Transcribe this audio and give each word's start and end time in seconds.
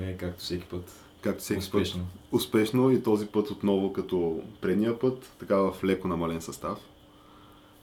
Излетяхме 0.00 0.16
както 0.16 0.44
всеки 0.44 0.64
път. 0.64 0.92
Както 1.20 1.40
всеки 1.40 1.58
Успешно. 1.58 2.00
път. 2.00 2.32
Успешно 2.32 2.90
и 2.90 3.02
този 3.02 3.26
път 3.26 3.50
отново 3.50 3.92
като 3.92 4.42
предния 4.60 4.98
път, 4.98 5.32
така 5.38 5.56
в 5.56 5.84
леко 5.84 6.08
намален 6.08 6.40
състав. 6.40 6.78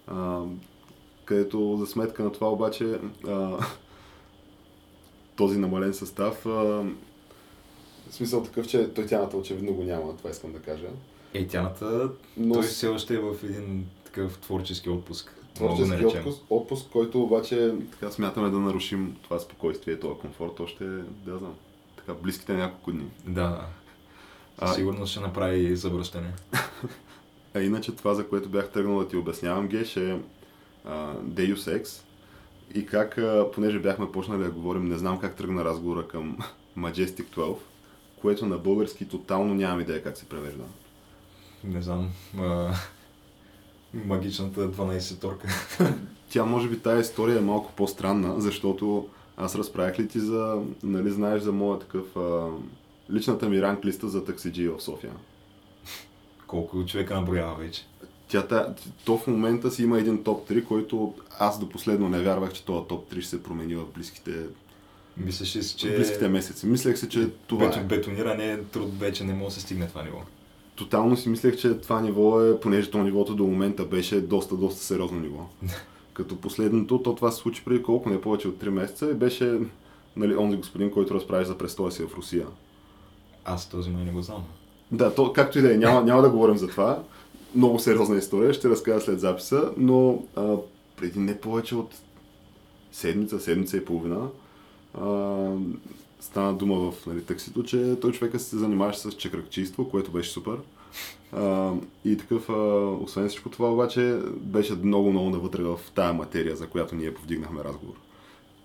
А, 0.08 0.42
където 1.26 1.78
за 1.80 1.86
сметка 1.88 2.24
на 2.24 2.32
това 2.32 2.52
обаче 2.52 3.00
а, 3.28 3.58
този 5.36 5.58
намален 5.58 5.94
състав 5.94 6.46
а, 6.46 6.50
в 8.10 8.14
смисъл 8.14 8.44
такъв, 8.44 8.68
че 8.68 8.94
той 8.94 9.06
тяната 9.06 9.38
очевидно 9.38 9.74
го 9.74 9.84
няма, 9.84 10.18
това 10.18 10.30
искам 10.30 10.52
да 10.52 10.60
кажа. 10.60 10.88
Е, 11.34 11.48
тяната, 11.48 12.12
Но 12.38 12.54
той 12.54 12.64
все 12.64 12.88
още 12.88 13.14
е 13.14 13.20
в 13.20 13.36
един 13.44 13.86
такъв 14.06 14.40
творчески 14.40 14.90
отпуск. 14.90 15.34
Творчески 15.56 16.06
отпуск, 16.06 16.42
отпуск, 16.50 16.90
който 16.92 17.24
обаче 17.24 17.74
така 17.92 18.12
смятаме 18.12 18.50
да 18.50 18.60
нарушим 18.60 19.18
това 19.24 19.40
спокойствие, 19.40 20.00
този 20.00 20.20
комфорт 20.20 20.60
още, 20.60 20.86
да 21.26 21.38
знам, 21.38 21.56
така 22.08 22.20
близките 22.24 22.54
няколко 22.54 22.92
дни. 22.92 23.06
Да, 23.26 23.66
А- 24.58 24.68
със 24.68 24.76
сигурност 24.76 25.12
ще 25.12 25.20
направи 25.20 25.76
завръщане. 25.76 26.34
А 27.54 27.62
иначе 27.62 27.96
това, 27.96 28.14
за 28.14 28.28
което 28.28 28.50
бях 28.50 28.72
тръгнал 28.72 29.00
да 29.00 29.08
ти 29.08 29.18
обяснявам, 29.18 29.68
Геш, 29.68 29.98
е 29.98 30.20
а, 30.86 31.14
Deus 31.16 31.56
Ex 31.56 32.02
и 32.74 32.86
как, 32.86 33.18
а, 33.18 33.52
понеже 33.54 33.80
бяхме 33.80 34.12
почнали 34.12 34.44
да 34.44 34.52
говорим, 34.52 34.88
не 34.88 34.98
знам 34.98 35.20
как 35.20 35.36
тръгна 35.36 35.66
разговора 35.66 36.08
към 36.08 36.38
Majestic 36.78 37.26
12, 37.36 37.58
което 38.22 38.46
на 38.46 38.58
български 38.58 39.08
тотално 39.08 39.54
нямам 39.54 39.82
идея 39.82 40.04
как 40.04 40.18
се 40.18 40.26
превежда. 40.26 40.64
Не 41.64 41.82
знам. 41.82 42.10
А... 42.38 42.74
Магичната 43.94 44.72
12-торка. 44.72 45.48
Тя, 46.30 46.46
може 46.46 46.70
би, 46.70 46.80
тая 46.80 47.00
история 47.00 47.38
е 47.38 47.42
малко 47.42 47.72
по-странна, 47.76 48.42
защото 48.42 49.10
аз 49.38 49.56
разправях 49.56 50.00
ли 50.00 50.08
ти 50.08 50.20
за, 50.20 50.62
нали 50.84 51.10
знаеш 51.10 51.42
за 51.42 51.52
моя 51.52 51.80
такъв, 51.80 52.18
а, 52.18 52.48
личната 53.12 53.50
ми 53.50 53.62
ранг 53.62 53.86
листа 53.86 54.08
за 54.08 54.26
таксиджи 54.26 54.68
в 54.68 54.82
София. 54.82 55.14
Колко 56.48 56.86
човека 56.86 57.16
наброява 57.16 57.56
вече. 57.56 57.86
Тя, 58.28 58.48
та, 58.48 58.76
то 59.06 59.18
в 59.18 59.28
момента 59.28 59.72
си 59.72 59.84
има 59.84 60.00
един 60.00 60.24
топ 60.24 60.50
3, 60.50 60.66
който 60.66 61.14
аз 61.40 61.60
до 61.60 61.70
последно 61.70 62.10
не 62.10 62.22
вярвах, 62.22 62.54
че 62.54 62.66
този 62.66 62.88
топ 62.88 63.14
3 63.14 63.22
ще 63.22 63.30
се 63.30 63.44
промени 63.44 63.76
в 63.76 63.86
близките, 63.96 64.32
в 65.18 65.44
че 65.78 65.96
близките 65.96 66.28
месеци. 66.28 66.66
Мислех 66.66 66.98
се, 66.98 67.10
че 67.10 67.30
това 67.48 67.66
бето, 67.66 67.80
е. 67.80 67.84
бетониране 67.84 68.52
е 68.52 68.64
труд 68.64 69.00
вече 69.00 69.24
не 69.24 69.34
може 69.34 69.46
да 69.46 69.52
се 69.52 69.62
стигне 69.62 69.88
това 69.88 70.04
ниво? 70.04 70.22
Тотално 70.76 71.18
си 71.18 71.30
мислех, 71.30 71.58
че 71.58 71.74
това 71.74 72.02
ниво 72.02 72.42
е, 72.42 72.60
понеже 72.60 72.92
то 72.92 73.04
нивото 73.04 73.36
до 73.36 73.44
момента 73.44 73.86
беше 73.86 74.22
доста, 74.22 74.56
доста 74.56 74.84
сериозно 74.84 75.20
ниво. 75.20 75.46
Като 76.18 76.38
последното, 76.38 77.02
то 77.04 77.16
това 77.16 77.32
се 77.32 77.38
случи 77.38 77.66
преди 77.66 77.84
колко, 77.84 78.10
не 78.10 78.22
повече 78.22 78.48
от 78.48 78.56
3 78.56 78.70
месеца 78.70 79.10
и 79.10 79.14
беше 79.14 79.60
нали, 80.16 80.36
онзи 80.36 80.58
господин, 80.58 80.92
който 80.92 81.14
разправи 81.14 81.46
за 81.46 81.58
престоя 81.58 81.92
си 81.92 82.04
в 82.04 82.18
Русия. 82.18 82.48
Аз 83.46 83.70
този 83.70 83.90
май 83.90 84.04
не 84.04 84.12
го 84.12 84.22
знам. 84.22 84.44
Да, 84.92 85.16
то, 85.16 85.34
както 85.34 85.60
и 85.60 85.62
да 85.62 85.74
е, 85.74 85.78
няма, 85.78 86.04
няма 86.04 86.22
да 86.22 86.30
говорим 86.30 86.58
за 86.58 86.68
това. 86.68 87.04
Много 87.56 87.80
сериозна 87.80 88.18
история, 88.18 88.54
ще 88.54 88.70
разкажа 88.70 89.06
след 89.06 89.20
записа, 89.20 89.72
но 89.78 90.24
а, 90.36 90.56
преди 90.96 91.20
не 91.20 91.40
повече 91.40 91.76
от 91.76 91.96
седмица, 92.92 93.40
седмица 93.40 93.78
и 93.78 93.86
половина, 93.86 94.28
а, 95.02 95.48
стана 96.20 96.54
дума 96.54 96.92
в 96.92 97.06
нали, 97.06 97.24
таксито, 97.24 97.64
че 97.64 98.00
той 98.02 98.12
човека 98.12 98.40
се 98.40 98.58
занимаваше 98.58 99.00
с 99.00 99.12
чекръкчийство, 99.12 99.90
което 99.90 100.12
беше 100.12 100.32
супер. 100.32 100.58
А, 101.34 101.74
и 102.06 102.18
такъв, 102.18 102.50
а, 102.50 102.54
освен 103.04 103.30
всичко 103.30 103.50
това, 103.50 103.74
обаче 103.74 104.20
беше 104.36 104.74
много, 104.74 105.12
много 105.12 105.30
навътре 105.30 105.64
в 105.64 105.80
тая 105.96 106.14
материя, 106.14 106.56
за 106.56 106.68
която 106.68 106.96
ние 106.96 107.14
повдигнахме 107.14 107.64
разговор. 107.64 107.96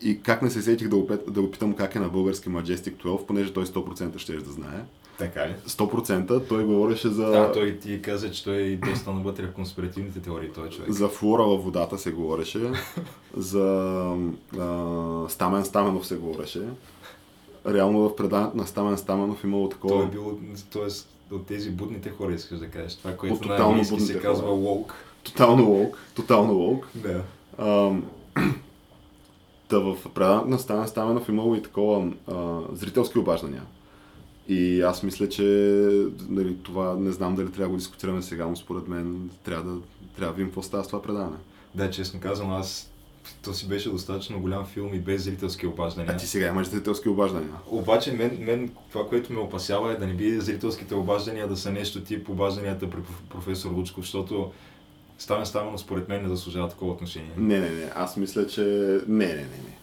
И 0.02 0.22
как 0.22 0.42
не 0.42 0.50
се 0.50 0.62
сетих 0.62 0.88
да, 0.88 0.96
опет, 0.96 1.24
да 1.28 1.42
го 1.42 1.50
питам 1.50 1.74
как 1.74 1.94
е 1.94 2.00
на 2.00 2.08
български 2.08 2.48
Majestic 2.48 2.94
12, 3.04 3.26
понеже 3.26 3.52
той 3.52 3.66
100% 3.66 4.18
ще 4.18 4.36
да 4.36 4.50
знае. 4.52 4.84
Така 5.18 5.48
ли? 5.48 5.54
100% 5.68 6.48
той 6.48 6.64
говореше 6.64 7.08
за, 7.08 7.26
Да, 7.26 7.52
той 7.52 7.78
ти 7.78 8.02
каза, 8.02 8.30
че 8.30 8.44
той 8.44 8.56
е 8.56 8.76
доста 8.76 9.12
навътре 9.12 9.46
в 9.46 9.52
конспиративните 9.52 10.20
теории, 10.20 10.50
този 10.50 10.70
човек. 10.70 10.92
за 10.92 11.08
флора 11.08 11.42
във 11.42 11.64
водата 11.64 11.98
се 11.98 12.12
говореше, 12.12 12.70
за 13.36 14.16
а, 14.58 15.28
Стамен 15.28 15.64
Стаменов 15.64 16.06
се 16.06 16.16
говореше. 16.16 16.62
Реално 17.66 17.98
в 18.00 18.16
предаването 18.16 18.56
на 18.56 18.66
Стамен 18.66 18.98
Стаменов 18.98 19.44
имало 19.44 19.68
такова... 19.68 19.94
Той 19.94 20.04
е 20.04 20.08
бил, 20.10 20.38
т.е. 20.72 20.88
от 21.32 21.46
тези 21.46 21.70
будните 21.70 22.10
хора, 22.10 22.32
искаш 22.32 22.58
да 22.58 22.68
кажеш. 22.68 22.94
Това, 22.94 23.16
което 23.16 23.34
От 23.34 23.46
на 23.46 23.56
английски 23.56 24.00
се 24.00 24.20
казва 24.20 24.48
woke. 24.48 24.92
Тотално 25.22 25.64
лоук, 25.64 25.98
тотално 26.14 26.54
лоук. 26.54 26.88
Да. 26.94 27.22
Ам, 27.58 28.04
Та 29.68 29.78
в 29.78 29.96
предаването 30.14 30.48
на 30.48 30.58
Стамен 30.58 30.88
Стаменов 30.88 31.28
имало 31.28 31.54
и 31.54 31.62
такова 31.62 32.12
а, 32.28 32.60
зрителски 32.72 33.18
обаждания. 33.18 33.62
И 34.48 34.82
аз 34.82 35.02
мисля, 35.02 35.28
че 35.28 35.42
нали, 36.28 36.56
това 36.62 36.94
не 36.94 37.12
знам 37.12 37.34
дали 37.34 37.46
трябва 37.46 37.64
да 37.64 37.68
го 37.68 37.76
дискутираме 37.76 38.22
сега, 38.22 38.46
но 38.46 38.56
според 38.56 38.88
мен 38.88 39.30
трябва 39.44 39.72
да, 39.72 39.80
трябва 40.16 40.32
да 40.32 40.36
видим 40.36 40.48
какво 40.48 40.62
става 40.62 40.84
с 40.84 40.86
това 40.86 41.02
предаване. 41.02 41.36
Да, 41.74 41.90
честно 41.90 42.20
казвам, 42.20 42.52
аз 42.52 42.91
то 43.44 43.54
си 43.54 43.68
беше 43.68 43.90
достатъчно 43.90 44.40
голям 44.40 44.66
филм 44.66 44.94
и 44.94 44.98
без 44.98 45.22
зрителски 45.24 45.66
обаждания. 45.66 46.12
А 46.14 46.16
ти 46.16 46.26
сега 46.26 46.48
имаш 46.48 46.66
зрителски 46.66 47.08
обаждания. 47.08 47.52
Обаче 47.66 48.12
мен, 48.12 48.38
мен 48.40 48.70
това, 48.92 49.08
което 49.08 49.32
ме 49.32 49.40
опасява 49.40 49.92
е 49.92 49.96
да 49.96 50.06
не 50.06 50.14
би 50.14 50.40
зрителските 50.40 50.94
обаждания 50.94 51.48
да 51.48 51.56
са 51.56 51.70
нещо 51.72 52.00
тип 52.00 52.28
обажданията 52.28 52.90
при 52.90 52.98
проф- 52.98 53.28
професор 53.30 53.70
Лучков, 53.70 54.04
защото 54.04 54.52
Стамен 55.18 55.46
Стаменов 55.46 55.80
според 55.80 56.08
мен 56.08 56.22
не 56.22 56.28
заслужава 56.28 56.68
такова 56.68 56.92
отношение. 56.92 57.30
Не, 57.36 57.60
не, 57.60 57.70
не. 57.70 57.90
Аз 57.94 58.16
мисля, 58.16 58.46
че... 58.46 58.60
Не, 59.08 59.26
не, 59.26 59.34
не, 59.34 59.40
не. 59.42 59.78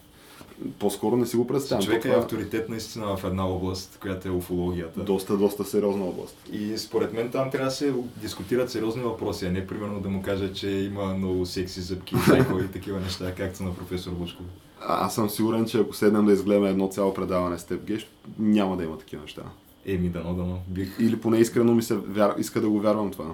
По-скоро 0.79 1.17
не 1.17 1.25
си 1.25 1.37
го 1.37 1.47
представям. 1.47 1.85
Човек 1.85 2.05
е 2.05 2.09
Това 2.09 2.21
авторитет 2.21 2.69
наистина 2.69 3.17
в 3.17 3.23
една 3.23 3.47
област, 3.47 3.97
която 4.01 4.27
е 4.27 4.31
уфологията. 4.31 4.99
Доста, 5.03 5.37
доста 5.37 5.65
сериозна 5.65 6.05
област. 6.05 6.37
И 6.51 6.77
според 6.77 7.13
мен 7.13 7.31
там 7.31 7.51
трябва 7.51 7.65
да 7.65 7.75
се 7.75 7.93
дискутират 8.17 8.71
сериозни 8.71 9.01
въпроси, 9.03 9.45
а 9.45 9.51
не 9.51 9.67
примерно 9.67 9.99
да 9.99 10.09
му 10.09 10.21
кажа, 10.21 10.53
че 10.53 10.69
има 10.69 11.05
много 11.05 11.45
секси 11.45 11.81
зъбки 11.81 12.15
и 12.69 12.71
такива 12.71 12.99
неща, 12.99 13.35
както 13.35 13.63
на 13.63 13.75
професор 13.75 14.11
Лучков. 14.19 14.45
А, 14.81 15.05
аз 15.05 15.15
съм 15.15 15.29
сигурен, 15.29 15.65
че 15.65 15.79
ако 15.79 15.93
седнем 15.93 16.25
да 16.25 16.33
изгледаме 16.33 16.69
едно 16.69 16.87
цяло 16.87 17.13
предаване 17.13 17.57
с 17.57 17.63
теб, 17.63 17.83
Геш, 17.85 18.07
няма 18.39 18.77
да 18.77 18.83
има 18.83 18.97
такива 18.97 19.21
неща. 19.21 19.41
Еми, 19.85 20.09
дано, 20.09 20.33
дано. 20.33 20.59
Бих, 20.67 20.95
Или 20.99 21.19
поне 21.19 21.37
искрено 21.37 21.75
ми 21.75 21.81
се 21.81 21.95
вяр... 21.95 22.35
иска 22.39 22.61
да 22.61 22.69
го 22.69 22.79
вярвам 22.79 23.11
това. 23.11 23.25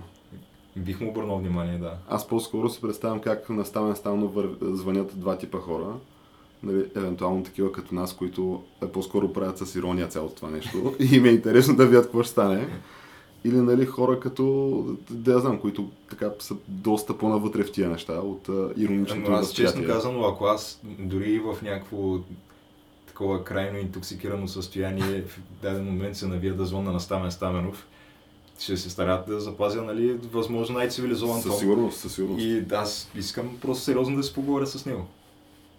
бих 0.75 1.01
му 1.01 1.09
обърнал 1.09 1.37
внимание, 1.37 1.77
да. 1.77 1.93
Аз 2.09 2.27
по-скоро 2.27 2.69
си 2.69 2.81
представям 2.81 3.19
как 3.19 3.49
на 3.49 3.65
Стамен 3.65 3.95
вър... 4.05 4.49
звънят 4.61 5.19
два 5.19 5.37
типа 5.37 5.57
хора. 5.57 5.93
Нали, 6.65 6.85
евентуално 6.95 7.43
такива 7.43 7.71
като 7.71 7.95
нас, 7.95 8.13
които 8.13 8.63
е, 8.83 8.87
по-скоро 8.87 9.33
правят 9.33 9.57
с 9.57 9.75
ирония 9.75 10.07
цялото 10.07 10.35
това 10.35 10.49
нещо. 10.49 10.95
И 11.11 11.19
ми 11.19 11.29
е 11.29 11.31
интересно 11.31 11.75
да 11.75 11.85
видят 11.85 12.05
какво 12.05 12.23
ще 12.23 12.31
стане. 12.31 12.67
Или 13.45 13.57
нали, 13.57 13.85
хора 13.85 14.19
като, 14.19 14.97
да 15.09 15.31
я 15.31 15.39
знам, 15.39 15.59
които 15.59 15.89
така 16.09 16.31
са 16.39 16.55
доста 16.67 17.17
по-навътре 17.17 17.63
в 17.63 17.71
тия 17.71 17.89
неща 17.89 18.13
от 18.13 18.49
а, 18.49 18.69
ироничното 18.77 19.31
Но 19.31 19.37
аз 19.37 19.53
честно 19.53 19.85
казано, 19.85 20.23
ако 20.25 20.45
аз 20.45 20.81
дори 20.83 21.39
в 21.39 21.61
някакво 21.61 22.17
такова 23.07 23.43
крайно 23.43 23.77
интоксикирано 23.77 24.47
състояние 24.47 25.21
в 25.21 25.39
даден 25.61 25.85
момент 25.85 26.17
се 26.17 26.27
навия 26.27 26.53
да 26.53 26.65
звънна 26.65 26.91
на 26.91 26.99
Стамен 26.99 27.31
Стаменов, 27.31 27.87
ще 28.59 28.77
се 28.77 28.89
старат 28.89 29.27
да 29.27 29.39
запазя, 29.39 29.81
нали, 29.81 30.13
възможно 30.13 30.77
най-цивилизован 30.77 31.41
Със 31.41 31.51
тон. 31.51 31.59
сигурност, 31.59 31.99
със 31.99 32.15
сигурност. 32.15 32.45
И 32.45 32.63
аз 32.71 33.11
искам 33.15 33.57
просто 33.61 33.83
сериозно 33.83 34.17
да 34.17 34.23
се 34.23 34.33
поговоря 34.33 34.67
с 34.67 34.85
него. 34.85 35.07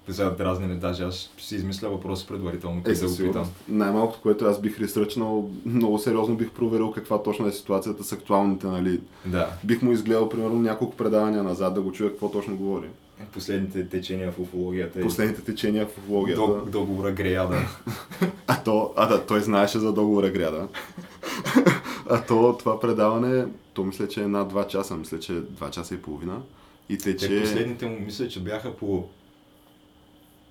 Да 0.09 0.31
дразни, 0.31 0.75
даже 0.77 1.05
аз 1.05 1.31
ще 1.37 1.47
си 1.47 1.57
измисля 1.57 1.89
въпрос 1.89 2.27
предварително, 2.27 2.83
Е, 2.87 2.93
да 2.93 3.09
го 3.09 3.17
питам. 3.17 3.45
Най-малкото, 3.69 4.21
което 4.23 4.45
аз 4.45 4.61
бих 4.61 4.81
ресръчнал, 4.81 5.51
много 5.67 5.99
сериозно 5.99 6.37
бих 6.37 6.51
проверил 6.51 6.91
каква 6.91 7.23
точно 7.23 7.47
е 7.47 7.53
ситуацията 7.53 8.05
с 8.05 8.13
актуалните, 8.13 8.67
нали. 8.67 9.01
Да, 9.27 9.51
Бих 9.65 9.83
му 9.83 9.93
изгледал, 9.93 10.29
примерно, 10.29 10.55
няколко 10.55 10.97
предавания 10.97 11.43
назад 11.43 11.75
да 11.75 11.81
го 11.83 11.93
чуя 11.93 12.11
какво 12.11 12.31
точно 12.31 12.57
говори. 12.57 12.87
последните 13.33 13.89
течения 13.89 14.33
в 14.33 14.39
уфологията 14.39 15.01
Последните 15.01 15.43
течения 15.43 15.87
в 15.87 15.99
уфологията. 15.99 16.41
дог- 16.41 16.65
договора 16.65 17.13
Греяда. 17.13 17.59
А, 18.47 18.63
то, 18.63 18.93
а 18.97 19.07
да, 19.07 19.27
той 19.27 19.41
знаеше 19.41 19.79
за 19.79 19.93
договора 19.93 20.31
гряда. 20.31 20.69
а 22.11 22.23
то, 22.23 22.57
това 22.59 22.81
предаване, 22.81 23.45
то 23.75 23.85
мисля, 23.85 24.09
че 24.09 24.23
е 24.23 24.29
над 24.29 24.53
2 24.53 24.67
часа, 24.67 24.97
мисля, 24.97 25.19
че 25.21 25.33
е 25.33 25.37
2 25.37 25.71
часа 25.71 25.95
и 25.95 25.99
половина. 25.99 26.41
И 26.89 26.99
Те 26.99 27.17
тече... 27.17 27.41
последните 27.41 27.87
му 27.87 27.99
мисля, 28.01 28.29
че 28.29 28.41
бяха 28.41 28.73
по... 28.73 29.05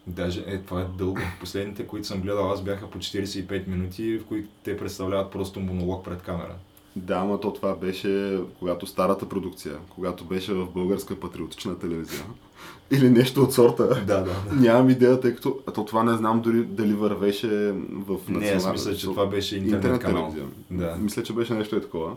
Даже, 0.08 0.44
е, 0.48 0.58
това 0.58 0.82
е 0.82 0.86
дълго. 0.98 1.20
Последните, 1.40 1.88
които 1.88 2.08
съм 2.08 2.22
гледал 2.22 2.52
аз, 2.52 2.62
бяха 2.62 2.90
по 2.90 2.98
45 2.98 3.68
минути, 3.68 4.18
в 4.18 4.26
които 4.26 4.50
те 4.64 4.78
представляват 4.78 5.32
просто 5.32 5.60
монолог 5.60 6.06
пред 6.06 6.22
камера. 6.22 6.56
Да, 6.96 7.16
ама 7.16 7.40
то 7.40 7.54
това 7.54 7.76
беше 7.76 8.40
когато 8.60 8.88
старата 8.88 9.30
продукция, 9.30 9.78
когато 9.90 10.26
беше 10.26 10.54
в 10.54 10.68
българска 10.74 11.20
патриотична 11.20 11.80
телевизия. 11.80 12.24
Или 12.92 13.10
нещо 13.10 13.44
от 13.44 13.54
сорта. 13.54 14.04
Да, 14.08 14.22
да. 14.22 14.36
Нямам 14.56 14.90
идея, 14.90 15.20
тъй 15.20 15.36
като 15.36 15.60
а 15.68 15.72
то 15.72 15.86
това 15.86 16.04
не 16.04 16.18
знам 16.18 16.42
дори 16.42 16.64
дали 16.64 16.94
вървеше 16.94 17.74
в 17.90 18.18
Не, 18.30 18.48
аз 18.48 18.72
мисля, 18.72 18.96
че 18.96 19.06
това 19.06 19.26
беше 19.26 19.56
интернет, 19.56 19.76
интернет 19.76 20.02
канал. 20.02 20.32
телевизия. 20.32 20.48
Да. 20.72 20.96
Мисля, 21.02 21.24
че 21.24 21.34
беше 21.34 21.54
нещо 21.54 21.76
е 21.76 21.82
такова. 21.82 22.16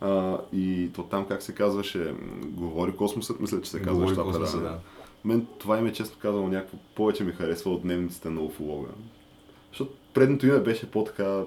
А, 0.00 0.38
и 0.52 0.90
то 0.94 1.02
там 1.02 1.26
как 1.28 1.42
се 1.42 1.54
казваше, 1.54 2.14
говори 2.44 2.92
космосът, 2.92 3.40
мисля, 3.40 3.60
че 3.60 3.70
се 3.70 3.82
казва 3.82 4.00
Говори 4.00 4.16
космоса, 4.16 4.60
да. 4.60 4.78
Мен 5.24 5.46
това 5.58 5.78
име, 5.78 5.92
честно 5.92 6.16
казано, 6.22 6.48
някакво 6.48 6.76
повече 6.94 7.24
ми 7.24 7.32
харесва 7.32 7.70
от 7.70 7.82
дневниците 7.82 8.30
на 8.30 8.40
уфолога. 8.40 8.88
Защото 9.70 9.90
предното 10.14 10.46
име 10.46 10.58
беше 10.60 10.90
по-така... 10.90 11.42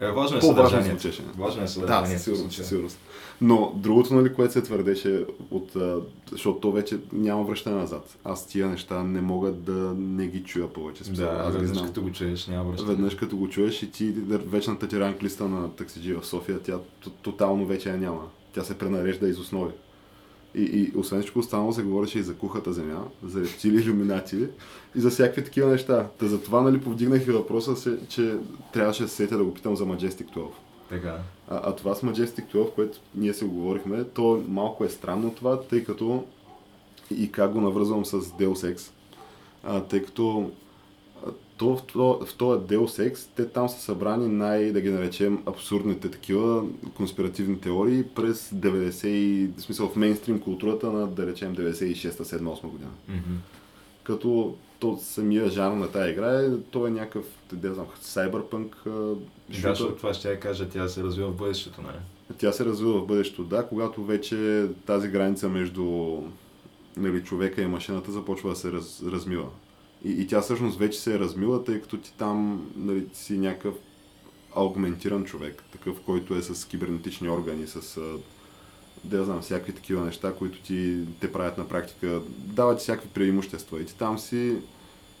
Е, 0.00 0.10
важно 0.12 0.38
е 0.38 0.40
съдържанието. 0.40 1.08
Важно 1.36 1.60
е 1.60 1.64
Да, 1.64 1.68
съдържанието. 1.70 2.10
със 2.12 2.20
в 2.20 2.24
сигурност, 2.24 2.56
със 2.56 2.68
сигурност. 2.68 2.98
Но 3.40 3.72
другото, 3.76 4.14
нали, 4.14 4.34
което 4.34 4.52
се 4.52 4.62
твърдеше 4.62 5.24
от... 5.50 5.76
Защото 6.32 6.60
то 6.60 6.72
вече 6.72 6.98
няма 7.12 7.44
връщане 7.44 7.76
назад. 7.76 8.16
Аз 8.24 8.46
тия 8.46 8.66
неща 8.66 9.02
не 9.02 9.20
мога 9.20 9.52
да 9.52 9.94
не 9.98 10.26
ги 10.26 10.42
чуя 10.44 10.72
повече. 10.72 11.04
Смисъл, 11.04 11.26
Да, 11.26 11.32
аз 11.32 11.52
веднъж 11.54 11.70
знам. 11.70 11.86
като 11.86 12.02
го 12.02 12.12
чуеш, 12.12 12.46
няма 12.46 12.70
връщане. 12.70 12.88
Веднъж 12.90 13.14
като 13.14 13.36
го 13.36 13.48
чуеш 13.48 13.82
и 13.82 13.90
ти 13.90 14.14
вечната 14.28 14.88
ти 14.88 15.00
ранглиста 15.00 15.48
на 15.48 15.70
таксиджи 15.70 16.14
в 16.14 16.26
София, 16.26 16.58
тя 16.62 16.78
тотално 17.22 17.66
вече 17.66 17.88
я 17.90 17.96
няма. 17.96 18.22
Тя 18.54 18.64
се 18.64 18.78
пренарежда 18.78 19.28
из 19.28 19.38
основи. 19.38 19.72
И, 20.54 20.62
и 20.62 20.92
освен 20.96 21.20
всичко 21.20 21.38
останало 21.38 21.72
се 21.72 21.82
говореше 21.82 22.18
и 22.18 22.22
за 22.22 22.34
кухата 22.34 22.72
земя, 22.72 23.04
за 23.24 23.40
рептили, 23.40 23.82
иллюминати 23.82 24.36
и 24.94 25.00
за 25.00 25.10
всякакви 25.10 25.44
такива 25.44 25.70
неща. 25.70 26.08
Та 26.18 26.26
затова 26.26 26.60
нали, 26.60 26.80
повдигнах 26.80 27.26
и 27.26 27.30
въпроса, 27.30 27.98
че 28.08 28.36
трябваше 28.72 29.02
да 29.02 29.08
се 29.08 29.16
сетя 29.16 29.38
да 29.38 29.44
го 29.44 29.54
питам 29.54 29.76
за 29.76 29.84
Majestic 29.84 30.34
12. 30.36 30.48
Така. 30.88 31.18
А, 31.48 31.60
а 31.64 31.76
това 31.76 31.94
с 31.94 32.00
Majestic 32.00 32.54
12, 32.54 32.74
което 32.74 32.98
ние 33.14 33.34
си 33.34 33.44
оговорихме, 33.44 34.04
то 34.04 34.42
малко 34.48 34.84
е 34.84 34.88
странно 34.88 35.34
това, 35.34 35.60
тъй 35.60 35.84
като 35.84 36.24
и 37.16 37.32
как 37.32 37.52
го 37.52 37.60
навързвам 37.60 38.04
с 38.04 38.20
Deus 38.20 38.74
Ex, 38.74 38.90
а, 39.64 39.80
тъй 39.80 40.02
като 40.02 40.50
то, 41.60 41.76
в, 41.76 41.82
то, 41.82 42.20
в 42.26 42.34
този 42.34 42.60
Deus 42.60 43.12
Ex, 43.12 43.28
те 43.36 43.48
там 43.48 43.68
са 43.68 43.80
събрани 43.80 44.28
най, 44.28 44.72
да 44.72 44.80
ги 44.80 44.90
наречем, 44.90 45.42
абсурдните 45.46 46.10
такива 46.10 46.64
конспиративни 46.94 47.60
теории 47.60 48.04
през 48.14 48.50
90, 48.50 49.06
и- 49.06 49.50
в 49.56 49.60
смисъл 49.60 49.88
в 49.88 49.96
мейнстрим 49.96 50.40
културата 50.40 50.92
на, 50.92 51.06
да 51.06 51.26
речем, 51.26 51.56
96-7-8 51.56 52.68
година. 52.68 52.90
Мгм. 53.08 53.36
Като 54.02 54.54
то 54.78 54.98
самия 55.02 55.50
жанр 55.50 55.76
на 55.76 55.90
тази 55.92 56.10
игра 56.10 56.40
е, 56.40 56.50
то 56.70 56.86
е 56.86 56.90
някакъв, 56.90 57.24
не 57.62 57.74
знам, 57.74 57.86
сайбърпънк 58.00 58.82
Да, 58.86 59.14
защото 59.50 59.94
това 59.94 60.14
ще 60.14 60.30
я 60.30 60.40
кажа, 60.40 60.68
тя 60.68 60.88
се 60.88 61.02
развива 61.02 61.30
в 61.30 61.36
бъдещето, 61.36 61.82
нали? 61.82 61.96
Тя 62.38 62.52
се 62.52 62.64
развива 62.64 63.00
в 63.00 63.06
бъдещето, 63.06 63.44
да, 63.44 63.66
когато 63.66 64.04
вече 64.04 64.66
тази 64.86 65.08
граница 65.08 65.48
между 65.48 66.18
нали, 66.96 67.24
човека 67.24 67.62
и 67.62 67.66
машината 67.66 68.12
започва 68.12 68.50
да 68.50 68.56
се 68.56 68.72
раз, 68.72 69.02
размива. 69.06 69.46
И, 70.04 70.10
и 70.10 70.26
тя 70.26 70.40
всъщност 70.40 70.78
вече 70.78 71.00
се 71.00 71.14
е 71.14 71.18
размила, 71.18 71.64
тъй 71.64 71.80
като 71.80 71.96
ти 71.98 72.12
там 72.18 72.66
нали, 72.76 73.06
си 73.12 73.38
някакъв 73.38 73.74
аугментиран 74.54 75.24
човек, 75.24 75.64
такъв, 75.72 76.00
който 76.00 76.34
е 76.34 76.42
с 76.42 76.64
кибернетични 76.64 77.30
органи, 77.30 77.66
с 77.66 78.00
да 79.04 79.16
я 79.16 79.24
знам, 79.24 79.40
всякакви 79.40 79.72
такива 79.72 80.04
неща, 80.04 80.34
които 80.34 80.58
ти 80.62 80.98
те 81.20 81.32
правят 81.32 81.58
на 81.58 81.68
практика, 81.68 82.20
дават 82.28 82.78
ти 82.78 82.82
всякакви 82.82 83.08
преимущества. 83.08 83.80
И 83.80 83.84
ти 83.84 83.96
там 83.96 84.18
си 84.18 84.56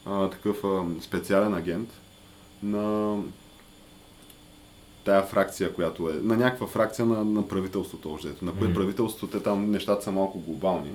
а, 0.06 0.30
такъв 0.30 0.64
а, 0.64 0.84
специален 1.00 1.54
агент 1.54 1.88
на 2.62 3.16
тая 5.04 5.22
фракция, 5.22 5.74
която 5.74 6.10
е, 6.10 6.12
на 6.12 6.36
някаква 6.36 6.66
фракция 6.66 7.06
на, 7.06 7.24
на 7.24 7.48
правителството, 7.48 8.18
на 8.42 8.52
кое 8.52 8.68
Мгм. 8.68 8.74
правителство, 8.74 9.26
те 9.26 9.42
там 9.42 9.70
нещата 9.70 10.04
са 10.04 10.12
малко 10.12 10.40
глобални, 10.40 10.90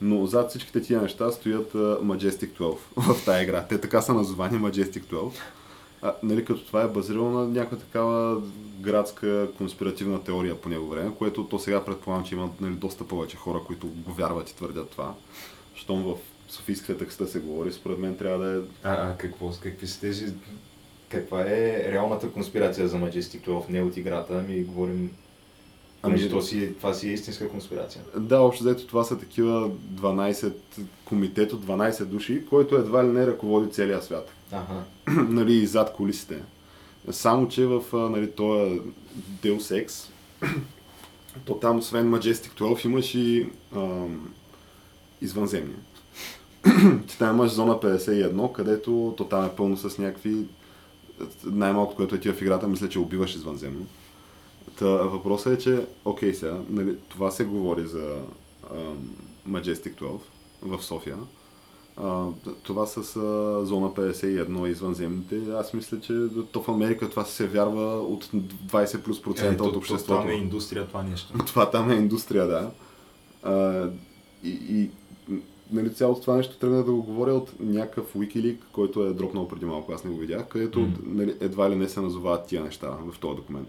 но 0.00 0.26
зад 0.26 0.50
всичките 0.50 0.82
тия 0.82 1.02
неща 1.02 1.30
стоят 1.30 1.72
Majestic 1.72 2.58
12 2.58 2.76
в 2.96 3.24
тази 3.24 3.42
игра. 3.42 3.64
Те 3.64 3.80
така 3.80 4.02
са 4.02 4.14
названи 4.14 4.58
Majestic 4.58 5.02
12. 5.02 5.32
А, 6.02 6.14
нали, 6.22 6.44
като 6.44 6.66
това 6.66 6.82
е 6.82 6.88
базирано 6.88 7.30
на 7.30 7.48
някаква 7.48 7.78
такава 7.78 8.42
градска 8.80 9.48
конспиративна 9.58 10.24
теория 10.24 10.60
по 10.60 10.68
него 10.68 10.88
време, 10.88 11.14
което 11.18 11.44
то 11.44 11.58
сега 11.58 11.84
предполагам, 11.84 12.24
че 12.24 12.34
има 12.34 12.50
нали, 12.60 12.74
доста 12.74 13.04
повече 13.04 13.36
хора, 13.36 13.60
които 13.66 13.86
го 13.86 14.12
вярват 14.12 14.50
и 14.50 14.56
твърдят 14.56 14.90
това. 14.90 15.14
Щом 15.74 16.02
в 16.02 16.14
Софийската 16.48 16.98
текста 16.98 17.26
се 17.26 17.40
говори, 17.40 17.72
според 17.72 17.98
мен 17.98 18.16
трябва 18.16 18.44
да 18.44 18.58
е 18.58 18.62
а 18.82 19.16
какво, 19.16 19.50
какви 19.62 19.86
са 19.86 20.00
тези... 20.00 20.34
Каква 21.08 21.40
е 21.40 21.92
реалната 21.92 22.30
конспирация 22.30 22.88
за 22.88 22.96
Majestic 22.96 23.46
12? 23.46 23.70
Не 23.70 23.82
от 23.82 23.96
играта, 23.96 24.38
ами 24.38 24.64
говорим... 24.64 25.10
Ами, 26.02 26.30
то 26.30 26.42
си, 26.42 26.74
това 26.78 26.94
си 26.94 27.08
е 27.08 27.12
истинска 27.12 27.48
конспирация. 27.48 28.02
Да, 28.16 28.40
общо 28.40 28.64
взето 28.64 28.86
това 28.86 29.04
са 29.04 29.18
такива 29.18 29.70
12 29.70 30.52
комитето, 31.04 31.60
12 31.60 32.04
души, 32.04 32.44
който 32.50 32.76
едва 32.76 33.04
ли 33.04 33.08
не 33.08 33.26
ръководи 33.26 33.72
целия 33.72 34.02
свят. 34.02 34.32
Ага. 34.52 34.82
нали, 35.28 35.54
и 35.54 35.66
зад 35.66 35.92
колисите. 35.92 36.42
Само, 37.10 37.48
че 37.48 37.66
в 37.66 37.82
нали, 37.92 38.30
този 38.30 38.80
Deus 39.42 39.86
Ex, 39.86 40.10
то 41.44 41.54
там 41.54 41.78
освен 41.78 42.10
Majestic 42.10 42.60
12 42.60 42.86
имаш 42.86 43.14
и 43.14 43.48
ам, 43.76 44.32
извънземни. 45.20 45.74
Ти 47.08 47.18
там 47.18 47.36
имаш 47.36 47.50
зона 47.50 47.80
51, 47.80 48.52
където 48.52 49.14
то 49.16 49.24
там 49.24 49.44
е 49.44 49.56
пълно 49.56 49.76
с 49.76 49.98
някакви 49.98 50.36
най-малкото, 51.44 51.96
което 51.96 52.14
е 52.14 52.20
ти 52.20 52.32
в 52.32 52.42
играта, 52.42 52.68
мисля, 52.68 52.88
че 52.88 52.98
убиваш 52.98 53.34
извънземно. 53.34 53.86
Та, 54.78 54.86
въпросът 54.86 55.52
е, 55.52 55.62
че, 55.62 55.86
окей 56.04 56.34
сега, 56.34 56.58
нали, 56.70 56.96
това 57.08 57.30
се 57.30 57.44
говори 57.44 57.86
за 57.86 58.16
ам, 58.74 59.10
Majestic 59.48 59.94
12 60.00 60.18
в 60.62 60.84
София. 60.84 61.16
А, 61.96 62.26
това 62.62 62.86
с 62.86 62.96
а, 63.16 63.66
зона 63.66 63.90
51 63.90 64.68
и 64.68 64.70
извънземните, 64.70 65.40
аз 65.50 65.74
мисля, 65.74 66.00
че 66.00 66.26
то 66.52 66.62
в 66.62 66.68
Америка 66.68 67.10
това 67.10 67.24
се 67.24 67.46
вярва 67.46 68.00
от 68.00 68.24
20 68.24 69.02
плюс 69.02 69.22
процента 69.22 69.64
Е, 69.64 69.66
от 69.66 69.72
то 69.72 69.78
обществото. 69.78 70.20
Там 70.20 70.30
е 70.30 70.34
индустрия, 70.34 70.86
това 70.86 71.02
нещо. 71.02 71.32
Това 71.46 71.70
там 71.70 71.90
е 71.90 71.94
индустрия, 71.94 72.46
да. 72.46 72.70
А, 73.42 73.86
и, 74.44 74.50
и 74.50 74.90
нали, 75.72 75.94
цялото 75.94 76.20
това 76.20 76.36
нещо 76.36 76.58
тръгна 76.58 76.84
да 76.84 76.92
го 76.92 77.02
говоря 77.02 77.34
от 77.34 77.52
някакъв 77.60 78.14
Wikileak, 78.14 78.58
който 78.72 79.04
е 79.04 79.12
дропнал 79.12 79.48
преди 79.48 79.64
малко, 79.64 79.92
аз 79.92 80.04
не 80.04 80.10
го 80.10 80.16
видях, 80.16 80.48
където 80.48 80.80
М. 80.80 80.88
нали, 81.06 81.36
едва 81.40 81.70
ли 81.70 81.76
не 81.76 81.88
се 81.88 82.00
назовават 82.00 82.46
тия 82.46 82.64
неща 82.64 82.90
в 83.12 83.18
този 83.18 83.36
документ. 83.36 83.68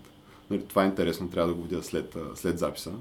Нали, 0.49 0.61
това 0.65 0.83
е 0.83 0.87
интересно, 0.87 1.29
трябва 1.29 1.49
да 1.49 1.55
го 1.55 1.61
видя 1.63 1.83
след, 1.83 2.17
след 2.35 2.59
записа. 2.59 2.91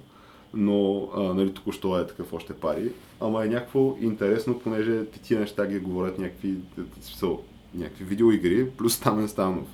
Но 0.55 1.09
а, 1.17 1.23
нали, 1.23 1.55
току-що 1.55 1.99
е 1.99 2.07
такъв 2.07 2.33
още 2.33 2.53
пари. 2.55 2.93
Ама 3.21 3.45
е 3.45 3.49
някакво 3.49 3.97
интересно, 4.01 4.59
понеже 4.59 5.05
ти 5.05 5.23
тия 5.23 5.41
неща 5.41 5.67
ги 5.67 5.79
говорят 5.79 6.19
някакви, 6.19 6.55
в 7.01 7.05
смисъл, 7.05 7.43
някакви 7.75 8.05
видеоигри, 8.05 8.71
плюс 8.71 8.95
Стамен 8.95 9.29
Станов. 9.29 9.67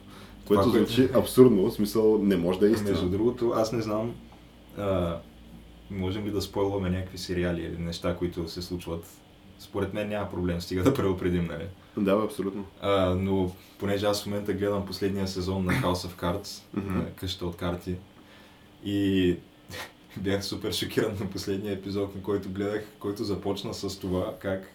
Което 0.49 0.63
Това, 0.63 0.73
което- 0.73 0.93
звучи 0.93 1.13
абсурдно, 1.15 1.63
в 1.65 1.75
смисъл 1.75 2.19
не 2.19 2.37
може 2.37 2.59
да 2.59 2.69
е 2.69 2.71
истина. 2.71 2.91
Между 2.91 3.09
другото, 3.09 3.53
аз 3.57 3.73
не 3.73 3.83
знам, 3.83 4.15
а, 4.79 5.17
можем 5.91 6.27
ли 6.27 6.31
да 6.31 6.43
спойлваме 6.43 6.91
някакви 6.91 7.19
сериали 7.19 7.63
или 7.63 7.79
неща, 7.79 8.17
които 8.17 8.49
се 8.49 8.63
случват. 8.63 9.07
Според 9.59 9.95
мен 9.95 10.09
няма 10.09 10.31
проблем, 10.31 10.61
стига 10.61 10.83
да 10.83 10.95
предупредим, 10.95 11.45
нали? 11.45 11.65
Да, 11.97 12.23
абсолютно. 12.25 12.65
А, 12.81 13.15
но 13.15 13.53
понеже 13.79 14.07
аз 14.07 14.23
в 14.23 14.27
момента 14.27 14.53
гледам 14.53 14.87
последния 14.87 15.29
сезон 15.29 15.65
на 15.65 15.73
House 15.73 16.09
of 16.09 16.21
Cards, 16.21 16.63
къща 17.17 17.47
от 17.47 17.57
карти, 17.57 17.97
и 18.85 19.37
бях 20.17 20.45
супер 20.45 20.73
шокиран 20.73 21.17
на 21.21 21.31
последния 21.31 21.73
епизод, 21.73 22.15
на 22.15 22.23
който 22.23 22.49
гледах, 22.51 22.85
който 22.99 23.25
започна 23.25 23.75
с 23.75 23.99
това 23.99 24.35
как 24.39 24.75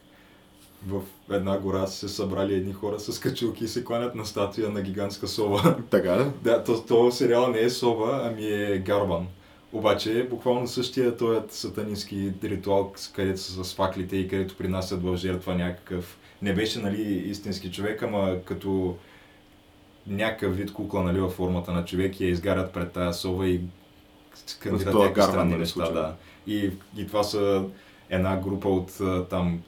в 0.88 1.02
една 1.32 1.58
гора 1.58 1.88
са 1.88 2.10
се 2.10 2.16
събрали 2.16 2.54
едни 2.54 2.74
хора 2.74 3.00
с 3.00 3.20
качулки 3.20 3.64
и 3.64 3.68
се 3.68 3.84
кланят 3.84 4.16
на 4.16 4.26
статуя 4.26 4.70
на 4.70 4.82
гигантска 4.82 5.28
сова. 5.28 5.78
Така 5.90 6.12
да? 6.12 6.32
Да, 6.44 6.64
то, 6.64 6.84
то 6.84 7.12
сериал 7.12 7.48
не 7.48 7.60
е 7.60 7.70
сова, 7.70 8.22
ами 8.24 8.46
е 8.46 8.80
гарбан. 8.86 9.28
Обаче, 9.74 10.28
буквално 10.30 10.68
същия 10.68 11.18
този 11.18 11.40
сатанински 11.50 12.34
ритуал, 12.44 12.94
където 13.16 13.42
са 13.42 13.64
с 13.64 13.76
факлите 13.76 14.18
и 14.18 14.28
където 14.28 14.58
принасят 14.58 15.04
в 15.04 15.18
жертва 15.18 15.56
някакъв... 15.56 16.19
Не 16.42 16.54
беше, 16.54 16.80
нали, 16.80 17.02
истински 17.02 17.72
човек, 17.72 18.04
ама 18.04 18.36
като 18.46 18.98
някакъв 20.08 20.58
вид 20.58 20.74
кукла, 20.74 21.04
нали, 21.04 21.20
във 21.20 21.34
формата 21.34 21.72
на 21.72 21.86
човек 21.86 22.20
и 22.20 22.26
я 22.26 22.30
изгарят 22.30 22.74
пред 22.74 22.92
тази 22.92 23.20
сова 23.20 23.48
и 23.48 23.62
скандират 24.36 24.94
някакви 24.94 25.22
странни 25.22 25.52
нали, 25.52 25.60
неща, 25.60 25.92
да. 25.92 26.16
И, 26.48 26.72
и 26.98 27.08
това 27.08 27.24
са 27.24 27.66
една 28.10 28.38
група 28.38 28.70
от 28.70 28.92
там 29.30 29.62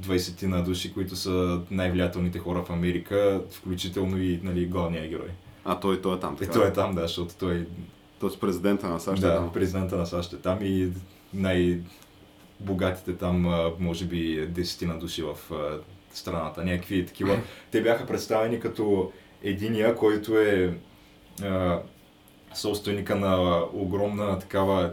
20 0.00 0.46
на 0.46 0.64
души, 0.64 0.94
които 0.94 1.16
са 1.16 1.60
най-влиятелните 1.70 2.38
хора 2.38 2.64
в 2.64 2.70
Америка, 2.70 3.42
включително 3.50 4.22
и 4.22 4.40
нали, 4.42 4.66
главния 4.66 5.08
герой. 5.08 5.28
А 5.64 5.80
той, 5.80 6.02
той 6.02 6.16
е 6.16 6.20
там. 6.20 6.34
И 6.34 6.38
Така. 6.38 6.52
той 6.52 6.68
е 6.68 6.72
там, 6.72 6.94
да, 6.94 7.02
защото 7.02 7.34
той 7.38 7.66
Тоест 8.20 8.40
президента 8.40 8.88
на 8.88 9.00
САЩ 9.00 9.22
е 9.22 9.26
да, 9.26 9.34
там. 9.36 9.52
президента 9.52 9.96
на 9.96 10.06
САЩ 10.06 10.32
е 10.32 10.36
там 10.36 10.58
и 10.62 10.88
най... 11.34 11.80
богатите 12.60 13.16
там, 13.16 13.70
може 13.78 14.04
би, 14.04 14.46
десетина 14.46 14.98
души 14.98 15.22
в 15.22 15.36
страната. 16.18 16.64
Някакви 16.64 17.06
такива. 17.06 17.38
Те 17.70 17.82
бяха 17.82 18.06
представени 18.06 18.60
като 18.60 19.12
единия, 19.42 19.94
който 19.94 20.38
е 20.38 20.74
а, 21.42 21.80
собственика 22.54 23.16
на 23.16 23.62
огромна 23.72 24.38
такава 24.38 24.92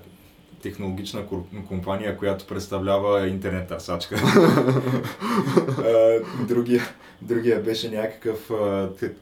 технологична 0.62 1.24
компания, 1.68 2.18
която 2.18 2.48
представлява 2.48 3.28
интернет 3.28 3.68
търсачка. 3.68 4.16
другия, 6.48 6.82
другия 7.22 7.62
беше 7.62 7.90
някакъв 7.90 8.52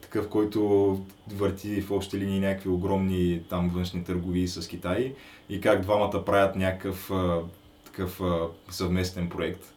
такъв, 0.02 0.30
който 0.30 1.02
върти 1.34 1.82
в 1.82 1.92
общи 1.92 2.18
линии 2.18 2.40
някакви 2.40 2.70
огромни 2.70 3.42
там 3.50 3.70
външни 3.70 4.04
търговии 4.04 4.48
с 4.48 4.68
Китай 4.68 5.14
и 5.50 5.62
как 5.62 5.82
двамата 5.82 6.26
правят 6.26 6.56
някакъв 6.56 7.12
такъв 7.86 8.22
съвместен 8.70 9.30
проект. 9.30 9.74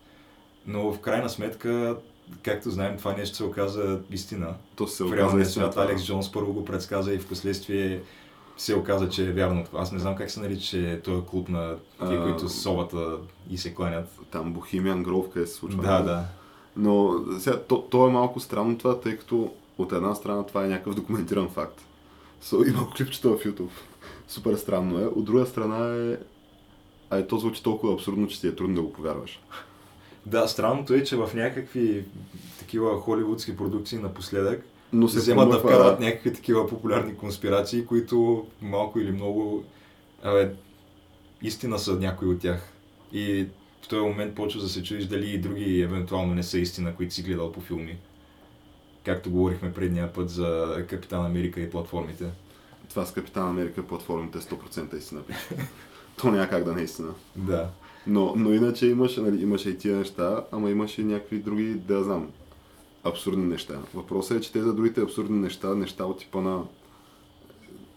Но 0.66 0.92
в 0.92 1.00
крайна 1.00 1.28
сметка 1.28 1.96
както 2.42 2.70
знаем, 2.70 2.96
това 2.98 3.12
нещо 3.12 3.36
се 3.36 3.44
оказа 3.44 4.00
истина. 4.10 4.54
То 4.76 4.86
се 4.86 5.04
оказа 5.04 5.14
в 5.14 5.18
реалния 5.18 5.46
свят 5.46 5.76
Алекс 5.76 6.04
Джонс 6.04 6.32
първо 6.32 6.52
го 6.52 6.64
предсказа 6.64 7.14
и 7.14 7.18
в 7.18 7.28
последствие 7.28 8.02
се 8.56 8.74
оказа, 8.74 9.08
че 9.08 9.28
е 9.28 9.32
вярно. 9.32 9.64
Аз 9.74 9.92
не 9.92 9.98
знам 9.98 10.16
как 10.16 10.30
се 10.30 10.40
нарича 10.40 11.00
този 11.04 11.22
клуб 11.26 11.48
на 11.48 11.76
тези, 12.00 12.22
които 12.22 12.48
совата 12.48 13.16
и 13.50 13.58
се 13.58 13.74
кланят. 13.74 14.08
Там 14.30 14.52
Бохимиан 14.52 15.02
Гров, 15.02 15.30
къде 15.30 15.46
се 15.46 15.54
случва. 15.54 15.82
Да, 15.82 16.02
да. 16.02 16.24
Но 16.76 17.14
сега, 17.38 17.60
то, 17.60 17.82
то, 17.82 18.06
е 18.06 18.10
малко 18.10 18.40
странно 18.40 18.78
това, 18.78 19.00
тъй 19.00 19.16
като 19.16 19.52
от 19.78 19.92
една 19.92 20.14
страна 20.14 20.46
това 20.46 20.64
е 20.64 20.68
някакъв 20.68 20.94
документиран 20.94 21.48
факт. 21.48 21.80
So, 22.42 22.68
има 22.68 22.90
клипчета 22.90 23.28
в 23.28 23.44
YouTube. 23.44 23.70
Супер 24.28 24.54
странно 24.54 25.00
е. 25.00 25.04
От 25.04 25.24
друга 25.24 25.46
страна 25.46 25.94
е... 25.94 26.16
А 27.10 27.18
е, 27.18 27.26
то 27.26 27.38
звучи 27.38 27.62
толкова 27.62 27.94
абсурдно, 27.94 28.26
че 28.26 28.40
ти 28.40 28.46
е 28.46 28.54
трудно 28.54 28.74
да 28.74 28.82
го 28.82 28.92
повярваш. 28.92 29.40
Да, 30.26 30.48
странното 30.48 30.94
е, 30.94 31.04
че 31.04 31.16
в 31.16 31.30
някакви 31.34 32.04
такива 32.58 33.00
холивудски 33.00 33.56
продукции 33.56 33.98
напоследък 33.98 34.64
но 34.92 35.08
се 35.08 35.18
вземат 35.18 35.50
да 35.50 35.58
вкарват 35.58 36.00
някакви 36.00 36.32
такива 36.32 36.68
популярни 36.68 37.16
конспирации, 37.16 37.86
които 37.86 38.46
малко 38.62 39.00
или 39.00 39.12
много 39.12 39.64
абе, 40.22 40.54
истина 41.42 41.78
са 41.78 41.92
някои 41.92 42.28
от 42.28 42.40
тях. 42.40 42.72
И 43.12 43.46
в 43.82 43.88
този 43.88 44.02
момент 44.02 44.34
почва 44.34 44.60
да 44.60 44.68
се 44.68 44.82
чудиш 44.82 45.06
дали 45.06 45.30
и 45.30 45.38
други 45.38 45.80
евентуално 45.80 46.34
не 46.34 46.42
са 46.42 46.58
истина, 46.58 46.94
които 46.94 47.14
си 47.14 47.22
гледал 47.22 47.52
по 47.52 47.60
филми. 47.60 47.98
Както 49.04 49.30
говорихме 49.30 49.72
предния 49.72 50.12
път 50.12 50.30
за 50.30 50.76
Капитан 50.88 51.26
Америка 51.26 51.60
и 51.60 51.70
платформите. 51.70 52.24
Това 52.88 53.06
с 53.06 53.12
Капитан 53.12 53.48
Америка 53.48 53.80
и 53.80 53.84
платформите 53.84 54.38
100% 54.38 54.98
истина. 54.98 55.22
То 56.16 56.30
няма 56.30 56.48
как 56.48 56.64
да 56.64 56.72
не 56.72 56.80
е 56.80 56.84
истина. 56.84 57.14
Да. 57.36 57.70
Но, 58.06 58.34
но 58.36 58.52
иначе 58.52 58.86
имаше, 58.86 59.20
нали, 59.20 59.42
имаше 59.42 59.70
и 59.70 59.78
тия 59.78 59.96
неща, 59.96 60.44
ама 60.52 60.70
имаше 60.70 61.00
и 61.00 61.04
някакви 61.04 61.38
други, 61.38 61.74
да 61.74 62.04
знам, 62.04 62.30
абсурдни 63.04 63.44
неща. 63.44 63.78
Въпросът 63.94 64.38
е, 64.38 64.40
че 64.40 64.52
те 64.52 64.62
за 64.62 64.74
другите 64.74 65.00
абсурдни 65.00 65.38
неща, 65.38 65.74
неща 65.74 66.04
от 66.04 66.18
типа 66.18 66.40
на 66.40 66.62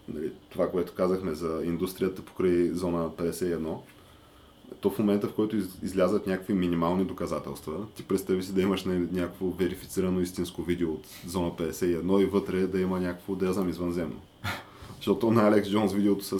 нали, 0.08 0.32
това, 0.50 0.70
което 0.70 0.94
казахме 0.94 1.34
за 1.34 1.62
индустрията 1.64 2.22
покрай 2.22 2.68
зона 2.68 3.10
51, 3.10 3.76
то 4.80 4.90
в 4.90 4.98
момента, 4.98 5.28
в 5.28 5.34
който 5.34 5.56
излязат 5.82 6.26
някакви 6.26 6.54
минимални 6.54 7.04
доказателства, 7.04 7.86
ти 7.94 8.02
представи 8.02 8.42
си 8.42 8.54
да 8.54 8.62
имаш 8.62 8.84
нали, 8.84 9.08
някакво 9.12 9.50
верифицирано 9.50 10.20
истинско 10.20 10.62
видео 10.62 10.92
от 10.92 11.06
зона 11.26 11.50
51 11.50 12.22
и 12.22 12.24
вътре 12.24 12.66
да 12.66 12.80
има 12.80 13.00
някакво, 13.00 13.34
да 13.34 13.46
я 13.46 13.52
знам, 13.52 13.68
извънземно. 13.68 14.20
Защото 14.96 15.30
на 15.30 15.48
Алекс 15.48 15.70
Джонс 15.70 15.92
видеото 15.92 16.24
с 16.24 16.38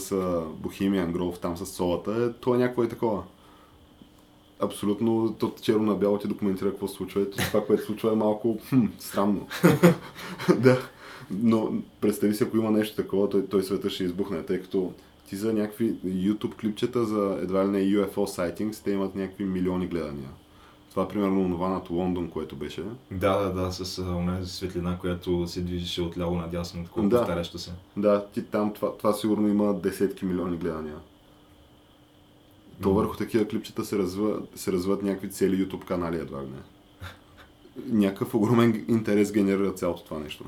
Bohemian 0.62 1.12
Grove, 1.12 1.40
там 1.40 1.56
с 1.56 1.66
солата, 1.66 2.24
е, 2.24 2.40
то 2.40 2.54
е 2.54 2.58
някакво 2.58 2.84
и 2.84 2.88
такова 2.88 3.22
абсолютно 4.60 5.34
то 5.38 5.54
черно 5.62 5.82
на 5.82 5.94
бяло 5.94 6.18
ти 6.18 6.28
документира 6.28 6.70
какво 6.70 6.88
се 6.88 6.94
случва. 6.94 7.22
Ето 7.22 7.36
това, 7.36 7.66
което 7.66 7.82
се 7.82 7.86
случва 7.86 8.12
е 8.12 8.16
малко 8.16 8.58
хм, 8.68 8.84
странно. 8.98 9.46
да. 10.58 10.78
Но 11.30 11.72
представи 12.00 12.34
си, 12.34 12.44
ако 12.44 12.56
има 12.56 12.70
нещо 12.70 12.96
такова, 12.96 13.30
той, 13.30 13.46
той 13.46 13.62
света 13.62 13.90
ще 13.90 14.04
избухне, 14.04 14.42
тъй 14.42 14.60
като 14.60 14.92
ти 15.28 15.36
за 15.36 15.52
някакви 15.52 15.94
YouTube 16.04 16.54
клипчета 16.54 17.04
за 17.04 17.38
едва 17.42 17.64
ли 17.64 17.68
не 17.68 17.78
UFO 17.78 18.14
sightings, 18.14 18.84
те 18.84 18.90
имат 18.90 19.14
някакви 19.14 19.44
милиони 19.44 19.86
гледания. 19.86 20.28
Това 20.90 21.04
е 21.04 21.08
примерно 21.08 21.50
това 21.50 21.68
над 21.68 21.90
Лондон, 21.90 22.30
което 22.30 22.56
беше. 22.56 22.82
Да, 23.10 23.38
да, 23.38 23.52
да, 23.52 23.72
с 23.72 23.98
онази 23.98 24.52
светлина, 24.52 24.98
която 24.98 25.48
се 25.48 25.60
движеше 25.60 26.02
от 26.02 26.18
ляво 26.18 26.36
надясно, 26.36 26.84
такова 26.84 27.08
да. 27.08 27.18
повтарящо 27.18 27.58
се. 27.58 27.72
Да, 27.96 28.26
ти 28.26 28.42
там 28.42 28.72
това, 28.72 28.96
това 28.96 29.12
сигурно 29.12 29.48
има 29.48 29.74
десетки 29.74 30.24
милиони 30.24 30.56
гледания. 30.56 30.96
То 32.82 32.94
върху 32.94 33.16
такива 33.16 33.48
клипчета 33.48 33.84
се, 33.84 33.98
развиват, 33.98 34.48
се 34.54 34.72
развиват 34.72 35.02
някакви 35.02 35.30
цели 35.30 35.66
YouTube 35.66 35.84
канали 35.84 36.16
едва 36.16 36.42
ли 36.42 36.46
не. 36.46 36.58
Някакъв 38.00 38.34
огромен 38.34 38.84
интерес 38.88 39.32
генерира 39.32 39.72
цялото 39.72 40.04
това 40.04 40.18
нещо. 40.18 40.44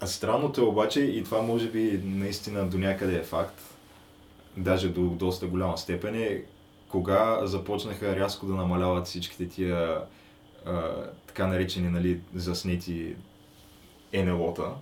А 0.00 0.06
странното 0.06 0.60
е 0.60 0.64
обаче, 0.64 1.00
и 1.00 1.24
това 1.24 1.42
може 1.42 1.70
би 1.70 2.00
наистина 2.04 2.66
до 2.66 2.78
някъде 2.78 3.16
е 3.16 3.22
факт, 3.22 3.60
даже 4.56 4.88
до 4.88 5.02
доста 5.02 5.46
голяма 5.46 5.78
степен 5.78 6.14
е, 6.14 6.42
кога 6.88 7.46
започнаха 7.46 8.16
рязко 8.16 8.46
да 8.46 8.54
намаляват 8.54 9.06
всичките 9.06 9.48
тия 9.48 10.00
а, 10.66 10.92
така 11.26 11.46
наречени 11.46 11.88
нали, 11.88 12.20
заснети 12.34 13.14
НЛО-та, 14.14 14.74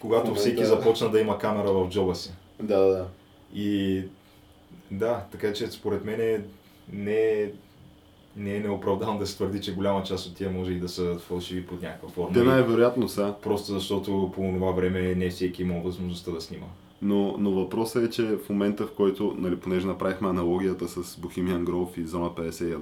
когато 0.00 0.34
всеки 0.34 0.60
да. 0.60 0.66
започна 0.66 1.10
да 1.10 1.20
има 1.20 1.38
камера 1.38 1.72
в 1.72 1.88
джоба 1.88 2.14
си. 2.14 2.32
Да, 2.62 2.78
да, 2.78 2.88
да. 2.88 3.06
И 3.54 4.02
да, 4.90 5.24
така 5.32 5.52
че 5.52 5.66
според 5.66 6.04
мен 6.04 6.44
не 6.92 7.14
е 7.14 7.50
не 8.36 8.56
е 8.56 8.60
неоправдано 8.60 9.18
да 9.18 9.26
се 9.26 9.36
твърди, 9.36 9.60
че 9.60 9.74
голяма 9.74 10.02
част 10.02 10.26
от 10.26 10.36
тия 10.36 10.50
може 10.50 10.72
и 10.72 10.78
да 10.78 10.88
са 10.88 11.18
фалшиви 11.18 11.66
под 11.66 11.82
някаква 11.82 12.08
форма. 12.08 12.32
Те 12.34 12.42
най-вероятно 12.42 13.08
са. 13.08 13.34
Просто 13.42 13.72
защото 13.72 14.32
по 14.34 14.52
това 14.54 14.70
време 14.70 15.14
не 15.14 15.30
всеки 15.30 15.62
има 15.62 15.80
възможността 15.80 16.30
да 16.30 16.40
снима. 16.40 16.66
Но, 17.02 17.36
но 17.38 17.50
въпросът 17.50 18.04
е, 18.04 18.10
че 18.10 18.22
в 18.22 18.48
момента, 18.50 18.86
в 18.86 18.92
който, 18.92 19.34
нали, 19.38 19.56
понеже 19.56 19.86
направихме 19.86 20.28
аналогията 20.28 20.88
с 20.88 21.02
Bohemian 21.02 21.64
Grove 21.64 21.98
и 21.98 22.06
Зона 22.06 22.30
51, 22.30 22.76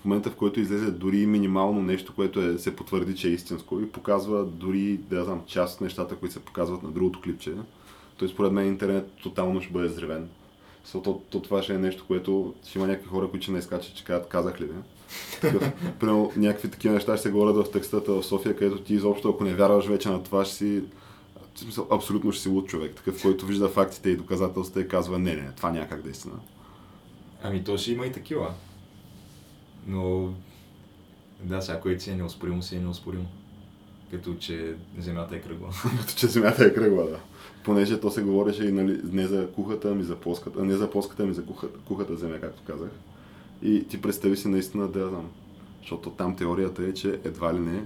в 0.00 0.04
момента, 0.04 0.30
в 0.30 0.34
който 0.34 0.60
излезе 0.60 0.90
дори 0.90 1.26
минимално 1.26 1.82
нещо, 1.82 2.12
което 2.16 2.40
е, 2.40 2.58
се 2.58 2.76
потвърди, 2.76 3.16
че 3.16 3.28
е 3.28 3.32
истинско 3.32 3.80
и 3.80 3.88
показва 3.88 4.44
дори, 4.44 4.96
да 4.96 5.24
знам, 5.24 5.42
част 5.46 5.74
от 5.74 5.80
нещата, 5.80 6.16
които 6.16 6.32
се 6.32 6.44
показват 6.44 6.82
на 6.82 6.90
другото 6.90 7.20
клипче, 7.20 7.52
то 8.16 8.28
според 8.28 8.52
мен 8.52 8.66
интернет 8.66 9.10
тотално 9.22 9.62
ще 9.62 9.72
бъде 9.72 9.88
зревен. 9.88 10.28
Защото 10.84 11.22
то, 11.30 11.42
това 11.42 11.62
ще 11.62 11.74
е 11.74 11.78
нещо, 11.78 12.04
което 12.06 12.54
ще 12.68 12.78
има 12.78 12.86
някакви 12.86 13.08
хора, 13.08 13.28
които 13.30 13.42
ще 13.42 13.52
не 13.52 13.58
изкачат, 13.58 13.94
че 13.94 14.04
казват, 14.04 14.28
казах 14.28 14.60
ли 14.60 14.64
ви? 14.64 14.72
Примерно 16.00 16.32
някакви 16.36 16.70
такива 16.70 16.94
неща 16.94 17.16
ще 17.16 17.22
се 17.22 17.30
говорят 17.30 17.56
в 17.56 17.70
текстата 17.70 18.12
в 18.12 18.22
София, 18.22 18.56
където 18.56 18.82
ти 18.82 18.94
изобщо, 18.94 19.28
ако 19.28 19.44
не 19.44 19.54
вярваш 19.54 19.86
вече 19.86 20.08
на 20.08 20.22
това, 20.22 20.44
ще 20.44 20.54
си 20.54 20.82
смисъл, 21.54 21.86
абсолютно 21.90 22.32
ще 22.32 22.42
си 22.42 22.48
луд 22.48 22.68
човек, 22.68 22.94
такъв, 22.94 23.22
който 23.22 23.46
вижда 23.46 23.68
фактите 23.68 24.10
и 24.10 24.16
доказателствата 24.16 24.80
и 24.80 24.88
казва, 24.88 25.18
не, 25.18 25.34
не, 25.34 25.52
това 25.56 25.70
някак 25.70 26.02
да 26.02 26.08
е 26.08 26.12
истина. 26.12 26.34
Ами 27.42 27.64
то 27.64 27.78
ще 27.78 27.92
има 27.92 28.06
и 28.06 28.12
такива. 28.12 28.54
Но 29.86 30.34
да, 31.42 31.80
което 31.82 32.02
си 32.02 32.10
е 32.10 32.16
неоспоримо, 32.16 32.62
си 32.62 32.76
е 32.76 32.80
неоспоримо. 32.80 33.26
Като 34.10 34.34
че 34.34 34.74
Земята 34.98 35.36
е 35.36 35.40
кръгла. 35.40 35.68
Като 36.00 36.12
че 36.16 36.26
Земята 36.26 36.64
е 36.64 36.74
кръгла, 36.74 37.04
да 37.04 37.18
понеже 37.64 38.00
то 38.00 38.10
се 38.10 38.22
говореше 38.22 38.64
и 38.64 38.72
нали, 38.72 39.00
не 39.12 39.26
за 39.26 39.48
кухата, 39.52 39.90
ами 39.90 40.02
за 40.02 40.16
плоската, 40.16 40.64
не 40.64 40.74
за 40.74 40.90
плоската, 40.90 41.22
ами 41.22 41.34
за 41.34 41.44
кухата, 41.44 41.78
кухата 41.84 42.16
земя, 42.16 42.38
както 42.40 42.62
казах. 42.66 42.90
И 43.62 43.84
ти 43.88 44.02
представи 44.02 44.36
си 44.36 44.48
наистина 44.48 44.88
да 44.88 45.00
я 45.00 45.08
знам. 45.08 45.30
Защото 45.80 46.10
там 46.10 46.36
теорията 46.36 46.84
е, 46.84 46.94
че 46.94 47.20
едва 47.24 47.54
ли 47.54 47.58
не, 47.58 47.82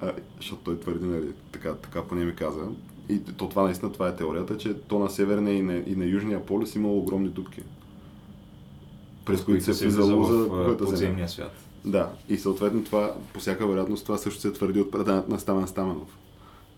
а, 0.00 0.12
защото 0.36 0.62
той 0.62 0.80
твърди, 0.80 1.06
нали, 1.06 1.28
така, 1.52 1.74
така 1.74 2.02
поне 2.02 2.24
ми 2.24 2.34
каза, 2.34 2.60
и 3.08 3.20
то 3.24 3.48
това 3.48 3.62
наистина 3.62 3.92
това 3.92 4.08
е 4.08 4.16
теорията, 4.16 4.56
че 4.56 4.74
то 4.74 4.98
на 4.98 5.10
северния 5.10 5.54
и 5.54 5.62
на, 5.62 5.76
и 5.76 5.96
на 5.96 6.04
южния 6.04 6.46
полюс 6.46 6.74
има 6.74 6.88
огромни 6.88 7.28
дупки. 7.28 7.62
През 9.24 9.44
които 9.44 9.74
се 9.74 9.86
влизало 9.86 10.24
за 10.24 10.48
кухата 10.48 10.96
земя. 10.96 11.28
свят. 11.28 11.52
Да, 11.84 12.12
и 12.28 12.38
съответно 12.38 12.84
това, 12.84 13.14
по 13.32 13.40
всяка 13.40 13.66
вероятност, 13.66 14.04
това 14.04 14.18
също 14.18 14.40
се 14.40 14.52
твърди 14.52 14.80
от 14.80 14.90
преданието 14.90 15.30
на 15.30 15.38
Стамен 15.38 15.68
Стаменов. 15.68 16.16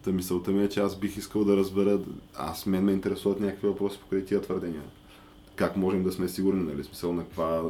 Та 0.05 0.13
мисълта 0.13 0.51
ми 0.51 0.65
е, 0.65 0.69
че 0.69 0.81
аз 0.81 0.97
бих 0.97 1.17
искал 1.17 1.45
да 1.45 1.57
разбера, 1.57 2.01
аз 2.35 2.67
мен 2.67 2.85
ме 2.85 2.93
интересуват 2.93 3.41
някакви 3.41 3.69
въпроси 3.69 3.99
по 4.11 4.21
тия 4.27 4.41
твърдения. 4.41 4.83
Как 5.57 5.77
можем 5.77 6.03
да 6.03 6.13
сме 6.13 6.29
сигурни, 6.29 6.63
нали, 6.63 6.85
смисъл 6.85 7.13
на 7.13 7.25
това, 7.25 7.63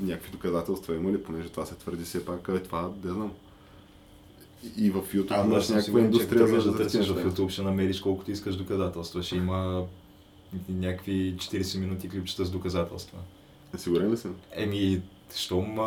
някакви 0.00 0.30
доказателства 0.30 0.94
има 0.94 1.12
ли, 1.12 1.22
понеже 1.22 1.48
това 1.48 1.66
се 1.66 1.74
твърди 1.74 2.04
все 2.04 2.24
пак, 2.24 2.48
е 2.48 2.58
това, 2.58 2.90
не 3.04 3.12
знам. 3.12 3.32
И 4.76 4.90
в 4.90 5.02
YouTube 5.14 5.42
а, 5.42 5.44
имаш 5.44 5.68
някаква 5.68 6.00
индустрия 6.00 6.60
за 6.60 6.72
да 6.72 6.76
търсиш 6.76 7.08
в 7.08 7.24
YouTube, 7.24 7.48
ще 7.48 7.62
намериш 7.62 8.00
колкото 8.00 8.30
искаш 8.30 8.56
доказателства. 8.56 9.22
Ще 9.22 9.36
има 9.36 9.86
някакви 10.68 11.36
40 11.36 11.78
минути 11.78 12.08
клипчета 12.08 12.44
с 12.44 12.50
доказателства. 12.50 13.18
Е, 13.74 13.78
сигурен 13.78 14.12
ли 14.12 14.16
си? 14.16 14.28
Еми, 14.52 15.02
щом, 15.36 15.78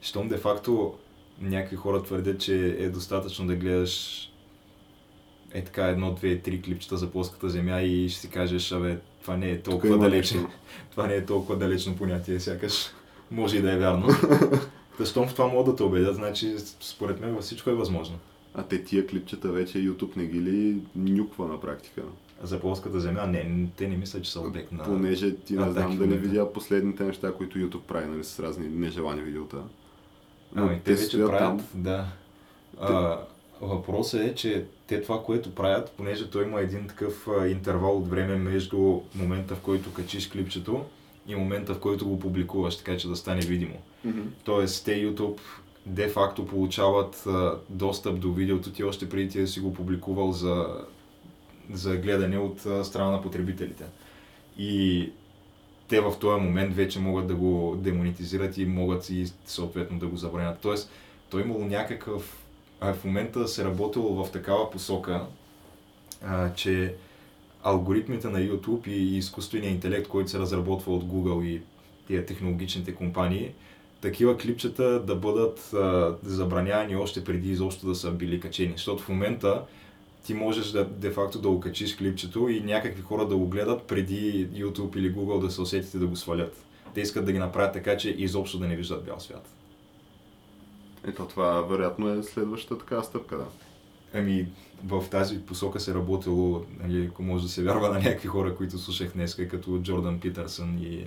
щом 0.00 0.28
де 0.28 0.36
факто 0.36 0.94
някакви 1.40 1.76
хора 1.76 2.02
твърдят, 2.02 2.40
че 2.40 2.76
е 2.78 2.88
достатъчно 2.88 3.46
да 3.46 3.56
гледаш 3.56 4.24
е 5.52 5.64
така 5.64 5.86
едно, 5.86 6.14
две, 6.14 6.38
три 6.38 6.62
клипчета 6.62 6.96
за 6.96 7.10
плоската 7.10 7.48
земя 7.48 7.80
и 7.80 8.08
ще 8.08 8.20
си 8.20 8.30
кажеш, 8.30 8.72
абе, 8.72 8.98
това 9.22 9.36
не 9.36 9.50
е 9.50 9.62
толкова 9.62 9.98
далечно. 9.98 10.48
това 10.90 11.06
не 11.06 11.14
е 11.14 11.24
толкова 11.24 11.56
далечно 11.56 11.96
понятие, 11.96 12.40
сякаш. 12.40 12.86
може 13.30 13.56
и 13.56 13.62
да 13.62 13.72
е 13.72 13.78
вярно. 13.78 14.08
Та 14.98 15.04
щом 15.04 15.28
в 15.28 15.32
това 15.32 15.48
могат 15.48 15.66
да 15.66 15.76
те 15.76 15.82
убедят, 15.82 16.14
значи 16.14 16.54
според 16.80 17.20
мен 17.20 17.34
във 17.34 17.44
всичко 17.44 17.70
е 17.70 17.74
възможно. 17.74 18.18
А 18.54 18.62
те 18.62 18.84
тия 18.84 19.06
клипчета 19.06 19.52
вече 19.52 19.78
YouTube 19.78 20.16
не 20.16 20.26
ги 20.26 20.40
ли 20.40 20.76
нюква 20.96 21.48
на 21.48 21.60
практика? 21.60 22.02
За 22.42 22.60
плоската 22.60 23.00
земя, 23.00 23.26
не, 23.26 23.66
те 23.76 23.88
не 23.88 23.96
мислят, 23.96 24.24
че 24.24 24.32
са 24.32 24.40
обект 24.40 24.72
на... 24.72 24.84
Понеже 24.84 25.36
ти 25.36 25.52
не 25.52 25.70
знам 25.70 25.74
дали 25.74 26.08
момента. 26.08 26.28
видя 26.28 26.52
последните 26.52 27.04
неща, 27.04 27.32
които 27.32 27.58
YouTube 27.58 27.80
прави, 27.80 28.06
нали, 28.06 28.24
с 28.24 28.40
разни 28.40 28.68
нежелани 28.68 29.22
видеота. 29.22 29.56
Но 30.54 30.62
Ами, 30.62 30.80
те 30.84 30.92
вече 30.92 31.04
стоят 31.04 31.30
правят, 31.30 31.58
там. 31.72 31.82
да. 31.82 32.06
А, 32.80 33.18
въпросът 33.60 34.20
е, 34.20 34.34
че 34.34 34.66
те 34.88 35.02
това, 35.02 35.22
което 35.22 35.54
правят, 35.54 35.92
понеже 35.96 36.30
той 36.30 36.44
има 36.44 36.60
един 36.60 36.88
такъв 36.88 37.28
интервал 37.48 37.96
от 37.96 38.08
време 38.08 38.36
между 38.36 39.00
момента, 39.14 39.54
в 39.54 39.60
който 39.60 39.92
качиш 39.92 40.28
клипчето 40.28 40.84
и 41.26 41.34
момента, 41.34 41.74
в 41.74 41.80
който 41.80 42.08
го 42.08 42.20
публикуваш, 42.20 42.76
така 42.76 42.96
че 42.96 43.08
да 43.08 43.16
стане 43.16 43.40
видимо. 43.40 43.76
Мгм. 44.04 44.20
Тоест, 44.44 44.84
те 44.84 45.06
YouTube 45.06 45.38
де-факто 45.86 46.46
получават 46.46 47.24
достъп 47.68 48.20
до 48.20 48.32
видеото 48.32 48.70
ти 48.72 48.84
още 48.84 49.08
преди 49.08 49.28
ти 49.28 49.40
да 49.40 49.46
си 49.46 49.60
го 49.60 49.74
публикувал 49.74 50.32
за, 50.32 50.66
за 51.72 51.96
гледане 51.96 52.38
от 52.38 52.60
страна 52.86 53.10
на 53.10 53.22
потребителите. 53.22 53.84
И 54.58 55.12
те 55.88 56.00
в 56.00 56.14
този 56.20 56.40
момент 56.40 56.74
вече 56.74 57.00
могат 57.00 57.26
да 57.26 57.34
го 57.34 57.76
демонетизират 57.78 58.58
и 58.58 58.66
могат 58.66 59.10
и 59.10 59.26
съответно 59.46 59.98
да 59.98 60.06
го 60.06 60.16
забранят. 60.16 60.58
Тоест, 60.62 60.90
той 61.30 61.42
имало 61.42 61.64
някакъв... 61.64 62.44
А 62.80 62.92
в 62.92 63.04
момента 63.04 63.48
се 63.48 63.64
работило 63.64 64.24
в 64.24 64.30
такава 64.30 64.70
посока, 64.70 65.26
а, 66.24 66.52
че 66.54 66.94
алгоритмите 67.62 68.28
на 68.28 68.38
YouTube 68.38 68.88
и 68.88 69.16
изкуственият 69.16 69.74
интелект, 69.74 70.08
който 70.08 70.30
се 70.30 70.38
разработва 70.38 70.94
от 70.94 71.04
Google 71.04 71.44
и 71.44 71.62
тия 72.06 72.26
технологичните 72.26 72.94
компании, 72.94 73.52
такива 74.00 74.36
клипчета 74.36 75.02
да 75.04 75.16
бъдат 75.16 75.72
а, 75.74 76.16
забранявани 76.22 76.96
още 76.96 77.24
преди 77.24 77.50
изобщо 77.50 77.86
да 77.86 77.94
са 77.94 78.10
били 78.10 78.40
качени. 78.40 78.72
Защото 78.72 79.02
в 79.02 79.08
момента 79.08 79.62
ти 80.24 80.34
можеш 80.34 80.70
да, 80.70 80.84
де-факто 80.84 81.38
да 81.38 81.48
го 81.48 81.60
качиш 81.60 81.96
клипчето 81.96 82.48
и 82.48 82.60
някакви 82.60 83.02
хора 83.02 83.26
да 83.26 83.36
го 83.36 83.46
гледат 83.46 83.82
преди 83.82 84.48
YouTube 84.48 84.96
или 84.96 85.14
Google 85.14 85.40
да 85.40 85.50
се 85.50 85.60
усетите 85.60 85.98
да 85.98 86.06
го 86.06 86.16
свалят. 86.16 86.56
Те 86.94 87.00
искат 87.00 87.24
да 87.24 87.32
ги 87.32 87.38
направят 87.38 87.72
така, 87.72 87.96
че 87.96 88.10
изобщо 88.10 88.58
да 88.58 88.68
не 88.68 88.76
виждат 88.76 89.04
бял 89.04 89.20
свят. 89.20 89.57
Ето 91.08 91.26
това 91.26 91.60
вероятно 91.60 92.08
е 92.12 92.22
следващата 92.22 92.78
така 92.78 93.02
стъпка, 93.02 93.36
да. 93.36 93.46
Ами, 94.14 94.46
в 94.84 95.04
тази 95.10 95.46
посока 95.46 95.80
се 95.80 95.94
работило, 95.94 96.64
нали, 96.80 97.06
ако 97.06 97.22
може 97.22 97.42
да 97.44 97.48
се 97.50 97.62
вярва 97.62 97.88
на 97.88 97.94
някакви 97.98 98.28
хора, 98.28 98.56
които 98.56 98.78
слушах 98.78 99.12
днес, 99.12 99.34
като 99.34 99.78
Джордан 99.78 100.20
Питърсън 100.20 100.78
и 100.78 101.04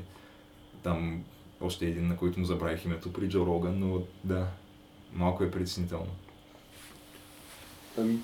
там 0.84 1.24
още 1.62 1.86
един, 1.86 2.08
на 2.08 2.17
който 2.17 2.39
му 2.39 2.46
забравих 2.46 2.86
името 2.86 3.13
при 3.13 3.29
Джо 3.29 3.46
Роган, 3.46 3.79
но 3.79 4.01
да, 4.24 4.48
малко 5.13 5.43
е 5.43 5.51
притеснително. 5.51 6.12
Ами, 7.98 8.20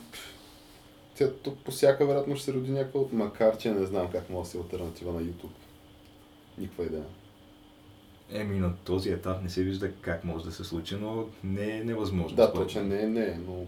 тя, 1.16 1.32
то 1.44 1.56
по 1.56 1.72
всяка 1.72 2.06
вероятност 2.06 2.42
ще 2.42 2.52
се 2.52 2.58
роди 2.58 2.72
някаква, 2.72 3.00
от- 3.00 3.14
макар 3.14 3.58
че 3.58 3.72
не 3.72 3.86
знам 3.86 4.12
как 4.12 4.30
може 4.30 4.46
да 4.46 4.52
се 4.52 4.58
альтернатива 4.58 5.14
на 5.14 5.22
YouTube. 5.22 5.56
Никаква 6.58 6.86
идея. 6.86 7.04
Еми, 8.32 8.60
на 8.60 8.76
този 8.76 9.10
етап 9.10 9.44
не 9.44 9.50
се 9.50 9.64
вижда 9.64 9.92
как 9.92 10.24
може 10.24 10.46
да 10.46 10.52
се 10.52 10.64
случи, 10.64 10.96
но 10.96 11.26
не 11.44 11.78
е 11.78 11.84
невъзможно. 11.84 12.36
Да, 12.36 12.54
точно 12.54 12.84
не 12.84 13.02
е, 13.02 13.08
не 13.08 13.26
е, 13.26 13.40
но 13.48 13.66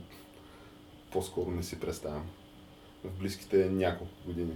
по-скоро 1.11 1.51
не 1.51 1.63
си 1.63 1.79
представям. 1.79 2.25
В 3.03 3.19
близките 3.19 3.69
няколко 3.69 4.13
години. 4.25 4.53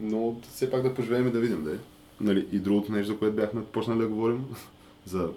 Но 0.00 0.36
все 0.42 0.70
пак 0.70 0.82
да 0.82 0.94
поживеем 0.94 1.28
и 1.28 1.30
да 1.30 1.40
видим, 1.40 1.64
да 1.64 1.74
е. 1.74 1.78
Нали, 2.20 2.48
и 2.52 2.58
другото 2.58 2.92
нещо, 2.92 3.12
за 3.12 3.18
което 3.18 3.36
бяхме 3.36 3.64
почнали 3.64 3.98
да 3.98 4.08
говорим, 4.08 4.44
за 5.04 5.30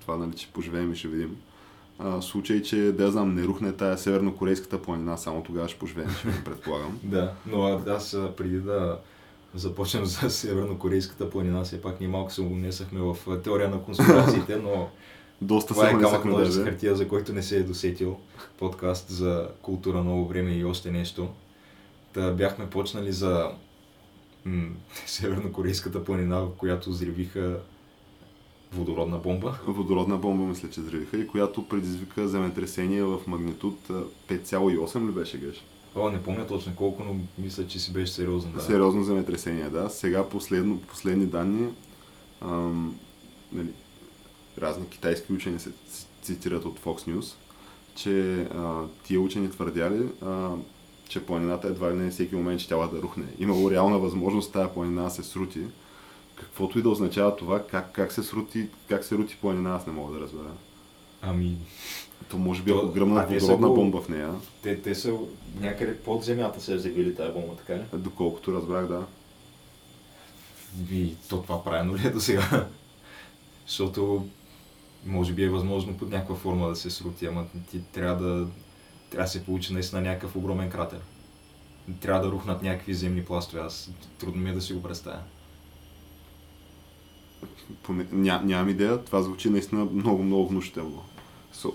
това, 0.00 0.16
нали, 0.16 0.36
че 0.36 0.52
поживеем 0.52 0.92
и 0.92 0.96
ще 0.96 1.08
видим. 1.08 1.36
А, 1.98 2.22
случай, 2.22 2.62
че, 2.62 2.76
да 2.76 3.04
я 3.04 3.10
знам, 3.10 3.34
не 3.34 3.44
рухне 3.44 3.72
тая 3.72 3.98
севернокорейската 3.98 4.82
планина, 4.82 5.16
само 5.16 5.42
тогава 5.42 5.68
ще 5.68 5.78
поживеем, 5.78 6.10
ще 6.10 6.44
предполагам. 6.44 7.00
Да, 7.02 7.34
но 7.46 7.62
аз 7.86 8.16
преди 8.36 8.58
да 8.58 8.98
започнем 9.54 10.04
за 10.04 10.30
Севернокорейската 10.30 11.30
планина, 11.30 11.62
все 11.62 11.82
пак 11.82 12.00
ние 12.00 12.08
малко 12.08 12.32
се 12.32 12.40
унесахме 12.40 13.00
в 13.00 13.16
теория 13.42 13.68
на 13.68 13.82
конспирациите, 13.82 14.56
но 14.56 14.88
Доста 15.42 15.74
това 15.74 15.88
е 15.88 15.98
камък 15.98 16.24
ножица 16.24 16.58
даже. 16.58 16.70
хартия, 16.70 16.96
за 16.96 17.08
който 17.08 17.32
не 17.32 17.42
се 17.42 17.56
е 17.56 17.62
досетил. 17.62 18.16
Подкаст 18.58 19.08
за 19.08 19.48
култура, 19.62 20.04
ново 20.04 20.26
време 20.26 20.50
и 20.50 20.64
още 20.64 20.90
нещо. 20.90 21.28
Та 22.12 22.30
бяхме 22.30 22.70
почнали 22.70 23.12
за 23.12 23.50
м- 24.44 24.68
Севернокорейската 25.06 26.04
планина, 26.04 26.40
в 26.40 26.50
която 26.56 26.90
взривиха 26.90 27.58
водородна 28.72 29.18
бомба. 29.18 29.58
Водородна 29.66 30.16
бомба, 30.16 30.44
мисля, 30.44 30.70
че 30.70 30.80
взривиха 30.80 31.16
и 31.16 31.26
която 31.26 31.68
предизвика 31.68 32.28
земетресение 32.28 33.02
в 33.02 33.18
магнитуд 33.26 33.78
а, 33.90 33.92
5,8 34.28 35.08
ли 35.08 35.12
беше 35.12 35.38
геш? 35.38 35.64
О, 35.96 36.10
не 36.10 36.22
помня 36.22 36.46
точно 36.46 36.76
колко, 36.76 37.04
но 37.04 37.16
мисля, 37.38 37.66
че 37.66 37.78
си 37.78 37.92
беше 37.92 38.12
сериозно. 38.12 38.52
Да. 38.52 38.60
Сериозно 38.60 39.04
земетресение, 39.04 39.68
да. 39.68 39.90
Сега 39.90 40.28
последно, 40.28 40.78
последни 40.78 41.26
данни, 41.26 41.68
ам, 42.40 42.98
нали, 43.52 43.68
разни 44.58 44.88
китайски 44.88 45.32
учени 45.32 45.58
се 45.58 45.70
цитират 46.22 46.64
от 46.64 46.80
Fox 46.80 47.10
News, 47.10 47.34
че 47.94 48.42
а, 48.42 48.84
тия 49.04 49.20
учени 49.20 49.50
твърдяли, 49.50 50.08
а, 50.22 50.50
че 51.08 51.26
планината 51.26 51.68
едва 51.68 51.90
ли 51.90 51.94
не 51.94 52.10
всеки 52.10 52.36
момент 52.36 52.60
ще 52.60 52.74
да 52.74 53.02
рухне. 53.02 53.24
Имало 53.38 53.70
реална 53.70 53.98
възможност 53.98 54.52
тази 54.52 54.72
планина 54.74 55.02
да 55.02 55.10
се 55.10 55.22
срути. 55.22 55.60
Каквото 56.34 56.78
и 56.78 56.82
да 56.82 56.88
означава 56.88 57.36
това, 57.36 57.66
как, 57.66 57.92
как, 57.92 58.12
се, 58.12 58.22
срути, 58.22 58.68
как 58.88 59.04
се 59.04 59.14
рути 59.14 59.36
планина, 59.40 59.74
аз 59.74 59.86
не 59.86 59.92
мога 59.92 60.14
да 60.14 60.20
разбера. 60.20 60.50
Ами, 61.22 61.56
То 62.28 62.38
може 62.38 62.62
би 62.62 62.70
То- 62.70 62.78
ако 62.78 62.88
гръмна 62.88 63.20
а 63.20 63.26
те 63.26 63.40
са 63.40 63.46
водородна 63.46 63.68
го- 63.68 63.74
бомба 63.74 64.00
в 64.00 64.08
нея, 64.08 64.34
те, 64.62 64.82
те 64.82 64.94
са 64.94 65.14
някъде 65.60 65.96
под 65.96 66.24
земята 66.24 66.60
се 66.60 66.72
е 66.72 66.76
взривили 66.76 67.14
тази 67.14 67.32
бомба, 67.32 67.56
така 67.56 67.74
ли? 67.74 67.82
доколкото 67.94 68.52
разбрах, 68.52 68.86
да. 68.86 69.06
И 70.90 71.14
то 71.28 71.42
това 71.42 71.64
правилно 71.64 71.96
ли 71.96 72.06
е 72.06 72.10
до 72.10 72.20
сега? 72.20 72.66
Защото 73.66 74.26
може 75.06 75.32
би 75.32 75.44
е 75.44 75.48
възможно 75.48 75.96
под 75.96 76.10
някаква 76.10 76.36
форма 76.36 76.68
да 76.68 76.76
се 76.76 76.90
срути, 76.90 77.26
ама 77.26 77.46
ти 77.70 77.80
трябва 77.82 78.22
да, 78.24 78.46
трябва 79.10 79.24
да 79.24 79.30
се 79.30 79.44
получи 79.44 79.72
наистина 79.72 80.00
някакъв 80.00 80.36
огромен 80.36 80.70
кратер. 80.70 81.00
Трябва 82.00 82.20
да 82.20 82.32
рухнат 82.32 82.62
някакви 82.62 82.94
земни 82.94 83.24
пластове. 83.24 83.62
Аз 83.62 83.90
трудно 84.18 84.42
ми 84.42 84.50
е 84.50 84.54
да 84.54 84.60
си 84.60 84.72
го 84.72 84.82
представя. 84.82 85.20
Поне, 87.82 88.06
ня, 88.12 88.42
нямам 88.44 88.68
идея, 88.68 88.98
това 88.98 89.22
звучи 89.22 89.50
наистина 89.50 89.84
много, 89.84 90.22
много 90.22 90.48
внушително. 90.48 91.02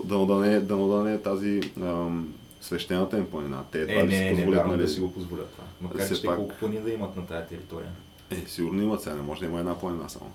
Дано 0.04 0.26
да 0.26 0.34
не, 0.36 0.54
е- 0.54 0.60
дано 0.60 0.88
да 0.88 1.04
не 1.04 1.14
е 1.14 1.20
тази 1.20 1.60
ам, 1.80 2.34
свещената 2.60 3.18
им 3.18 3.26
планина. 3.26 3.62
Те 3.72 3.80
едва 3.80 3.94
Е, 3.94 4.06
ли 4.06 4.16
си 4.16 4.34
позволят, 4.34 4.66
нали? 4.66 4.82
да 4.82 4.88
си 4.88 5.00
го 5.00 5.12
позволят 5.12 5.50
това. 5.50 5.64
Макар 5.80 6.08
че 6.08 6.22
пак- 6.22 6.36
колко 6.36 6.54
плани 6.56 6.80
да 6.80 6.90
имат 6.90 7.16
на 7.16 7.26
тая 7.26 7.46
територия. 7.46 7.90
Е, 8.30 8.44
сигурно 8.46 8.82
имат 8.82 9.02
сега, 9.02 9.16
не 9.16 9.22
може 9.22 9.40
да 9.40 9.46
има 9.46 9.58
една 9.58 9.78
планина 9.78 10.08
само. 10.08 10.32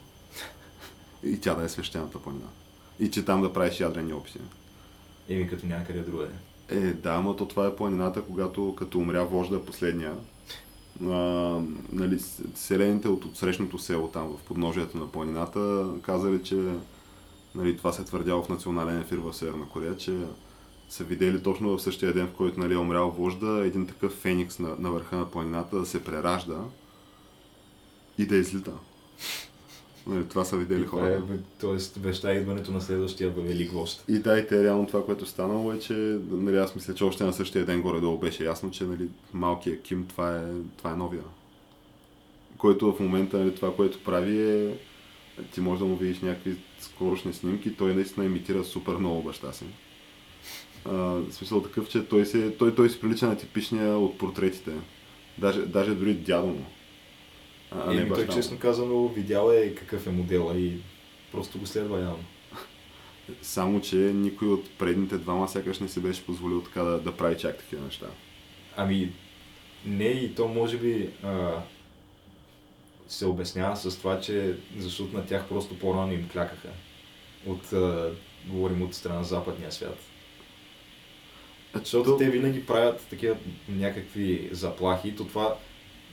И 1.23 1.39
тя 1.39 1.55
да 1.55 1.63
е 1.63 1.69
свещената 1.69 2.19
планина. 2.19 2.45
И 2.99 3.11
че 3.11 3.25
там 3.25 3.41
да 3.41 3.53
правиш 3.53 3.79
ядрени 3.79 4.13
опити. 4.13 4.39
Еми 5.29 5.47
като 5.47 5.65
някъде 5.67 5.99
другаде. 5.99 6.33
Е, 6.69 6.79
да, 6.79 7.21
но 7.21 7.35
то 7.35 7.45
това 7.45 7.67
е 7.67 7.75
планината, 7.75 8.21
когато 8.21 8.75
като 8.75 8.99
умря 8.99 9.23
вожда 9.23 9.65
последния, 9.65 10.13
а, 11.03 11.09
нали, 11.91 12.19
селените 12.55 13.07
от 13.07 13.25
отсрещното 13.25 13.79
село 13.79 14.07
там 14.07 14.37
в 14.37 14.43
подножието 14.43 14.97
на 14.97 15.07
планината 15.07 15.89
казали, 16.01 16.43
че 16.43 16.73
нали, 17.55 17.77
това 17.77 17.91
се 17.91 18.03
твърдяло 18.03 18.43
в 18.43 18.49
национален 18.49 19.01
ефир 19.01 19.17
в 19.17 19.33
Северна 19.33 19.69
Корея, 19.69 19.97
че 19.97 20.17
са 20.89 21.03
видели 21.03 21.43
точно 21.43 21.77
в 21.77 21.81
същия 21.81 22.13
ден, 22.13 22.27
в 22.27 22.33
който 22.33 22.59
нали, 22.59 22.73
е 22.73 22.77
умрял 22.77 23.11
вожда, 23.11 23.65
един 23.65 23.87
такъв 23.87 24.13
феникс 24.13 24.59
на, 24.59 24.75
на 24.79 24.91
върха 24.91 25.15
на 25.15 25.31
планината 25.31 25.79
да 25.79 25.85
се 25.85 26.03
преражда 26.03 26.59
и 28.17 28.25
да 28.25 28.35
излита. 28.35 28.71
Нали, 30.07 30.27
това 30.27 30.45
са 30.45 30.57
видели 30.57 30.85
Това 30.85 31.09
е, 31.09 31.19
тоест, 31.59 31.97
веща 31.97 32.33
идването 32.33 32.71
на 32.71 32.81
следващия 32.81 33.29
велик 33.29 33.71
вожд. 33.71 34.03
И 34.07 34.19
да, 34.19 34.39
и 34.39 34.47
те 34.47 34.63
реално 34.63 34.87
това, 34.87 35.05
което 35.05 35.23
е 35.23 35.27
станало 35.27 35.73
е, 35.73 35.79
че 35.79 35.93
нали, 36.31 36.57
аз 36.57 36.75
мисля, 36.75 36.95
че 36.95 37.03
още 37.03 37.23
на 37.23 37.33
същия 37.33 37.65
ден 37.65 37.81
горе-долу 37.81 38.17
беше 38.17 38.43
ясно, 38.43 38.71
че 38.71 38.83
нали, 38.83 39.09
малкият 39.33 39.81
Ким, 39.81 40.05
това 40.09 40.37
е, 40.37 40.41
това 40.77 40.91
е 40.91 40.95
новия. 40.95 41.23
Който 42.57 42.93
в 42.93 42.99
момента 42.99 43.37
нали, 43.37 43.55
това, 43.55 43.75
което 43.75 44.03
прави 44.03 44.51
е, 44.51 44.77
ти 45.53 45.61
можеш 45.61 45.79
да 45.79 45.85
му 45.85 45.95
видиш 45.95 46.19
някакви 46.19 46.55
скорошни 46.79 47.33
снимки, 47.33 47.75
той 47.75 47.95
наистина 47.95 48.25
имитира 48.25 48.63
супер 48.63 48.93
много 48.93 49.23
баща 49.23 49.53
си. 49.53 49.65
А, 50.85 50.91
в 50.93 51.31
смисъл 51.31 51.61
такъв, 51.61 51.89
че 51.89 52.05
той, 52.05 52.25
се, 52.25 52.51
той, 52.51 52.75
той 52.75 52.89
се 52.89 52.99
прилича 52.99 53.27
на 53.27 53.37
типичния 53.37 53.97
от 53.97 54.17
портретите. 54.17 54.71
Даже, 55.37 55.65
даже 55.65 55.95
дори 55.95 56.13
дядо 56.13 56.47
му. 56.47 56.65
А, 57.71 57.93
не 57.93 58.01
Еми, 58.01 58.09
той 58.09 58.27
честно 58.27 58.59
казано 58.59 59.07
видял 59.07 59.51
е 59.51 59.75
какъв 59.75 60.07
е 60.07 60.11
модела 60.11 60.57
и 60.57 60.77
просто 61.31 61.59
го 61.59 61.65
следва 61.65 61.99
явно. 61.99 62.23
Само, 63.41 63.81
че 63.81 63.95
никой 63.95 64.47
от 64.47 64.77
предните 64.77 65.17
двама 65.17 65.47
сякаш 65.47 65.79
не 65.79 65.87
се 65.87 65.99
беше 65.99 66.25
позволил 66.25 66.61
така 66.61 66.81
да, 66.81 66.99
да 66.99 67.17
прави 67.17 67.37
чак 67.37 67.57
такива 67.57 67.85
неща. 67.85 68.05
Ами, 68.77 69.11
не 69.85 70.05
и 70.05 70.35
то 70.35 70.47
може 70.47 70.77
би 70.77 71.09
а, 71.23 71.61
се 73.07 73.25
обяснява 73.25 73.75
с 73.75 73.97
това, 73.97 74.19
че 74.19 74.57
защото 74.77 75.17
на 75.17 75.25
тях 75.25 75.47
просто 75.49 75.79
по-рано 75.79 76.13
им 76.13 76.29
клякаха. 76.29 76.69
От, 77.45 77.73
а, 77.73 78.11
говорим 78.47 78.81
от 78.81 78.93
страна 78.95 79.17
на 79.17 79.23
западния 79.23 79.71
свят. 79.71 79.97
Защото 81.75 82.17
те 82.17 82.29
винаги 82.29 82.65
правят 82.65 83.07
такива 83.09 83.35
някакви 83.69 84.49
заплахи 84.51 85.07
и 85.07 85.15
то 85.15 85.25
това 85.25 85.55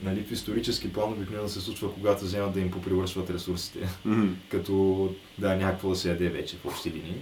нали, 0.03 0.23
в 0.23 0.31
исторически 0.31 0.93
план 0.93 1.13
обикновено 1.13 1.49
се 1.49 1.61
случва, 1.61 1.93
когато 1.93 2.25
вземат 2.25 2.53
да 2.53 2.59
им 2.59 2.71
попривършват 2.71 3.29
ресурсите. 3.29 3.89
Мгм. 4.05 4.27
Като 4.49 5.15
да, 5.37 5.55
някакво 5.55 5.89
да 5.89 5.95
се 5.95 6.09
яде 6.09 6.29
вече 6.29 6.57
в 6.57 6.65
общи 6.65 6.91
линии. 6.91 7.21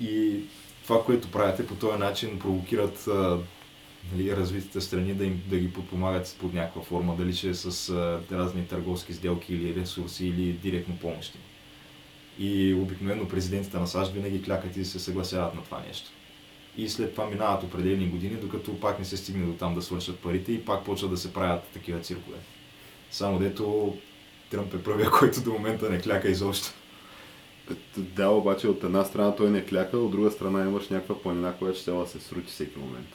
И 0.00 0.40
това, 0.82 1.04
което 1.04 1.30
правите 1.30 1.66
по 1.66 1.74
този 1.74 1.98
начин 1.98 2.38
провокират 2.38 3.06
а, 3.06 3.38
нали, 4.12 4.36
развитите 4.36 4.80
страни 4.80 5.14
да, 5.14 5.24
им, 5.24 5.42
да 5.46 5.58
ги 5.58 5.72
подпомагат 5.72 6.36
под 6.40 6.54
някаква 6.54 6.82
форма, 6.82 7.16
дали 7.16 7.34
ще 7.34 7.48
е 7.48 7.54
с 7.54 7.88
а, 7.88 8.20
разни 8.32 8.66
търговски 8.66 9.12
сделки 9.12 9.54
или 9.54 9.74
ресурси 9.74 10.26
или 10.26 10.52
директно 10.52 10.96
помощи. 10.96 11.38
И 12.38 12.74
обикновено 12.74 13.28
президентите 13.28 13.78
на 13.78 13.86
САЩ 13.86 14.12
винаги 14.12 14.42
клякат 14.42 14.76
и 14.76 14.84
се 14.84 14.98
съгласяват 14.98 15.54
на 15.54 15.62
това 15.62 15.82
нещо. 15.88 16.10
И 16.76 16.88
след 16.88 17.12
това 17.12 17.26
минават 17.26 17.62
определени 17.62 18.08
години, 18.08 18.36
докато 18.36 18.80
пак 18.80 18.98
не 18.98 19.04
се 19.04 19.16
стигне 19.16 19.46
до 19.46 19.52
там 19.52 19.74
да 19.74 19.82
свършат 19.82 20.18
парите 20.18 20.52
и 20.52 20.64
пак 20.64 20.84
почват 20.84 21.10
да 21.10 21.16
се 21.16 21.32
правят 21.32 21.62
такива 21.72 22.00
циркове. 22.00 22.36
Само 23.10 23.38
дето 23.38 23.96
Тръмп 24.50 24.74
е 24.74 24.82
първия, 24.82 25.10
който 25.18 25.42
до 25.42 25.52
момента 25.52 25.90
не 25.90 26.00
кляка 26.00 26.28
изобщо. 26.28 26.68
Да, 27.96 28.28
обаче 28.28 28.68
от 28.68 28.84
една 28.84 29.04
страна 29.04 29.36
той 29.36 29.50
не 29.50 29.64
кляка, 29.64 29.98
от 29.98 30.10
друга 30.10 30.30
страна 30.30 30.64
имаш 30.64 30.88
някаква 30.88 31.22
планина, 31.22 31.54
която 31.58 31.78
ще 31.78 31.90
да 31.90 32.06
се 32.06 32.20
срути 32.20 32.46
всеки 32.46 32.78
момент. 32.78 33.08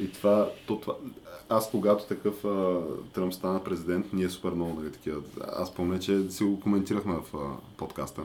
И 0.00 0.12
това, 0.12 0.50
то, 0.66 0.80
това 0.80 0.94
аз 1.48 1.70
когато 1.70 2.04
такъв 2.04 2.44
а, 2.44 2.80
Тръмп 3.12 3.34
стана 3.34 3.64
президент, 3.64 4.12
ние 4.12 4.30
супер 4.30 4.50
много 4.50 4.80
нали, 4.80 4.92
такива. 4.92 5.20
Аз 5.52 5.74
помня, 5.74 5.98
че 5.98 6.30
си 6.30 6.44
го 6.44 6.60
коментирахме 6.60 7.14
в 7.14 7.36
а, 7.36 7.76
подкаста. 7.76 8.22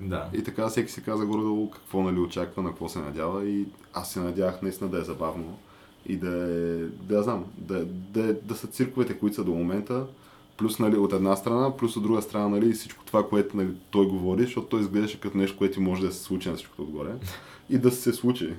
Да. 0.00 0.28
И 0.32 0.42
така 0.42 0.68
всеки 0.68 0.92
си 0.92 1.02
каза 1.02 1.26
горе-долу 1.26 1.70
какво 1.70 2.02
нали, 2.02 2.18
очаква, 2.18 2.62
на 2.62 2.68
какво 2.68 2.88
се 2.88 2.98
надява 2.98 3.46
и 3.46 3.66
аз 3.92 4.12
се 4.12 4.20
надявах 4.20 4.62
наистина 4.62 4.90
да 4.90 4.98
е 4.98 5.04
забавно 5.04 5.58
и 6.06 6.16
да 6.16 6.28
е, 6.28 6.76
да 6.86 7.22
знам, 7.22 7.44
да, 7.58 7.84
да, 7.84 8.34
да 8.34 8.54
са 8.54 8.66
цирковете, 8.66 9.18
които 9.18 9.36
са 9.36 9.44
до 9.44 9.54
момента, 9.54 10.06
плюс 10.56 10.78
нали, 10.78 10.96
от 10.96 11.12
една 11.12 11.36
страна, 11.36 11.76
плюс 11.76 11.96
от 11.96 12.02
друга 12.02 12.22
страна 12.22 12.48
нали, 12.48 12.72
всичко 12.72 13.04
това, 13.04 13.28
което 13.28 13.56
нали, 13.56 13.68
той 13.90 14.06
говори, 14.06 14.42
защото 14.42 14.66
той 14.66 14.80
изглеждаше 14.80 15.20
като 15.20 15.38
нещо, 15.38 15.58
което 15.58 15.80
може 15.80 16.06
да 16.06 16.12
се 16.12 16.22
случи 16.22 16.48
на 16.48 16.54
всичкото 16.54 16.82
отгоре 16.82 17.10
и 17.70 17.78
да 17.78 17.90
се 17.90 18.12
случи. 18.12 18.52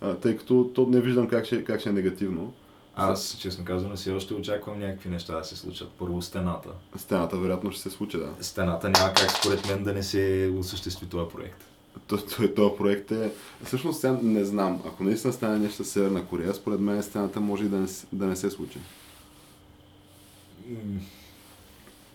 А, 0.00 0.14
тъй 0.14 0.36
като 0.36 0.70
то 0.74 0.86
не 0.86 1.00
виждам 1.00 1.28
как 1.28 1.44
ще, 1.44 1.64
как 1.64 1.80
ще 1.80 1.88
е 1.88 1.92
негативно. 1.92 2.52
Аз, 2.96 3.36
честно 3.40 3.64
казано, 3.64 3.96
все 3.96 4.12
още 4.12 4.34
очаквам 4.34 4.78
някакви 4.78 5.08
неща 5.08 5.38
да 5.38 5.44
се 5.44 5.56
случат. 5.56 5.88
Първо 5.90 6.22
стената. 6.22 6.68
Стената 6.96 7.36
вероятно 7.36 7.72
ще 7.72 7.82
се 7.82 7.90
случи, 7.90 8.18
да. 8.18 8.30
Стената 8.40 8.88
няма 8.90 9.12
как 9.14 9.30
според 9.30 9.68
мен 9.68 9.84
да 9.84 9.92
не 9.92 10.02
се 10.02 10.52
осъществи 10.58 11.06
този 11.06 11.30
проект. 11.30 11.64
То- 12.06 12.18
Този 12.56 12.76
проект 12.78 13.10
е... 13.10 13.32
Всъщност 13.64 14.00
сега 14.00 14.18
не 14.22 14.44
знам. 14.44 14.82
Ако 14.86 15.04
наистина 15.04 15.32
стане 15.32 15.58
нещо 15.58 15.84
с 15.84 15.88
Северна 15.88 16.26
Корея, 16.26 16.54
според 16.54 16.80
мен 16.80 17.02
стената 17.02 17.40
може 17.40 17.64
и 17.64 17.68
да 17.68 17.76
не, 17.76 17.86
да 18.12 18.26
не 18.26 18.36
се 18.36 18.50
случи. 18.50 18.78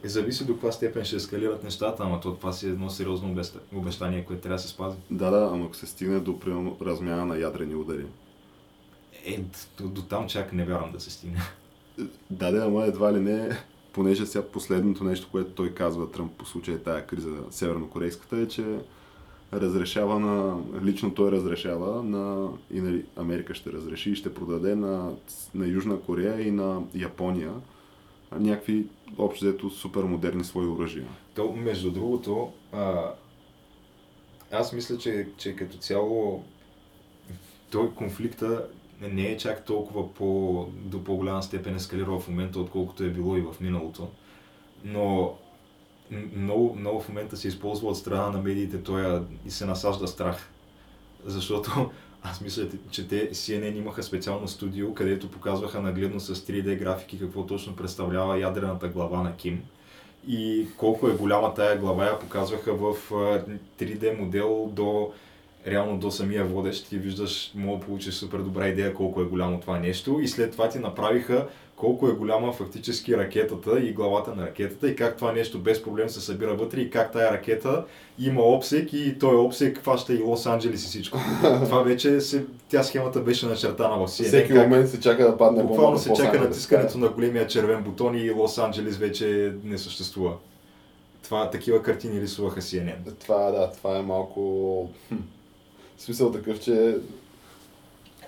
И 0.04 0.10
зависи 0.10 0.46
до 0.46 0.54
каква 0.54 0.72
степен 0.72 1.06
ще 1.06 1.15
ескалират 1.15 1.63
нещата, 1.63 2.04
ама 2.04 2.20
то 2.20 2.34
това 2.36 2.54
си 2.54 2.68
е 2.68 2.70
едно 2.70 2.89
сериозно 2.89 3.30
обеща- 3.30 3.60
обещание, 3.76 4.26
което 4.26 4.42
трябва 4.42 4.56
да 4.56 4.62
се 4.62 4.68
спази. 4.68 4.98
Да, 5.12 5.30
да, 5.32 5.50
ама 5.54 5.65
ако 5.65 5.76
се 5.76 5.88
стигне 5.88 6.20
до 6.20 6.39
примерно 6.39 6.78
размяна 6.82 7.26
на 7.26 7.38
ядрени 7.38 7.76
удари. 7.76 8.06
Е, 9.25 9.39
до, 9.77 9.88
до 9.88 10.01
там 10.01 10.27
чак 10.27 10.53
не 10.53 10.65
вярвам 10.65 10.91
да 10.91 10.99
се 10.99 11.12
стигне. 11.12 11.39
Да, 12.29 12.51
да, 12.51 12.65
ама 12.65 12.86
едва 12.86 13.13
ли 13.13 13.19
не, 13.19 13.49
понеже 13.93 14.25
сега 14.25 14.45
последното 14.45 15.03
нещо, 15.03 15.27
което 15.32 15.51
той 15.51 15.73
казва 15.73 16.12
Тръмп 16.12 16.32
по 16.32 16.45
случая 16.45 16.84
тая 16.84 17.08
криза 17.08 17.38
севернокорейската 17.51 18.38
е, 18.38 18.47
че 18.47 18.79
разрешава 19.53 20.19
на, 20.19 20.58
лично 20.84 21.13
той 21.13 21.32
разрешава 21.32 22.03
на, 22.03 22.49
и 22.71 22.82
нали, 22.82 23.05
Америка 23.15 23.53
ще 23.53 23.71
разреши 23.71 24.12
и 24.12 24.15
ще 24.15 24.34
продаде 24.34 24.75
на, 24.75 25.12
на 25.55 25.67
Южна 25.67 25.99
Корея 25.99 26.47
и 26.47 26.51
на 26.51 26.82
Япония 26.95 27.53
някакви 28.32 28.86
общо 29.17 29.45
взето 29.45 29.69
супер 29.69 30.03
модерни 30.03 30.43
свои 30.43 30.67
оръжия. 30.67 31.08
То, 31.36 31.51
между 31.51 31.91
другото, 31.91 32.51
а, 32.73 33.13
аз 34.51 34.73
мисля, 34.73 34.97
че, 34.97 35.27
че 35.38 35.55
като 35.55 35.77
цяло 35.77 36.43
той 37.71 37.93
конфликта 37.93 38.67
не 39.02 39.22
е 39.22 39.38
чак 39.38 39.66
толкова 39.66 40.14
по, 40.14 40.66
до 40.74 41.04
по-голяма 41.04 41.44
степен 41.44 41.76
ескалирал 41.76 42.20
в 42.20 42.28
момента, 42.28 42.60
отколкото 42.60 43.04
е 43.04 43.10
било 43.10 43.38
и 43.38 43.42
в 43.42 43.56
миналото. 43.60 44.08
Но 44.84 45.34
много, 46.36 46.76
много 46.76 47.02
в 47.02 47.10
момента 47.10 47.38
се 47.38 47.48
използва 47.48 47.88
от 47.88 47.98
страна 47.98 48.30
на 48.30 48.42
медиите 48.42 48.84
той 48.84 49.22
и 49.46 49.52
се 49.52 49.66
насажда 49.66 50.08
страх. 50.08 50.50
Защото 51.26 51.92
аз 52.24 52.42
мисля, 52.42 52.68
че 52.92 53.08
те 53.08 53.32
CNN 53.32 53.78
имаха 53.78 54.04
специално 54.04 54.48
студио, 54.48 54.94
където 54.94 55.32
показваха 55.32 55.82
нагледно 55.82 56.20
с 56.20 56.36
3D 56.36 56.80
графики 56.80 57.20
какво 57.20 57.46
точно 57.46 57.76
представлява 57.76 58.40
ядрената 58.40 58.88
глава 58.88 59.24
на 59.24 59.36
Ким 59.36 59.64
и 60.28 60.68
колко 60.78 61.08
е 61.08 61.14
голяма 61.14 61.54
тая 61.54 61.78
глава 61.78 62.06
я 62.06 62.20
показваха 62.20 62.74
в 62.74 62.94
а, 63.12 63.44
3D 63.80 64.20
модел 64.20 64.70
до 64.74 65.12
реално 65.69 65.97
до 65.97 66.12
самия 66.12 66.45
водещ 66.45 66.91
и 66.91 66.97
виждаш, 66.97 67.51
мога 67.55 67.79
да 67.79 67.86
получиш 67.86 68.13
супер 68.13 68.38
добра 68.38 68.67
идея 68.67 68.93
колко 68.93 69.21
е 69.21 69.25
голямо 69.25 69.60
това 69.60 69.79
нещо 69.79 70.19
и 70.21 70.27
след 70.27 70.51
това 70.51 70.69
ти 70.69 70.79
направиха 70.79 71.47
колко 71.79 72.08
е 72.08 72.12
голяма 72.12 72.53
фактически 72.53 73.17
ракетата 73.17 73.79
и 73.79 73.93
главата 73.93 74.36
на 74.36 74.43
ракетата 74.43 74.89
и 74.89 74.95
как 74.95 75.17
това 75.17 75.32
нещо 75.32 75.60
без 75.60 75.84
проблем 75.84 76.10
се 76.10 76.21
събира 76.21 76.55
вътре 76.55 76.82
и 76.82 76.89
как 76.89 77.12
тая 77.12 77.32
ракета 77.32 77.86
има 78.19 78.41
обсек 78.41 78.93
и 78.93 79.19
той 79.19 79.36
обсек 79.36 79.82
хваща 79.82 80.13
и 80.13 80.19
Лос-Анджелес 80.19 80.73
и 80.73 80.77
всичко. 80.77 81.17
това 81.41 81.82
вече 81.82 82.21
се, 82.21 82.45
тя 82.69 82.84
схемата 82.84 83.19
беше 83.19 83.45
начертана 83.45 83.97
в 83.97 84.08
CNN. 84.08 84.27
Всеки 84.27 84.53
как- 84.53 84.63
момент 84.63 84.89
се 84.89 84.99
чака 84.99 85.23
да 85.23 85.38
падне 85.38 85.63
Буквално 85.63 85.97
се 85.97 86.13
чака 86.13 86.39
натискането 86.39 86.97
на 86.97 87.10
големия 87.10 87.47
червен 87.47 87.84
бутон 87.84 88.15
и 88.15 88.32
Лос-Анджелес 88.32 88.97
вече 88.97 89.53
не 89.63 89.77
съществува. 89.77 90.34
Това, 91.23 91.49
такива 91.49 91.84
картини 91.84 92.21
рисуваха 92.21 92.62
CNN. 92.62 93.19
Това, 93.19 93.51
да, 93.51 93.71
това 93.71 93.97
е 93.97 94.01
малко... 94.01 94.89
В 96.00 96.02
смисъл 96.02 96.32
такъв, 96.32 96.60
че... 96.60 96.98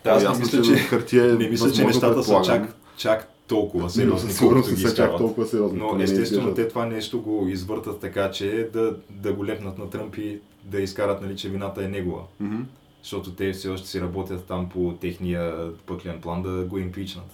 Да, 0.04 0.10
аз 0.10 0.40
мисля, 0.40 0.62
че 0.62 0.76
хартия 0.76 1.26
е 1.26 1.34
не 1.34 1.50
мисля, 1.50 1.72
че 1.72 1.84
нещата 1.84 2.24
са 2.24 2.42
чак, 2.46 2.76
чак 2.98 3.32
толкова 3.48 3.90
сериозни, 3.90 4.32
Сигурно 4.32 4.56
колкото 4.56 4.72
не 4.72 4.82
ги 4.82 4.88
са 4.88 4.96
чак 4.96 5.18
толкова 5.18 5.48
сериозни. 5.48 5.80
Но 5.80 6.02
естествено 6.02 6.54
те 6.54 6.68
това 6.68 6.86
нещо 6.86 7.22
го 7.22 7.48
извъртат 7.48 8.00
така, 8.00 8.32
че 8.32 8.70
да, 8.74 8.96
да 9.10 9.34
го 9.34 9.46
лепнат 9.46 9.78
на 9.78 9.90
Тръмп 9.90 10.18
и 10.18 10.40
да 10.64 10.82
изкарат, 10.82 11.22
нали, 11.22 11.38
че 11.38 11.50
вината 11.50 11.84
е 11.84 11.88
негова. 11.88 12.22
Мгм. 12.40 12.62
Защото 13.02 13.32
те 13.32 13.54
все 13.54 13.70
още 13.70 13.88
си 13.88 14.02
работят 14.02 14.46
там 14.46 14.70
по 14.70 14.94
техния 15.02 15.72
пъклен 15.86 16.22
план 16.22 16.44
да 16.44 16.64
го 16.64 16.78
импичнат. 16.78 17.30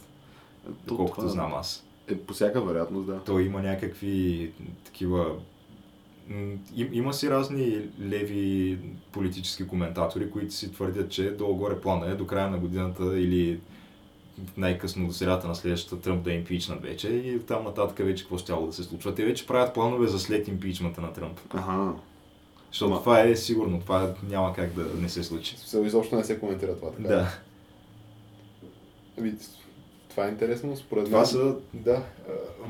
То 0.66 0.72
Доколкото 0.86 1.22
това 1.22 1.32
знам 1.32 1.54
аз. 1.54 1.84
Е, 2.08 2.18
по 2.18 2.34
всяка 2.34 2.62
вероятност, 2.62 3.08
да. 3.08 3.20
Той 3.26 3.44
има 3.44 3.62
някакви 3.62 4.52
такива... 4.86 5.26
Има 6.92 7.14
си 7.14 7.30
разни 7.30 7.82
леви 8.02 8.78
политически 9.12 9.68
коментатори, 9.68 10.32
които 10.32 10.54
си 10.54 10.72
твърдят, 10.72 11.10
че 11.12 11.38
долу-горе 11.38 11.82
плана 11.82 12.12
е 12.12 12.16
до 12.16 12.28
края 12.28 12.50
на 12.50 12.58
годината 12.58 13.20
или 13.20 13.60
най-късно 14.58 15.08
до 15.08 15.14
средата 15.14 15.48
на 15.48 15.56
следващата 15.56 16.02
Тръмп 16.02 16.24
да 16.24 16.32
е 16.32 16.36
импичнат 16.36 16.82
вече 16.82 17.10
и 17.10 17.40
там 17.40 17.64
нататък 17.64 17.98
вече 17.98 18.24
какво 18.24 18.38
ще 18.38 18.54
да 18.54 18.74
се 18.74 18.84
случва. 18.84 19.16
Те 19.16 19.26
вече 19.26 19.48
правят 19.48 19.74
планове 19.74 20.08
за 20.08 20.20
след 20.20 20.48
импичмента 20.48 21.02
на 21.02 21.14
Тръмп. 21.14 21.40
Аха. 21.54 21.94
Защото 22.72 22.92
Ма- 22.92 23.00
това 23.00 23.22
е 23.22 23.36
сигурно, 23.36 23.80
това 23.80 24.14
няма 24.30 24.54
как 24.54 24.74
да 24.74 24.86
не 25.02 25.10
се 25.10 25.24
случи. 25.24 25.58
Смисъл, 25.58 25.84
изобщо 25.84 26.16
не 26.16 26.24
се 26.24 26.40
коментира 26.40 26.76
това 26.76 26.92
така. 26.92 27.08
Да. 27.08 27.40
Ами, 29.20 29.34
това 30.18 30.28
е 30.28 30.32
интересно, 30.32 30.78
според 30.78 31.04
мен. 31.04 31.12
Това 31.12 31.26
са... 31.26 31.56
Да. 31.74 32.04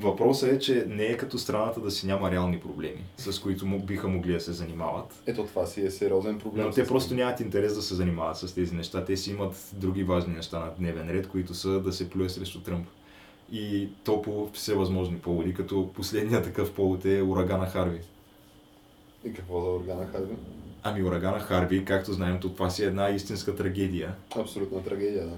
Въпросът 0.02 0.52
е, 0.52 0.60
че 0.60 0.86
не 0.88 1.04
е 1.04 1.18
като 1.18 1.38
страната 1.38 1.80
да 1.80 1.92
си 1.92 2.08
няма 2.08 2.32
реални 2.32 2.60
проблеми, 2.60 3.04
с 3.18 3.40
които 3.40 3.66
му 3.66 3.80
биха 3.80 4.08
могли 4.08 4.34
да 4.34 4.40
се 4.40 4.52
занимават. 4.52 5.24
Ето 5.28 5.44
това 5.44 5.66
си 5.66 5.86
е 5.86 5.92
сериозен 5.92 6.40
проблем. 6.40 6.66
Но 6.66 6.72
те 6.72 6.88
просто 6.88 7.16
нямат 7.16 7.40
интерес 7.40 7.76
да 7.76 7.82
се 7.82 7.96
занимават 7.96 8.38
с 8.38 8.56
тези 8.56 8.76
неща. 8.76 9.06
Те 9.06 9.18
си 9.18 9.32
имат 9.32 9.70
други 9.74 10.04
важни 10.04 10.34
неща 10.34 10.60
на 10.60 10.72
дневен 10.80 11.10
ред, 11.10 11.28
които 11.28 11.54
са 11.54 11.80
да 11.80 11.94
се 11.94 12.10
плюе 12.10 12.30
срещу 12.30 12.62
Тръмп. 12.62 12.88
И 13.52 13.90
то 14.04 14.22
по 14.22 14.50
всевъзможни 14.54 15.20
поводи, 15.20 15.54
като 15.54 15.90
последният 15.94 16.44
такъв 16.44 16.74
повод 16.74 17.06
е 17.06 17.22
урагана 17.22 17.66
Харви. 17.66 18.00
И 19.26 19.34
какво 19.34 19.62
за 19.62 19.70
органа 19.70 20.06
Харви? 20.06 20.36
Ами 20.84 21.04
урагана 21.04 21.40
Харви, 21.40 21.86
както 21.86 22.13
знаем, 22.13 22.40
то 22.40 22.50
това 22.50 22.70
си 22.70 22.84
е 22.84 22.88
една 22.88 23.10
истинска 23.10 23.56
трагедия. 23.56 24.16
Абсолютна 24.36 24.84
трагедия, 24.84 25.26
да. 25.26 25.36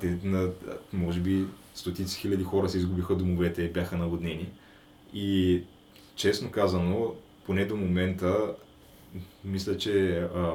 Те, 0.00 0.18
на, 0.24 0.50
може 0.92 1.20
би 1.20 1.44
стотици 1.74 2.20
хиляди 2.20 2.44
хора 2.44 2.68
се 2.68 2.78
изгубиха 2.78 3.14
домовете 3.14 3.62
и 3.62 3.72
бяха 3.72 3.96
наводнени. 3.96 4.48
И 5.14 5.62
честно 6.16 6.50
казано, 6.50 7.14
поне 7.46 7.64
до 7.64 7.76
момента, 7.76 8.54
мисля, 9.44 9.76
че 9.76 10.18
а, 10.18 10.52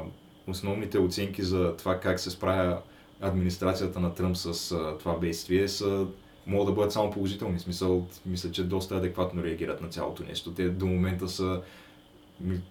основните 0.47 0.99
оценки 0.99 1.43
за 1.43 1.75
това 1.77 1.99
как 1.99 2.19
се 2.19 2.29
справя 2.29 2.81
администрацията 3.21 3.99
на 3.99 4.13
Тръмп 4.13 4.37
с 4.37 4.71
а, 4.71 4.97
това 4.97 5.17
бедствие 5.17 5.67
са 5.67 6.07
могат 6.47 6.67
да 6.67 6.73
бъдат 6.73 6.91
само 6.91 7.11
положителни. 7.11 7.59
Смисъл, 7.59 8.07
мисля, 8.25 8.51
че 8.51 8.63
доста 8.63 8.95
адекватно 8.95 9.43
реагират 9.43 9.81
на 9.81 9.89
цялото 9.89 10.23
нещо. 10.23 10.53
Те 10.53 10.69
до 10.69 10.85
момента 10.85 11.27
са 11.27 11.61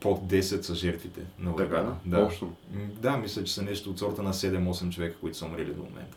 под 0.01 0.21
10 0.21 0.41
са 0.61 0.75
жертвите 0.75 1.21
на 1.39 1.57
Така, 1.57 1.69
урагана. 1.69 1.97
да? 2.07 2.19
Общо. 2.25 2.53
Да, 3.01 3.17
мисля, 3.17 3.45
че 3.45 3.55
са 3.55 3.63
нещо 3.63 3.91
от 3.91 3.99
сорта 3.99 4.23
на 4.23 4.33
7-8 4.33 4.91
човека, 4.91 5.17
които 5.21 5.39
са 5.39 5.45
умрели 5.47 5.75
до 5.75 5.83
момента. 5.83 6.17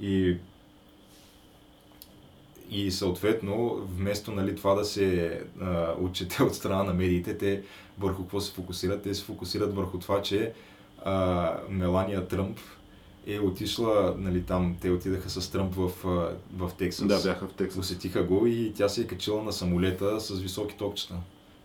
И, 0.00 0.36
и 2.70 2.90
съответно, 2.90 3.86
вместо 3.96 4.32
нали, 4.32 4.56
това 4.56 4.74
да 4.74 4.84
се 4.84 5.40
а, 5.60 5.94
отчете 6.00 6.42
от 6.42 6.54
страна 6.54 6.82
на 6.84 6.94
медиите, 6.94 7.38
те 7.38 7.62
върху 7.98 8.22
какво 8.22 8.40
се 8.40 8.52
фокусират? 8.52 9.02
Те 9.02 9.14
се 9.14 9.24
фокусират 9.24 9.74
върху 9.74 9.98
това, 9.98 10.22
че 10.22 10.52
а, 11.04 11.52
Мелания 11.68 12.28
Тръмп 12.28 12.58
е 13.26 13.38
отишла, 13.38 14.14
нали, 14.18 14.42
там, 14.42 14.76
те 14.80 14.90
отидаха 14.90 15.30
с 15.30 15.50
Тръмп 15.50 15.74
в, 15.74 15.90
в 16.56 16.70
Тексас. 16.78 17.06
Да, 17.08 17.22
бяха 17.22 17.48
в 17.48 17.52
Тексас. 17.52 17.78
Усетиха 17.78 18.22
го 18.22 18.46
и 18.46 18.72
тя 18.76 18.88
се 18.88 19.00
е 19.00 19.06
качила 19.06 19.42
на 19.42 19.52
самолета 19.52 20.20
с 20.20 20.40
високи 20.40 20.76
токчета, 20.76 21.14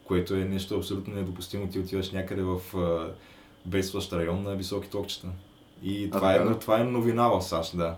което 0.09 0.33
е 0.33 0.45
нещо 0.45 0.75
абсолютно 0.75 1.13
недопустимо. 1.13 1.67
Ти 1.67 1.79
отиваш 1.79 2.11
някъде 2.11 2.41
в 2.41 2.77
а, 2.77 3.11
бедстващ 3.65 4.13
район 4.13 4.43
на 4.43 4.55
високи 4.55 4.89
токчета. 4.89 5.27
И 5.83 6.05
А, 6.05 6.09
това, 6.17 6.33
е, 6.33 6.37
така 6.37 6.49
ли? 6.49 6.59
това 6.59 6.79
е 6.79 6.83
новина 6.83 7.27
в 7.27 7.41
САЩ, 7.41 7.77
да. 7.77 7.95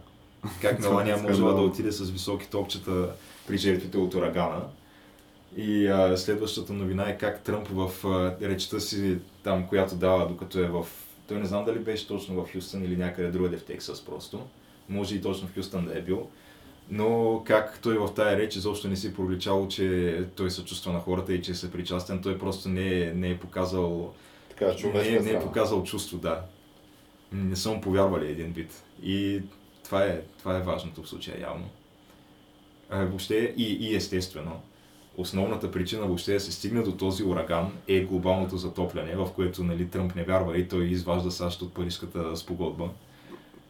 Как 0.62 0.80
е 0.80 0.82
Мелания 0.82 1.18
можела 1.18 1.54
да 1.54 1.62
отиде 1.62 1.92
с 1.92 2.10
високи 2.10 2.50
токчета 2.50 3.10
при 3.48 3.58
жертвите 3.58 3.98
от 3.98 4.14
урагана. 4.14 4.62
И 5.58 5.88
а, 5.88 6.18
следващата 6.18 6.74
новина 6.74 7.10
е 7.10 7.18
как 7.18 7.44
Тръмп 7.44 7.68
в 7.68 8.08
а, 8.08 8.48
речта 8.48 8.80
си, 8.80 9.18
там, 9.44 9.68
която 9.68 9.96
дава, 9.96 10.28
докато 10.28 10.60
е 10.60 10.68
в... 10.68 10.86
Той 11.28 11.40
не 11.40 11.46
знам 11.46 11.66
дали 11.66 11.80
беше 11.80 12.08
точно 12.08 12.36
в 12.36 12.54
Хюстън 12.54 12.84
или 12.84 12.98
някъде 12.98 13.32
другаде 13.32 13.58
в 13.58 13.66
Тексас 13.66 14.06
просто. 14.06 14.46
Може 14.90 15.16
и 15.16 15.22
точно 15.22 15.48
в 15.48 15.56
Хюстън 15.56 15.86
да 15.86 15.98
е 15.98 16.02
бил. 16.02 16.28
Но 16.92 17.42
как 17.46 17.80
той 17.82 17.98
в 17.98 18.14
тая 18.16 18.38
реч 18.38 18.56
изобщо 18.56 18.88
не 18.88 18.96
си 18.96 19.14
проличало, 19.14 19.68
че 19.68 20.18
той 20.36 20.52
съчувства 20.52 20.94
на 20.94 21.00
хората 21.00 21.34
и 21.34 21.42
че 21.42 21.52
е 21.52 21.56
съпричастен, 21.56 22.22
той 22.22 22.38
просто 22.40 22.70
не 22.70 23.02
е, 23.02 23.14
не 23.14 23.30
е 23.30 23.38
показал 23.38 24.14
Така, 24.50 24.74
не, 24.94 25.08
е- 25.08 25.20
не 25.20 25.32
е 25.32 25.40
показал 25.40 25.84
чувство, 25.84 26.18
да. 26.18 26.42
Не 27.32 27.56
са 27.56 27.72
му 27.72 27.82
повярвали 27.82 28.32
един 28.32 28.52
вид. 28.52 28.84
И 29.04 29.42
това 29.84 30.04
е, 30.04 30.22
това 30.40 30.58
е 30.58 30.62
важното 30.62 31.04
в 31.04 31.10
случая 31.10 31.42
явно. 31.42 31.66
А, 32.90 33.06
въобще 33.06 33.54
и, 33.58 33.74
и 33.74 33.96
естествено, 33.96 34.62
основната 35.18 35.72
причина 35.72 36.06
въобще 36.06 36.34
да 36.34 36.40
се 36.40 36.52
стигне 36.52 36.82
до 36.82 36.92
този 36.92 37.24
ураган 37.24 37.72
е 37.88 38.02
глобалното 38.02 38.58
затопляне, 38.58 39.16
в 39.16 39.30
което 39.36 39.64
нали, 39.64 39.90
Тръмп 39.90 40.16
не 40.16 40.24
вярва 40.24 40.58
и 40.58 40.68
той 40.68 40.86
изважда 40.86 41.32
САЩ 41.32 41.62
от 41.62 41.74
Парижската 41.74 42.38
спогодба. 42.38 42.90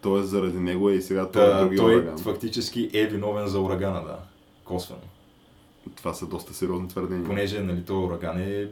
Тоест 0.02 0.30
заради 0.30 0.60
него 0.60 0.90
е 0.90 0.94
и 0.94 1.02
сега 1.02 1.30
той 1.30 1.48
е 1.48 1.52
Та, 1.52 1.62
други 1.64 1.78
той 1.78 1.96
ураган. 1.96 2.18
фактически 2.18 2.90
е 2.94 3.06
виновен 3.08 3.48
за 3.48 3.62
урагана, 3.62 4.04
да. 4.04 4.20
Косвено. 4.64 5.02
Това 5.96 6.14
са 6.14 6.28
доста 6.28 6.54
сериозни 6.54 6.88
твърдения. 6.88 7.26
Понеже 7.26 7.60
нали, 7.60 7.84
този 7.86 8.06
ураган 8.06 8.40
е 8.40 8.68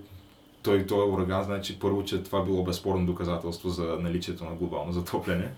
той, 0.63 0.85
той 0.85 1.09
ураган, 1.09 1.43
значи 1.43 1.79
първо, 1.79 2.03
че 2.03 2.23
това 2.23 2.43
било 2.43 2.63
безспорно 2.63 3.05
доказателство 3.05 3.69
за 3.69 3.83
наличието 3.83 4.45
на 4.45 4.55
глобално 4.55 4.91
затопляне. 4.91 5.51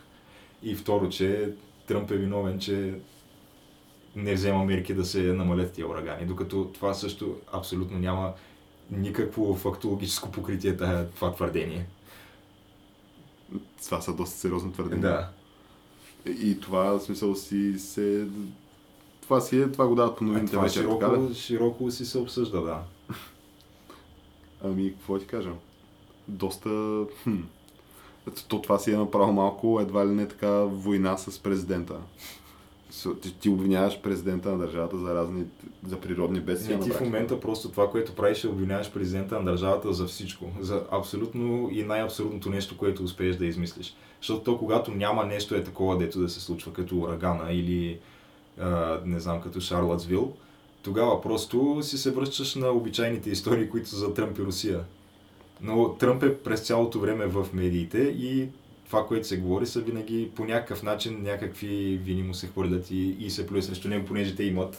И 0.63 0.75
второ, 0.75 1.09
че 1.09 1.49
Тръмп 1.87 2.11
е 2.11 2.17
виновен, 2.17 2.59
че 2.59 2.93
не 4.15 4.33
взема 4.33 4.65
мерки 4.65 4.93
да 4.93 5.05
се 5.05 5.21
намалят 5.21 5.71
тия 5.71 5.87
урагани, 5.87 6.25
докато 6.25 6.71
това 6.73 6.93
също 6.93 7.35
абсолютно 7.53 7.99
няма 7.99 8.33
никакво 8.91 9.55
фактологическо 9.55 10.31
покритие 10.31 10.77
това 11.15 11.33
твърдение. 11.33 11.85
Това 13.83 14.01
са 14.01 14.13
доста 14.13 14.37
сериозни 14.37 14.73
твърдения. 14.73 15.09
Да. 15.09 15.29
И 16.25 16.59
това, 16.59 16.83
в 16.83 16.99
смисъл 16.99 17.35
си 17.35 17.79
се... 17.79 18.27
Това 19.21 19.41
си 19.41 19.61
е, 19.61 19.71
това 19.71 19.87
го 19.87 19.95
дават 19.95 20.17
по 20.17 20.23
новините 20.23 20.51
това 20.51 20.63
вече, 20.63 20.79
така 20.79 20.89
широко, 20.89 21.17
да? 21.17 21.33
широко 21.35 21.91
си 21.91 22.05
се 22.05 22.17
обсъжда, 22.17 22.61
да. 22.61 22.83
Ами, 24.63 24.93
какво 24.93 25.19
ти 25.19 25.27
кажа? 25.27 25.51
Доста... 26.27 27.05
Хм. 27.23 27.37
То 28.47 28.61
това 28.61 28.79
си 28.79 28.91
е 28.91 28.97
направо 28.97 29.33
малко, 29.33 29.79
едва 29.81 30.05
ли 30.05 30.11
не 30.11 30.27
така 30.27 30.51
война 30.51 31.17
с 31.17 31.39
президента. 31.39 31.95
Ти, 33.21 33.39
ти 33.39 33.49
обвиняваш 33.49 34.01
президента 34.01 34.51
на 34.51 34.57
държавата 34.57 34.97
за 34.97 35.15
разни, 35.15 35.43
за 35.87 35.99
природни 35.99 36.39
бедствия. 36.39 36.77
Не, 36.77 36.83
ти 36.83 36.89
в 36.89 37.01
момента 37.01 37.39
просто 37.39 37.69
това, 37.69 37.89
което 37.89 38.15
правиш, 38.15 38.43
е 38.43 38.47
обвиняваш 38.47 38.91
президента 38.91 39.39
на 39.39 39.45
държавата 39.45 39.93
за 39.93 40.05
всичко. 40.05 40.45
За 40.59 40.83
абсолютно 40.91 41.69
и 41.71 41.83
най-абсурдното 41.83 42.49
нещо, 42.49 42.77
което 42.77 43.03
успееш 43.03 43.35
да 43.35 43.45
измислиш. 43.45 43.95
Защото 44.21 44.43
то, 44.43 44.57
когато 44.57 44.91
няма 44.91 45.25
нещо 45.25 45.55
е 45.55 45.63
такова, 45.63 45.97
дето 45.97 46.19
да 46.19 46.29
се 46.29 46.41
случва, 46.41 46.73
като 46.73 46.97
урагана 46.97 47.53
или 47.53 47.99
а, 48.59 48.99
не 49.05 49.19
знам, 49.19 49.41
като 49.41 49.59
Шарлотсвил, 49.59 50.33
тогава 50.83 51.21
просто 51.21 51.79
си 51.81 51.97
се 51.97 52.11
връщаш 52.11 52.55
на 52.55 52.69
обичайните 52.69 53.29
истории, 53.29 53.69
които 53.69 53.89
са 53.89 53.95
за 53.95 54.13
Тръмп 54.13 54.39
и 54.39 54.41
Русия. 54.41 54.83
Но 55.61 55.89
Тръмп 55.93 56.23
е 56.23 56.37
през 56.37 56.61
цялото 56.61 56.99
време 56.99 57.25
в 57.25 57.47
медиите 57.53 57.97
и 57.97 58.49
това, 58.91 59.07
което 59.07 59.27
се 59.27 59.37
говори, 59.37 59.65
са 59.65 59.81
винаги 59.81 60.31
по 60.35 60.45
някакъв 60.45 60.83
начин 60.83 61.23
някакви 61.23 61.99
вини 62.03 62.23
му 62.23 62.33
се 62.33 62.47
хвърлят 62.47 62.91
и, 62.91 63.15
и 63.19 63.29
се 63.29 63.47
плюе 63.47 63.61
срещу 63.61 63.87
него, 63.87 64.05
понеже 64.05 64.35
те 64.35 64.43
имат 64.43 64.77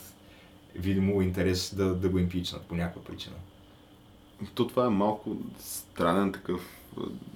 видимо 0.74 1.22
интерес 1.22 1.74
да, 1.74 1.94
да 1.94 2.08
го 2.08 2.18
импичнат 2.18 2.62
по 2.62 2.74
някаква 2.74 3.02
причина. 3.02 3.36
То 4.54 4.66
това 4.66 4.86
е 4.86 4.88
малко 4.88 5.36
странен 5.58 6.32
такъв, 6.32 6.60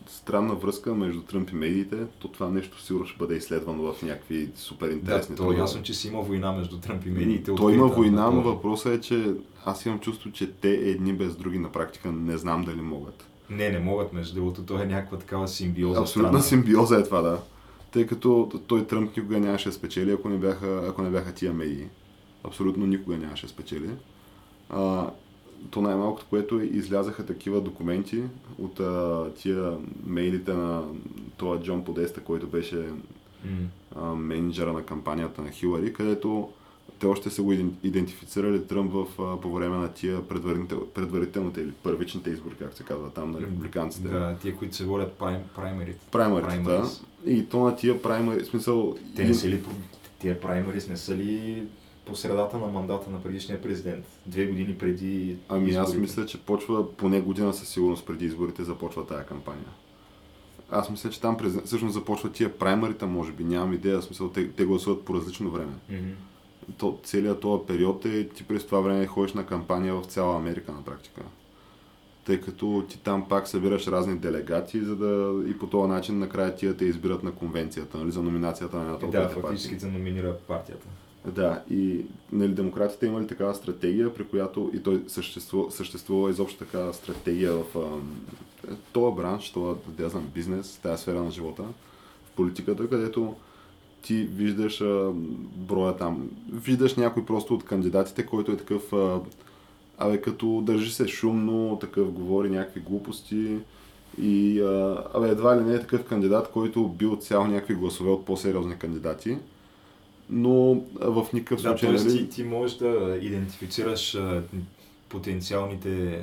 странна 0.07 0.55
връзка 0.55 0.95
между 0.95 1.23
Тръмп 1.23 1.51
и 1.51 1.55
медиите. 1.55 1.97
То 2.19 2.29
това 2.29 2.49
нещо 2.49 2.83
сигурно 2.83 3.07
ще 3.07 3.19
бъде 3.19 3.35
изследвано 3.35 3.93
в 3.93 4.03
някакви 4.03 4.51
супер 4.57 4.89
Да, 4.89 4.95
интересни 4.95 5.37
то 5.37 5.53
е 5.53 5.57
ясно, 5.57 5.83
че 5.83 5.95
си 5.95 6.09
има 6.09 6.21
война 6.21 6.53
между 6.53 6.79
Тръмп 6.79 7.07
и 7.07 7.11
медиите. 7.11 7.55
Той 7.55 7.75
има 7.75 7.87
война, 7.87 8.31
но 8.31 8.43
въпросът 8.43 8.93
е, 8.93 9.01
че 9.01 9.35
аз 9.65 9.87
имам 9.87 10.01
чувство, 10.01 10.33
че 10.33 10.53
те 10.53 10.71
едни 10.71 11.12
без 11.12 11.37
други 11.37 11.59
на 11.59 11.73
практика 11.73 12.12
не 12.12 12.37
знам 12.37 12.65
дали 12.65 12.81
могат. 12.81 13.26
Не, 13.51 13.71
не 13.71 13.79
могат, 13.79 14.13
между 14.13 14.35
другото, 14.35 14.63
то 14.63 14.83
е 14.83 14.87
някаква 14.87 15.19
такава 15.19 15.49
симбиоза. 15.49 16.01
Абсолютна 16.01 16.43
симбиоза 16.43 16.97
е 16.97 17.03
това, 17.03 17.21
да. 17.21 17.39
Тъй 17.91 18.07
като 18.07 18.51
той 18.67 18.87
Тръмп 18.87 19.17
никога 19.17 19.41
нямаше 19.41 19.69
да 19.69 19.75
спечели, 19.75 20.13
ако 20.13 20.29
не 20.29 20.37
бяха, 20.37 20.85
ако 20.89 21.03
не 21.03 21.11
бяха 21.11 21.35
тия 21.35 21.53
медии. 21.53 21.87
Абсолютно 22.45 22.87
никога 22.87 23.17
нямаше 23.17 23.47
да 23.47 23.53
спечели. 23.53 23.91
А, 24.71 25.11
то 25.71 25.81
най-малкото, 25.81 26.27
което 26.31 26.61
е, 26.61 26.65
излязаха 26.65 27.27
такива 27.27 27.61
документи 27.61 28.23
от 28.59 28.81
а, 28.81 29.25
тия 29.37 29.73
мейлите 30.07 30.53
на 30.53 30.83
това 31.37 31.61
Джон 31.61 31.85
Подеста, 31.85 32.21
който 32.21 32.47
беше 32.47 32.77
М. 32.77 33.67
а, 33.97 34.15
менеджера 34.15 34.73
на 34.73 34.83
кампанията 34.83 35.43
на 35.43 35.51
Хилари, 35.51 35.93
където 35.93 36.49
те 36.99 37.07
още 37.07 37.31
са 37.31 37.42
го 37.42 37.53
иден- 37.53 37.75
идентифицирали 37.83 38.66
Тръмп 38.66 38.92
в, 38.92 39.07
а, 39.18 39.40
по 39.40 39.53
време 39.53 39.77
на 39.77 39.92
тия 39.92 40.29
предварител, 40.29 40.87
предварителните 40.94 41.61
или 41.61 41.72
първичните 41.83 42.31
избори, 42.31 42.55
както 42.59 42.77
се 42.77 42.85
казва 42.85 43.11
там 43.11 43.31
на 43.31 43.40
републиканците. 43.40 44.09
Да, 44.09 44.37
тия, 44.42 44.57
които 44.57 44.77
се 44.77 44.85
водят 44.85 45.12
прайм, 45.12 45.40
праймерите. 45.57 46.07
Праймарите, 46.12 46.59
да. 46.59 46.90
И 47.27 47.46
то 47.46 47.64
на 47.64 47.77
тия 47.77 48.03
праймари, 48.03 48.40
в 48.40 48.46
смисъл... 48.46 48.96
Те 49.16 49.25
не 49.25 49.35
са 49.35 49.49
ли, 49.49 49.62
тия 50.18 50.40
праймерис 50.40 50.88
не 50.88 50.96
са 50.96 51.16
ли 51.16 51.62
по 52.07 52.16
средата 52.16 52.59
на 52.59 52.66
мандата 52.66 53.11
на 53.11 53.22
предишния 53.22 53.62
президент? 53.62 54.05
Две 54.27 54.46
години 54.46 54.79
преди 54.79 55.37
Ами 55.49 55.75
аз 55.75 55.94
мисля, 55.94 56.27
че 56.27 56.40
почва 56.40 56.92
поне 56.96 57.20
година 57.20 57.53
със 57.53 57.68
сигурност 57.68 58.07
преди 58.07 58.25
изборите 58.25 58.64
започва 58.64 59.07
тая 59.07 59.27
кампания. 59.27 59.68
Аз 60.70 60.90
мисля, 60.90 61.11
че 61.11 61.20
там 61.20 61.37
всъщност 61.64 61.94
започват 61.94 62.33
тия 62.33 62.59
праймарите, 62.59 63.07
може 63.07 63.33
би, 63.33 63.44
нямам 63.44 63.72
идея, 63.72 64.03
смисъл 64.03 64.29
те, 64.29 64.51
те 64.51 64.64
гласуват 64.64 65.05
по 65.05 65.14
различно 65.14 65.51
време. 65.51 65.72
Мгм. 65.90 66.11
То, 66.79 66.99
целият 67.03 67.41
този 67.41 67.67
период 67.67 68.05
е, 68.05 68.29
ти 68.29 68.45
през 68.45 68.67
това 68.67 68.81
време 68.81 69.07
ходиш 69.07 69.33
на 69.33 69.47
кампания 69.47 69.95
в 69.95 70.05
цяла 70.05 70.37
Америка 70.37 70.73
на 70.73 70.83
практика. 70.85 71.23
Тъй 72.25 72.41
като 72.41 72.85
ти 72.89 72.99
там 72.99 73.29
пак 73.29 73.49
събираш 73.49 73.87
разни 73.87 74.17
делегати, 74.17 74.81
за 74.81 74.97
да 74.97 75.43
и 75.51 75.59
по 75.59 75.67
този 75.67 75.89
начин 75.89 76.19
накрая 76.19 76.55
тия 76.55 76.77
те 76.77 76.85
избират 76.85 77.23
на 77.23 77.33
конвенцията, 77.33 77.99
нали, 77.99 78.11
за 78.11 78.23
номинацията 78.23 78.77
на 78.77 78.83
едната 78.83 79.07
от 79.07 79.13
Да, 79.13 79.19
двете 79.19 79.35
партии. 79.35 79.43
фактически 79.43 79.81
се 79.81 79.87
номинира 79.87 80.37
партията. 80.49 80.87
Да, 81.27 81.63
и 81.71 82.05
нали, 82.33 82.53
демократите 82.53 83.07
имали 83.07 83.27
такава 83.27 83.55
стратегия, 83.55 84.15
при 84.15 84.25
която 84.25 84.71
и 84.75 84.83
той 84.83 85.05
съществува, 85.09 85.71
съществува 85.71 86.31
изобщо 86.31 86.59
така 86.59 86.93
стратегия 86.93 87.53
в 87.53 87.65
а, 87.77 87.81
този 88.93 89.17
бранш, 89.17 89.53
това, 89.53 89.75
да 89.89 90.09
знам, 90.09 90.31
бизнес, 90.35 90.77
тази 90.77 91.03
сфера 91.03 91.23
на 91.23 91.31
живота, 91.31 91.63
в 92.25 92.31
политиката, 92.37 92.89
където 92.89 93.35
ти 94.07 94.14
виждаш 94.14 94.81
а, 94.81 95.11
броя 95.57 95.97
там, 95.97 96.31
виждаш 96.53 96.95
някой 96.95 97.25
просто 97.25 97.55
от 97.55 97.64
кандидатите, 97.64 98.27
който 98.27 98.53
е 98.53 98.57
такъв, 98.57 98.92
а, 98.92 99.21
абе, 99.99 100.21
като 100.21 100.62
държи 100.66 100.92
се 100.92 101.09
шумно, 101.09 101.79
такъв 101.81 102.12
говори 102.12 102.51
някакви 102.51 102.81
глупости 102.81 103.57
и 104.23 104.61
а, 104.61 105.05
абе, 105.14 105.29
едва 105.29 105.61
ли 105.61 105.64
не 105.64 105.75
е 105.75 105.81
такъв 105.81 106.05
кандидат, 106.05 106.51
който 106.53 106.88
бил 106.88 107.16
цял 107.16 107.47
някакви 107.47 107.75
гласове 107.75 108.11
от 108.11 108.25
по-сериозни 108.25 108.77
кандидати 108.77 109.37
но 110.31 110.83
а, 111.01 111.11
в 111.11 111.33
никакъв 111.33 111.62
Да, 111.62 111.69
случай, 111.69 111.97
т.е. 111.97 112.05
нали, 112.05 112.19
ти, 112.19 112.29
ти 112.29 112.45
можеш 112.45 112.77
да 112.77 113.19
идентифицираш 113.23 114.14
а, 114.14 114.42
потенциалните 115.09 116.21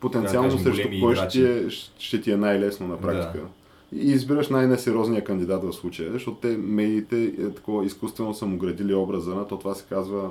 потенциално 0.00 0.48
да 0.48 0.56
кажем, 0.56 0.74
срещу 0.74 0.88
кой 1.00 1.12
играчи. 1.12 1.38
ще, 1.38 1.58
е, 1.58 1.70
ще 1.98 2.20
ти 2.20 2.30
е 2.30 2.36
най-лесно 2.36 2.88
на 2.88 3.00
практика. 3.00 3.44
И 3.92 4.10
избираш 4.12 4.48
най-несериозния 4.48 5.24
кандидат 5.24 5.64
в 5.64 5.72
случая, 5.72 6.12
защото 6.12 6.36
те 6.36 6.56
медиите 6.56 7.24
е, 7.24 7.50
такова 7.50 7.84
изкуствено 7.84 8.34
са 8.34 8.46
му 8.46 8.58
градили 8.58 8.94
образа 8.94 9.34
на, 9.34 9.48
то 9.48 9.58
това 9.58 9.74
се 9.74 9.84
казва 9.88 10.30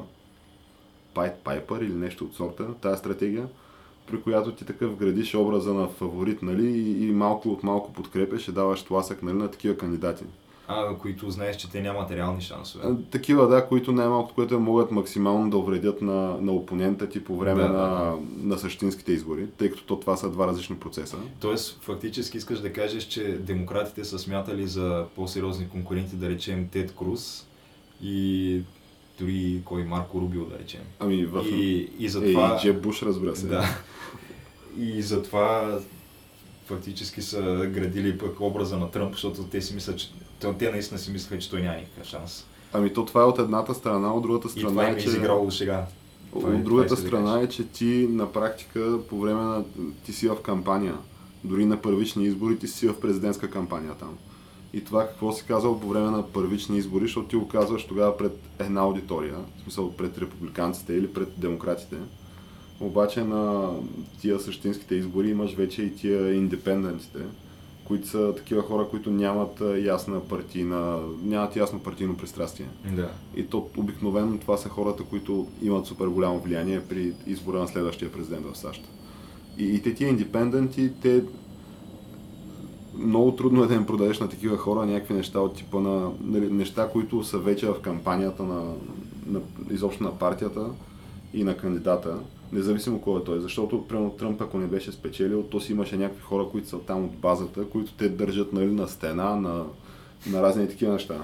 Пайт 1.14 1.34
Пайпер 1.44 1.82
или 1.82 1.94
нещо 1.94 2.26
от 2.26 2.36
сорта, 2.36 2.74
тази 2.82 3.00
стратегия, 3.00 3.48
при 4.08 4.22
която 4.22 4.52
ти 4.52 4.66
такъв 4.66 4.96
градиш 4.96 5.36
образа 5.36 5.74
на 5.74 5.88
фаворит, 5.88 6.42
нали, 6.42 6.68
и, 6.68 7.08
и 7.08 7.12
малко 7.12 7.50
от 7.50 7.64
малко 7.64 7.94
подкрепяш 7.94 8.48
и 8.48 8.52
даваш 8.52 8.84
тласък 8.84 9.24
нали, 9.24 9.38
на 9.38 9.52
такива 9.52 9.78
кандидати. 9.78 10.24
А, 10.70 10.96
които 10.98 11.30
знаеш, 11.30 11.56
че 11.56 11.70
те 11.70 11.82
нямат 11.82 12.12
реални 12.12 12.42
шансове. 12.42 12.86
Такива, 13.12 13.48
да, 13.48 13.68
които 13.68 13.92
най-малко, 13.92 14.34
което 14.36 14.60
могат 14.60 14.92
максимално 14.92 15.50
да 15.50 15.58
увредят 15.58 16.02
на, 16.02 16.38
на 16.42 16.52
опонента 16.52 17.10
ти 17.10 17.24
по 17.24 17.38
време 17.38 17.62
Да, 17.62 17.68
на, 17.70 17.74
да, 17.74 18.18
на 18.38 18.58
същинските 18.58 19.12
избори, 19.12 19.48
тъй 19.58 19.70
като 19.72 19.84
то, 19.84 20.00
това 20.00 20.18
са 20.18 20.30
два 20.30 20.48
различни 20.48 20.76
процеса. 20.76 21.18
Тоест, 21.40 21.80
фактически 21.82 22.38
искаш 22.38 22.60
да 22.60 22.74
кажеш, 22.74 23.04
че 23.04 23.24
демократите 23.24 24.04
са 24.06 24.20
смятали 24.20 24.68
за 24.68 25.06
по-сериозни 25.16 25.70
конкуренти, 25.70 26.16
да 26.16 26.30
речем 26.30 26.68
Тед 26.72 26.96
Круз 26.96 27.48
и 28.04 28.62
дори 29.20 29.62
кой 29.66 29.84
Марко 29.84 30.22
Рубио, 30.22 30.46
да 30.46 30.60
речем. 30.60 30.82
Ами 31.00 31.26
в... 31.26 31.46
И, 31.52 31.90
и 32.00 32.06
Е, 32.06 32.10
затова... 32.10 32.56
и 32.56 32.62
Джеб 32.62 32.82
Буш, 32.82 33.02
разбира 33.02 33.36
се. 33.36 33.48
Да. 33.48 33.66
И 34.80 35.02
затова 35.02 35.80
фактически 36.66 37.22
са 37.22 37.70
градили 37.74 38.18
пък 38.18 38.42
образа 38.42 38.78
на 38.78 38.92
Тръмп, 38.92 39.14
защото 39.14 39.44
те 39.44 39.62
си 39.62 39.76
мислят, 39.76 39.98
че 39.98 40.10
те 40.40 40.72
наистина 40.72 41.00
си 41.00 41.12
мислеха, 41.12 41.40
че 41.40 41.50
той 41.50 41.62
няма 41.62 41.78
никакъв 41.78 42.08
шанс. 42.08 42.46
Ами 42.74 42.94
то 42.94 43.06
това 43.06 43.22
е 43.22 43.26
от 43.26 43.40
едната 43.40 43.74
страна, 43.74 44.14
от 44.14 44.24
другата 44.24 44.48
И 44.48 44.52
страна 44.52 44.70
това 44.70 44.88
им 44.88 44.96
е, 44.96 44.98
е 44.98 45.02
че... 45.02 45.08
изиграло 45.08 45.52
сега. 45.52 45.86
Това 46.34 46.52
е- 46.52 46.56
От 46.56 46.64
другата 46.64 46.96
това 46.96 47.08
страна 47.08 47.40
е, 47.40 47.50
че 47.50 47.68
ти 47.68 48.08
на 48.10 48.32
практика 48.32 49.00
по 49.10 49.20
време 49.22 49.42
на... 49.42 49.64
ти 50.06 50.14
си 50.14 50.28
в 50.28 50.36
кампания. 50.44 50.98
Дори 51.44 51.66
на 51.66 51.82
първични 51.82 52.26
избори 52.26 52.60
ти 52.60 52.68
си 52.68 52.88
в 52.88 53.00
президентска 53.00 53.50
кампания 53.50 53.94
там. 54.00 54.18
И 54.74 54.84
това 54.84 55.08
какво 55.08 55.32
си 55.32 55.46
казал 55.48 55.80
по 55.80 55.88
време 55.88 56.12
на 56.12 56.28
първични 56.28 56.78
избори, 56.78 57.04
защото 57.04 57.28
ти 57.28 57.36
го 57.36 57.48
казваш 57.48 57.86
тогава 57.86 58.18
пред 58.18 58.40
една 58.60 58.82
аудитория, 58.82 59.36
в 59.58 59.62
смисъл 59.64 59.92
пред 59.92 60.18
републиканците 60.18 60.94
или 60.94 61.14
пред 61.14 61.30
демократите. 61.38 61.96
Обаче 62.80 63.24
на 63.24 63.70
тия 64.22 64.40
същинските 64.40 64.96
избори 64.96 65.30
имаш 65.30 65.54
вече 65.54 65.82
и 65.82 65.96
тия 65.96 66.34
индепендентите, 66.34 67.20
които 67.88 68.08
са 68.08 68.34
такива 68.36 68.62
хора, 68.62 68.88
които 68.90 69.12
нямат 69.12 69.62
ясна 69.84 70.20
партийна, 70.20 71.00
нямат 71.24 71.56
ясно 71.56 71.80
партийно 71.80 72.18
пристрастие. 72.18 72.66
Да. 72.96 73.10
И 73.36 73.44
то 73.44 73.70
обикновено 73.78 74.38
това 74.38 74.58
са 74.58 74.70
хората, 74.70 75.04
които 75.04 75.48
имат 75.62 75.86
супер 75.86 76.08
голямо 76.08 76.40
влияние 76.40 76.82
при 76.90 77.14
избора 77.28 77.60
на 77.60 77.68
следващия 77.68 78.12
президент 78.12 78.46
в 78.46 78.58
САЩ. 78.58 78.88
И, 79.58 79.66
и 79.66 79.82
те 79.82 79.94
тия 79.94 80.10
индепенденти, 80.10 80.92
те 81.02 81.24
много 82.98 83.36
трудно 83.36 83.64
е 83.64 83.68
да 83.68 83.74
им 83.74 83.86
продадеш 83.86 84.20
на 84.20 84.30
такива 84.30 84.58
хора 84.58 84.86
някакви 84.86 85.14
неща 85.14 85.40
от 85.40 85.56
типа 85.56 85.80
на 85.80 86.12
нали, 86.22 86.52
неща, 86.52 86.90
които 86.90 87.24
са 87.24 87.38
вече 87.38 87.68
в 87.68 87.82
кампанията 87.82 88.44
на, 88.44 88.74
на 89.28 89.40
изобщо 89.72 90.04
на 90.04 90.18
партията 90.18 90.70
и 91.34 91.44
на 91.44 91.58
кандидата, 91.58 92.20
независимо 92.52 93.02
кой 93.02 93.22
е 93.22 93.24
той. 93.24 93.40
Защото, 93.40 93.88
примерно, 93.88 94.10
Тръмп, 94.10 94.42
ако 94.42 94.58
не 94.58 94.68
беше 94.68 94.92
спечелил, 94.92 95.44
то 95.44 95.60
си 95.60 95.72
имаше 95.72 95.98
някакви 95.98 96.22
хора, 96.22 96.46
които 96.52 96.68
са 96.68 96.80
там 96.80 97.06
от 97.06 97.16
базата, 97.16 97.66
които 97.70 97.94
те 97.94 98.10
държат 98.10 98.54
нали, 98.54 98.72
на 98.72 98.88
стена, 98.88 99.36
на, 99.36 99.66
на 100.28 100.42
разни 100.42 100.70
такива 100.70 100.94
неща. 100.94 101.22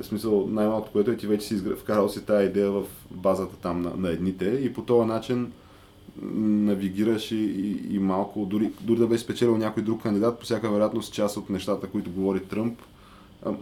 В 0.00 0.06
смисъл, 0.06 0.46
най-малкото, 0.50 0.92
което 0.92 1.10
е, 1.10 1.16
ти 1.16 1.26
вече 1.26 1.46
си 1.46 1.56
вкарал 1.56 2.08
си 2.08 2.26
тази 2.26 2.46
идея 2.46 2.70
в 2.70 2.82
базата 3.10 3.56
там 3.56 3.82
на, 3.82 3.92
на 3.96 4.10
едните 4.10 4.44
и 4.44 4.72
по 4.72 4.82
този 4.82 5.08
начин 5.08 5.52
навигираш 6.22 7.32
и, 7.32 7.36
и, 7.36 7.94
и 7.94 7.98
малко, 7.98 8.46
дори, 8.46 8.72
дори 8.80 8.98
да 8.98 9.06
беше 9.06 9.24
спечелил 9.24 9.56
някой 9.56 9.82
друг 9.82 10.02
кандидат, 10.02 10.38
по 10.38 10.44
всяка 10.44 10.70
вероятност 10.70 11.14
част 11.14 11.36
от 11.36 11.50
нещата, 11.50 11.86
които 11.86 12.10
говори 12.10 12.40
Тръмп, 12.40 12.78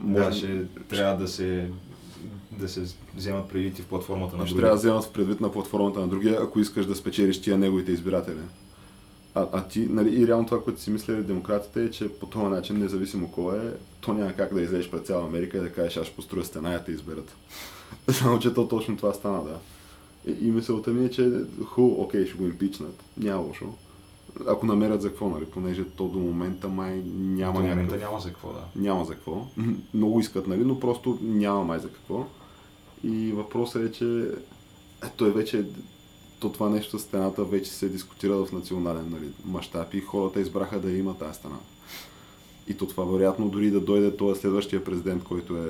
може, 0.01 0.25
Да, 0.25 0.33
ще 0.33 0.65
трябва 0.89 1.17
да 1.17 1.29
се, 1.29 1.69
да 2.59 2.69
се 2.69 2.83
вземат 3.17 3.49
предвид 3.49 3.79
в 3.79 3.87
платформата 3.87 4.37
на 4.37 4.47
ще 4.47 4.55
другите. 4.55 4.61
трябва 4.61 4.77
да 4.77 4.81
вземат 4.81 5.05
в 5.05 5.13
предвид 5.13 5.41
на 5.41 5.53
платформата 5.53 6.01
на 6.01 6.09
другия, 6.09 6.39
ако 6.43 6.61
искаш 6.61 6.87
да 6.87 6.95
спечелиш 6.95 7.41
тия 7.41 7.59
неговите 7.59 7.93
избиратели. 7.93 8.41
А, 9.35 9.47
а 9.53 9.69
ти, 9.69 9.87
нали, 9.91 10.23
и 10.23 10.27
реално 10.27 10.47
това, 10.47 10.63
което 10.63 10.81
си 10.81 10.91
мислели 10.91 11.23
демократите 11.23 11.85
е, 11.85 11.91
че 11.91 12.09
по 12.09 12.27
този 12.27 12.47
начин, 12.47 12.79
независимо 12.79 13.31
кой 13.31 13.59
е, 13.59 13.71
то 14.01 14.13
няма 14.13 14.33
как 14.33 14.55
да 14.55 14.63
излезеш 14.63 14.91
пред 14.91 15.07
цяла 15.07 15.27
Америка 15.27 15.59
и 15.59 15.61
да 15.61 15.73
кажеш, 15.73 15.97
аз 15.97 16.07
ще 16.07 16.17
построя 16.17 16.45
стена 16.45 16.75
и 16.75 16.85
те 16.85 16.93
изберат. 16.93 17.37
Само, 18.11 18.39
че 18.39 18.55
то 18.55 18.69
точно 18.69 18.97
това 18.97 19.13
стана, 19.13 19.45
да. 19.45 19.59
И, 20.33 20.49
и 20.49 20.51
мисълта 20.51 20.91
ми 20.91 21.05
е, 21.05 21.11
че 21.11 21.31
ху, 21.65 21.83
окей, 21.83 22.27
ще 22.27 22.39
го 22.39 22.45
импичнат. 22.45 23.05
Няма 23.17 23.43
лошо. 23.43 23.75
Ако 24.47 24.67
намерят 24.67 25.03
за 25.03 25.09
какво, 25.09 25.29
нали, 25.29 25.45
понеже 25.45 25.85
то 25.85 26.09
до 26.09 26.19
момента 26.19 26.69
май 26.69 27.03
няма 27.15 27.53
До 27.53 27.61
момента 27.61 27.83
някакъв... 27.83 28.01
няма 28.01 28.21
за 28.21 28.29
какво, 28.29 28.49
да. 28.49 28.65
Няма 28.77 29.05
за 29.05 29.15
какво. 29.15 29.47
Много 29.95 30.21
искат, 30.21 30.47
нали, 30.47 30.65
но 30.65 30.81
просто 30.81 31.19
няма 31.23 31.65
май 31.65 31.79
за 31.79 31.89
какво. 31.89 32.27
И 33.05 33.33
въпросът 33.33 33.83
е, 33.83 33.93
че 33.93 34.31
е, 35.05 35.09
той 35.17 35.31
вече, 35.31 35.65
то 36.41 36.53
това 36.53 36.69
нещо 36.69 36.99
с 36.99 37.03
стената 37.03 37.45
вече 37.45 37.71
се 37.71 37.89
дискутира 37.89 38.45
в 38.45 38.53
национален 38.53 39.11
нали, 39.11 39.29
мащаб 39.45 39.95
и 39.95 40.01
хората 40.01 40.41
избраха 40.41 40.81
да 40.81 40.91
има 40.91 41.19
тази 41.19 41.39
стена. 41.39 41.59
И 42.69 42.75
то 42.75 42.87
това 42.87 43.05
вероятно 43.05 43.49
дори 43.49 43.71
да 43.71 43.81
дойде 43.81 44.17
този 44.17 44.41
следващия 44.41 44.85
президент, 44.85 45.25
който 45.25 45.57
е, 45.57 45.61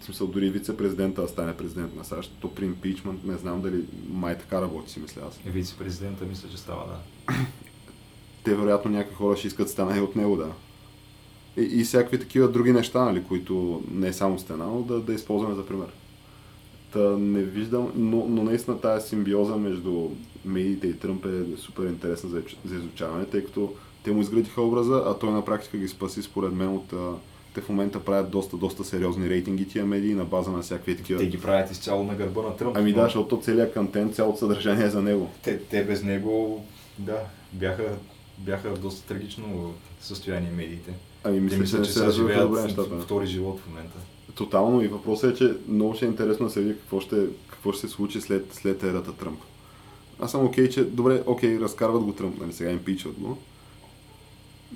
в 0.00 0.04
смисъл 0.04 0.26
дори 0.26 0.50
вице-президента 0.50 1.22
да 1.22 1.28
стане 1.28 1.56
президент 1.56 1.96
на 1.96 2.04
САЩ, 2.04 2.32
то 2.40 2.54
при 2.54 2.64
импичмент 2.64 3.24
не 3.24 3.36
знам 3.36 3.62
дали 3.62 3.84
май 4.10 4.38
така 4.38 4.62
работи, 4.62 4.92
си 4.92 5.00
мисля 5.00 5.22
аз. 5.28 5.40
Вице-президента 5.46 6.24
мисля, 6.24 6.48
че 6.48 6.58
става, 6.58 6.84
да. 6.86 7.34
те 8.44 8.54
вероятно 8.54 8.90
някакви 8.90 9.14
хора 9.14 9.36
ще 9.36 9.46
искат 9.46 9.70
стена 9.70 9.98
и 9.98 10.00
от 10.00 10.16
него, 10.16 10.36
да. 10.36 10.52
И, 11.56 11.80
и 11.80 11.84
всякакви 11.84 12.20
такива 12.20 12.48
други 12.48 12.72
неща, 12.72 13.04
нали, 13.04 13.24
които 13.24 13.82
не 13.90 14.08
е 14.08 14.12
само 14.12 14.38
стена, 14.38 14.66
но 14.66 14.82
да, 14.82 15.00
да 15.00 15.14
използваме 15.14 15.54
за 15.54 15.66
пример. 15.66 15.88
Та 16.92 16.98
не 17.18 17.42
виждам, 17.42 17.92
но, 17.96 18.26
но 18.28 18.42
наистина 18.42 18.80
тази 18.80 19.08
симбиоза 19.08 19.56
между 19.56 20.08
медиите 20.44 20.86
и 20.86 20.98
Тръмп 20.98 21.26
е 21.26 21.56
супер 21.56 21.82
интересна 21.82 22.28
за, 22.28 22.42
за 22.64 22.74
изучаване, 22.74 23.24
тъй 23.24 23.44
като 23.44 23.74
те 24.04 24.12
му 24.12 24.20
изградиха 24.20 24.62
образа, 24.62 25.02
а 25.06 25.14
той 25.14 25.32
на 25.32 25.44
практика 25.44 25.78
ги 25.78 25.88
спаси 25.88 26.22
според 26.22 26.52
мен 26.52 26.68
от... 26.68 26.94
Те 27.54 27.60
в 27.60 27.68
момента 27.68 28.00
правят 28.00 28.30
доста, 28.30 28.56
доста 28.56 28.84
сериозни 28.84 29.30
рейтинги 29.30 29.68
тия 29.68 29.86
медии 29.86 30.14
на 30.14 30.24
база 30.24 30.50
на 30.50 30.62
всякакви 30.62 30.96
такива. 30.96 31.20
Те 31.20 31.26
ги 31.26 31.40
правят 31.40 31.70
изцяло 31.70 32.04
на 32.04 32.14
гърба 32.14 32.42
на 32.42 32.56
Тръмп. 32.56 32.76
Ами 32.76 32.92
да, 32.92 33.02
защото 33.02 33.40
целият 33.40 33.74
контент, 33.74 34.14
цялото 34.14 34.38
съдържание 34.38 34.84
е 34.84 34.90
за 34.90 35.02
него. 35.02 35.30
те, 35.44 35.58
те 35.58 35.84
без 35.84 36.02
него, 36.02 36.64
да, 36.98 37.16
бяха, 37.52 37.96
бяха 38.38 38.74
в 38.74 38.80
доста 38.80 39.06
трагично 39.06 39.74
състояние 40.00 40.50
медиите. 40.50 40.94
Ами 41.24 41.40
мисля, 41.40 41.56
че 41.56 41.60
мисля, 41.60 41.82
че 41.82 41.90
се 41.90 41.92
сега 41.92 42.06
развиват 42.06 42.40
добре 42.42 42.60
живеят 42.60 42.78
нещата. 42.78 43.00
втори 43.00 43.26
живот 43.26 43.60
в 43.60 43.68
момента. 43.68 43.96
Тотално 44.38 44.82
и 44.82 44.88
въпросът 44.88 45.34
е, 45.34 45.38
че 45.38 45.54
много 45.68 45.94
ще 45.94 46.04
е 46.04 46.08
интересно 46.08 46.46
да 46.46 46.52
се 46.52 46.60
види 46.60 46.74
какво 46.78 47.00
ще, 47.00 47.26
какво 47.50 47.72
ще 47.72 47.80
се 47.80 47.88
случи 47.88 48.20
след, 48.20 48.54
след 48.54 48.82
ерата 48.82 49.12
Тръмп. 49.12 49.38
Аз 50.20 50.30
съм 50.30 50.46
окей, 50.46 50.68
че 50.68 50.84
добре, 50.84 51.22
окей, 51.26 51.60
разкарват 51.60 52.02
го 52.02 52.12
Тръмп, 52.12 52.40
нали, 52.40 52.52
сега 52.52 52.70
импичват 52.70 53.14
го. 53.14 53.38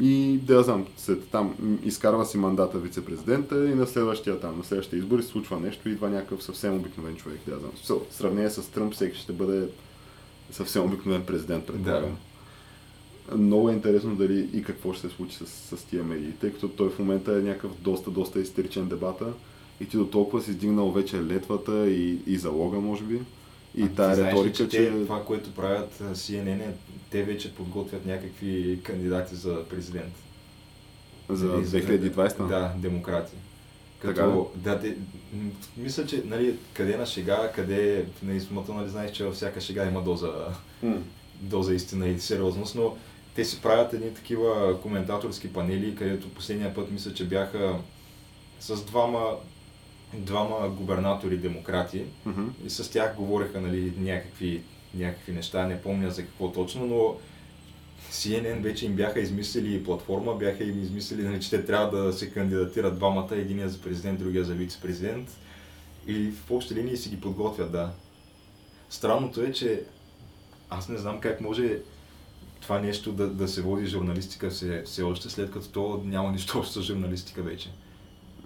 И 0.01 0.39
да 0.43 0.55
я 0.55 0.63
знам, 0.63 0.87
след 0.97 1.29
там 1.29 1.79
изкарва 1.85 2.27
си 2.27 2.39
мандата 2.39 2.79
вице-президента 2.79 3.67
и 3.67 3.75
на 3.75 3.87
следващия 3.87 4.41
там, 4.41 4.59
на 4.59 4.65
следващия 4.65 4.99
избори 4.99 5.23
се 5.23 5.29
случва 5.29 5.61
нещо 5.61 5.89
и 5.89 5.93
идва 5.93 6.11
някакъв 6.11 6.43
съвсем 6.43 6.77
обикновен 6.77 7.17
човек, 7.17 7.41
да 7.47 7.53
я 7.53 7.59
знам. 7.59 8.01
В 8.11 8.15
сравнение 8.15 8.51
с 8.51 8.71
Тръмп 8.71 8.95
всеки 8.95 9.19
ще 9.19 9.33
бъде 9.33 9.69
съвсем 10.51 10.85
обикновен 10.85 11.25
президент, 11.27 11.67
предполагам. 11.67 12.17
Много 13.37 13.71
е 13.71 13.73
интересно 13.73 14.17
дали 14.17 14.49
и 14.53 14.63
какво 14.63 14.93
ще 14.93 15.09
се 15.09 15.15
случи 15.15 15.37
с, 15.37 15.47
с 15.77 15.85
тия 15.85 16.05
медии, 16.05 16.33
тъй 16.41 16.53
като 16.53 16.69
той 16.69 16.91
в 16.91 16.99
момента 16.99 17.33
е 17.33 17.43
някакъв 17.43 17.71
доста, 17.81 18.11
доста 18.11 18.41
истеричен 18.41 18.89
дебата 18.89 19.27
и 19.83 19.89
ти 19.89 19.97
до 19.97 20.07
толкова 20.07 20.43
си 20.43 20.51
издигнал 20.51 20.91
вече 20.91 21.23
летвата 21.25 21.91
и, 21.91 22.19
и 22.27 22.37
залога, 22.37 22.81
може 22.81 23.05
би. 23.05 23.21
И 23.77 23.83
А 23.83 23.89
тая 23.89 24.15
знаеш 24.15 24.35
ли, 24.35 24.39
риторика, 24.39 24.69
че... 24.69 24.69
те, 24.69 24.91
това, 24.91 25.25
което 25.25 25.55
правят 25.55 26.03
CNN, 26.13 26.61
е, 26.61 26.75
те 27.11 27.23
вече 27.23 27.55
подготвят 27.55 28.07
някакви 28.07 28.81
кандидати 28.83 29.35
за 29.35 29.65
президент. 29.71 30.13
За 31.29 31.47
Нали, 31.47 31.67
2020 31.67 32.49
Да, 32.49 32.73
демократи. 32.77 33.37
Така 34.03 34.15
Като, 34.15 34.51
да, 34.57 34.81
те, 34.81 34.97
мисля, 35.77 36.07
че 36.07 36.23
нали, 36.27 36.57
къде 36.75 36.97
на 36.97 37.07
шега, 37.07 37.53
къде 37.55 38.05
на 38.23 38.35
измата, 38.35 38.73
нали 38.73 38.89
знаеш, 38.89 39.13
че 39.13 39.25
във 39.25 39.35
всяка 39.35 39.61
шега 39.61 39.87
има 39.87 40.03
доза, 40.03 40.33
М. 40.83 40.97
доза 41.41 41.75
истина 41.75 42.09
и 42.09 42.21
сериозност, 42.21 42.75
но 42.75 42.97
те 43.35 43.45
си 43.45 43.61
правят 43.63 43.93
едни 43.93 44.15
такива 44.15 44.81
коментаторски 44.83 45.53
панели, 45.53 45.97
където 45.97 46.29
последния 46.29 46.75
път 46.75 46.91
мисля, 46.91 47.15
че 47.15 47.25
бяха 47.25 47.79
с 48.61 48.85
двама, 48.85 49.31
двама 50.15 50.69
губернатори 50.69 51.37
демократи 51.37 52.05
Мгм. 52.27 52.49
и 52.67 52.71
с 52.71 52.91
тях 52.91 53.17
говореха 53.17 53.61
нали, 53.61 53.93
някакви, 53.99 54.63
някакви 54.95 55.33
неща, 55.33 55.67
не 55.67 55.83
помня 55.83 56.11
за 56.11 56.23
какво 56.23 56.53
точно, 56.53 56.87
но 56.87 57.17
CNN 58.11 58.61
вече 58.61 58.87
им 58.87 58.93
бяха 58.95 59.21
измислили 59.21 59.85
платформа, 59.85 60.35
бяха 60.35 60.65
им 60.65 60.83
измислили, 60.83 61.23
нали, 61.23 61.41
че 61.41 61.51
те 61.51 61.65
трябва 61.65 61.99
да 61.99 62.13
се 62.13 62.31
кандидатират 62.31 62.97
двамата, 62.97 63.29
единия 63.33 63.69
за 63.69 63.81
президент, 63.81 64.19
другия 64.19 64.45
за 64.45 64.55
вице-президент. 64.55 65.29
И 66.07 66.31
в 66.31 66.51
общи 66.51 66.75
линии 66.75 66.97
си 66.97 67.09
ги 67.09 67.21
подготвят, 67.21 67.73
да. 67.73 67.91
Странното 68.91 69.43
е, 69.43 69.53
че 69.53 69.83
аз 70.71 70.89
не 70.89 70.99
знам 70.99 71.21
как 71.21 71.41
може 71.41 71.79
това 72.61 72.79
нещо 72.79 73.13
да, 73.13 73.29
да 73.29 73.49
се 73.49 73.63
води 73.63 73.87
журналистика 73.87 74.51
все, 74.51 74.83
все 74.87 75.03
още, 75.03 75.31
след 75.31 75.51
като 75.51 75.69
то 75.69 76.03
няма 76.05 76.33
нищо 76.33 76.59
общо 76.59 76.83
с 76.83 76.87
журналистика 76.87 77.43
вече. 77.43 77.71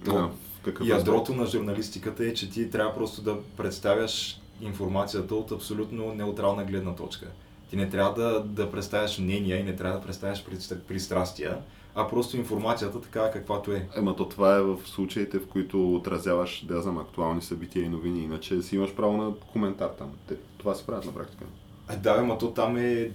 То, 0.04 0.12
Да, 0.12 0.30
какъв 0.66 0.88
ядрото 0.88 1.34
на 1.34 1.46
журналистиката 1.46 2.24
е, 2.24 2.34
че 2.34 2.50
ти 2.50 2.70
трябва 2.70 2.94
просто 2.94 3.22
да 3.22 3.36
представяш 3.56 4.40
информацията 4.60 5.34
от 5.34 5.52
абсолютно 5.52 6.14
неутрална 6.14 6.64
гледна 6.64 6.94
точка. 6.94 7.26
Ти 7.70 7.76
не 7.76 7.90
трябва 7.90 8.22
да, 8.22 8.40
да 8.40 8.70
представяш 8.70 9.18
мнения 9.18 9.60
и 9.60 9.62
не 9.62 9.76
трябва 9.76 9.98
да 9.98 10.04
представяш 10.04 10.44
пристра- 10.44 10.80
пристрастия, 10.80 11.58
а 11.94 12.08
просто 12.08 12.36
информацията 12.36 13.00
такава 13.00 13.30
каквато 13.30 13.72
е. 13.72 13.88
Ема 13.96 14.16
то 14.16 14.28
това 14.28 14.56
е 14.56 14.62
в 14.62 14.78
случаите, 14.84 15.38
в 15.38 15.46
които 15.46 15.94
отразяваш, 15.94 16.64
да 16.64 16.82
знам, 16.82 16.98
актуални 16.98 17.42
събития 17.42 17.84
и 17.84 17.88
новини, 17.88 18.24
иначе 18.24 18.62
си 18.62 18.76
имаш 18.76 18.94
право 18.94 19.16
на 19.16 19.34
коментар 19.52 19.88
там. 19.98 20.10
Те, 20.28 20.34
това 20.58 20.74
се 20.74 20.86
правят 20.86 21.04
на 21.04 21.14
практика. 21.14 21.44
А, 21.88 21.96
да, 21.96 22.16
ама 22.18 22.38
то 22.38 22.50
там 22.50 22.76
е, 22.76 23.10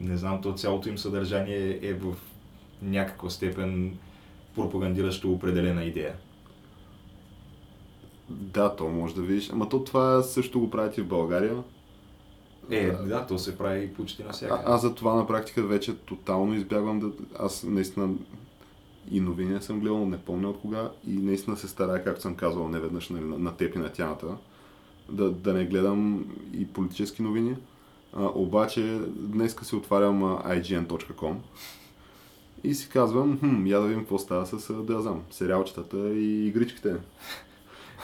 не 0.00 0.16
знам, 0.16 0.42
то 0.42 0.52
цялото 0.52 0.88
им 0.88 0.98
съдържание 0.98 1.78
е 1.82 1.94
в 1.94 2.14
някаква 2.82 3.30
степен 3.30 3.98
пропагандиращо 4.54 5.32
определена 5.32 5.84
идея. 5.84 6.14
Да, 8.28 8.76
то 8.76 8.88
може 8.88 9.14
да 9.14 9.22
видиш. 9.22 9.50
Ама 9.50 9.68
то 9.68 9.84
това 9.84 10.22
също 10.22 10.60
го 10.60 10.70
правят 10.70 10.98
и 10.98 11.00
в 11.00 11.06
България. 11.06 11.62
Е, 12.70 12.90
Да. 12.90 13.02
да, 13.02 13.26
то 13.26 13.38
се 13.38 13.58
прави 13.58 13.94
почти 13.94 14.22
А, 14.22 14.26
навсякъде. 14.26 14.62
аз 14.66 14.82
за 14.82 14.94
това 14.94 15.14
на 15.14 15.26
практика 15.26 15.62
вече 15.62 15.96
тотално 15.96 16.54
избягвам 16.54 17.00
да... 17.00 17.10
Аз 17.38 17.62
наистина 17.62 18.14
и 19.10 19.20
новини 19.20 19.50
не 19.50 19.62
съм 19.62 19.80
гледал, 19.80 20.06
не 20.06 20.18
помня 20.18 20.50
от 20.50 20.60
кога 20.60 20.90
и 21.06 21.12
наистина 21.12 21.56
се 21.56 21.68
старая, 21.68 22.04
както 22.04 22.22
съм 22.22 22.34
казвал 22.34 22.68
неведнъж 22.68 23.08
нали, 23.08 23.24
на, 23.24 23.38
на 23.38 23.56
теб 23.56 23.74
и 23.74 23.78
на 23.78 23.92
тяната, 23.92 24.26
да, 25.08 25.30
да 25.30 25.52
не 25.52 25.66
гледам 25.66 26.24
и 26.52 26.66
политически 26.66 27.22
новини. 27.22 27.56
А, 28.12 28.24
обаче 28.34 29.00
днеска 29.16 29.64
си 29.64 29.76
отварям 29.76 30.24
а, 30.24 30.42
ign.com 30.44 31.34
и 32.64 32.74
си 32.74 32.88
казвам, 32.88 33.38
хм, 33.38 33.66
я 33.66 33.80
да 33.80 33.86
видим 33.86 34.00
какво 34.02 34.18
става 34.18 34.46
с, 34.46 34.58
знам, 34.88 35.22
сериалчетата 35.30 36.14
и 36.14 36.46
игричките. 36.46 36.96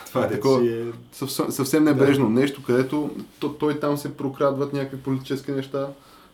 Това 0.06 0.20
дето 0.20 0.34
такова- 0.34 0.70
е... 0.70 0.84
Съвсем, 1.12 1.50
съвсем 1.50 1.84
небрежно 1.84 2.28
нещо, 2.28 2.62
където 2.62 3.10
то, 3.38 3.52
той 3.52 3.80
там 3.80 3.96
се 3.96 4.16
прокрадват 4.16 4.72
някакви 4.72 5.02
политически 5.02 5.50
неща, 5.50 5.88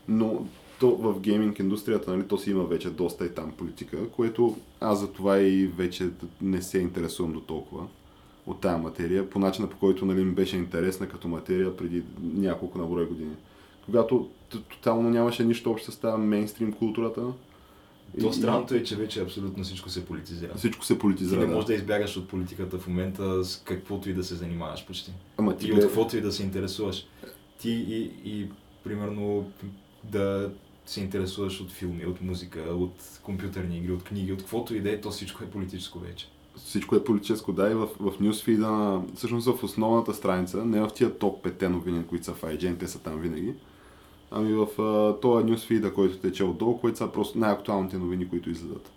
но 0.08 0.46
то 0.80 0.90
в 0.90 1.20
гейминг 1.20 1.58
индустрията, 1.58 2.10
нали, 2.10 2.28
то 2.28 2.38
си 2.38 2.50
има 2.50 2.64
вече 2.64 2.90
доста 2.90 3.26
и 3.26 3.34
там 3.34 3.52
политика, 3.58 4.08
което 4.08 4.56
аз 4.80 5.00
за 5.00 5.12
това 5.12 5.38
и 5.38 5.66
вече 5.66 6.08
не 6.42 6.62
се 6.62 6.78
интересувам 6.78 7.32
до 7.32 7.40
толкова 7.40 7.86
от 8.46 8.60
тая 8.60 8.78
материя, 8.78 9.30
по 9.30 9.38
начина 9.38 9.68
по 9.68 9.76
който 9.76 10.06
нали, 10.06 10.24
ми 10.24 10.32
беше 10.32 10.56
интересна 10.56 11.08
като 11.08 11.28
материя 11.28 11.76
преди 11.76 12.02
няколко 12.34 12.78
наброй 12.78 13.06
години. 13.06 13.34
Когато 13.86 14.28
тотално 14.70 15.10
нямаше 15.10 15.44
нищо 15.44 15.70
общо 15.70 15.92
с 15.92 15.96
тази 15.96 16.22
мейнстрим 16.22 16.72
културата. 16.72 17.22
То 18.20 18.32
странното 18.32 18.74
е, 18.74 18.82
че 18.82 18.96
вече 18.96 19.22
абсолютно 19.22 19.64
всичко 19.64 19.90
се 19.90 20.06
политизира. 20.06 20.54
Всичко 20.56 20.84
се 20.84 20.94
Ти 20.94 20.98
политизира. 20.98 21.40
не 21.40 21.46
да. 21.46 21.52
можеш 21.52 21.66
да 21.66 21.74
избягаш 21.74 22.16
от 22.16 22.28
политиката 22.28 22.78
в 22.78 22.86
момента 22.88 23.44
с 23.44 23.62
каквото 23.64 24.10
и 24.10 24.14
да 24.14 24.24
се 24.24 24.34
занимаваш 24.34 24.86
почти. 24.86 25.12
Ама 25.36 25.56
ти 25.56 25.68
И 25.68 25.72
от 25.72 25.80
каквото 25.80 26.16
и 26.16 26.20
да 26.20 26.32
се 26.32 26.42
интересуваш. 26.42 27.06
Ти 27.58 27.70
и, 27.70 28.10
и 28.24 28.46
примерно 28.84 29.50
да 30.04 30.50
се 30.86 31.00
интересуваш 31.00 31.60
от 31.60 31.70
филми, 31.70 32.06
от 32.06 32.20
музика, 32.20 32.60
от 32.60 33.20
компютърни 33.22 33.78
игри, 33.78 33.92
от 33.92 34.02
книги, 34.04 34.32
от 34.32 34.38
каквото 34.38 34.74
и 34.74 34.80
да 34.80 34.90
е, 34.90 35.00
то 35.00 35.10
всичко 35.10 35.44
е 35.44 35.50
политическо 35.50 35.98
вече. 35.98 36.28
всичко 36.56 36.96
е 36.96 37.04
политическо, 37.04 37.52
да, 37.52 37.70
и 37.70 37.74
в, 37.74 37.88
в 38.00 38.20
нюсфида, 38.20 39.00
всъщност 39.14 39.46
в 39.46 39.64
основната 39.64 40.14
страница, 40.14 40.64
не 40.64 40.80
в 40.80 40.88
тия 40.94 41.18
топ 41.18 41.44
5 41.46 41.68
новини, 41.68 42.04
които 42.06 42.24
са 42.24 42.32
в 42.34 42.42
IGN, 42.42 42.78
те 42.78 42.88
са 42.88 42.98
там 42.98 43.20
винаги, 43.20 43.54
ами 44.30 44.52
в 44.52 44.82
а, 44.82 45.20
този 45.20 45.44
нюсфида, 45.44 45.94
който 45.94 46.18
тече 46.18 46.44
отдолу, 46.44 46.78
които 46.78 46.98
са 46.98 47.12
просто 47.12 47.38
най-актуалните 47.38 47.98
новини, 47.98 48.28
които 48.28 48.50
излизат. 48.50 48.90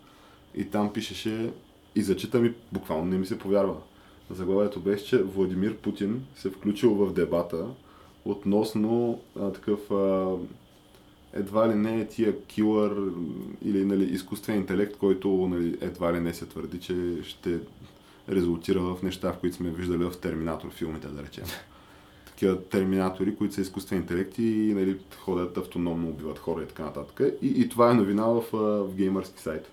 И 0.55 0.65
там 0.65 0.93
пишеше, 0.93 1.51
и 1.95 2.01
зачита 2.01 2.39
ми, 2.39 2.53
буквално 2.71 3.05
не 3.05 3.17
ми 3.17 3.25
се 3.25 3.39
повярва. 3.39 3.75
Заглавието 4.29 4.79
беше, 4.79 5.05
че 5.05 5.23
Владимир 5.23 5.75
Путин 5.75 6.25
се 6.35 6.49
включил 6.49 6.93
в 6.95 7.13
дебата 7.13 7.65
относно 8.25 9.19
а, 9.39 9.51
такъв 9.51 9.91
а, 9.91 10.35
едва 11.33 11.69
ли 11.69 11.75
не 11.75 12.01
е 12.01 12.07
тия 12.07 12.41
килър 12.45 13.11
или 13.65 13.85
нали, 13.85 14.03
изкуствен 14.03 14.55
интелект, 14.55 14.97
който 14.97 15.47
нали, 15.51 15.77
едва 15.81 16.13
ли 16.13 16.19
не 16.19 16.33
се 16.33 16.45
твърди, 16.45 16.79
че 16.79 17.17
ще 17.23 17.59
резултира 18.29 18.79
в 18.79 19.03
неща, 19.03 19.33
в 19.33 19.37
които 19.37 19.55
сме 19.55 19.69
виждали 19.69 20.03
в 20.03 20.17
Терминатор 20.21 20.69
филмите, 20.71 21.07
да 21.07 21.23
речем. 21.23 21.45
Такива 22.41 22.63
терминатори, 22.63 23.35
които 23.35 23.53
са 23.53 23.61
изкуствен 23.61 23.99
интелект 23.99 24.37
и 24.37 24.73
нали, 24.75 24.99
ходят 25.19 25.57
автономно, 25.57 26.09
убиват 26.09 26.39
хора 26.39 26.63
и 26.63 26.67
така 26.67 26.83
нататък. 26.83 27.37
И, 27.41 27.47
и 27.47 27.69
това 27.69 27.91
е 27.91 27.93
новина 27.93 28.25
в, 28.25 28.43
в 28.51 28.95
геймърски 28.95 29.41
сайт. 29.41 29.71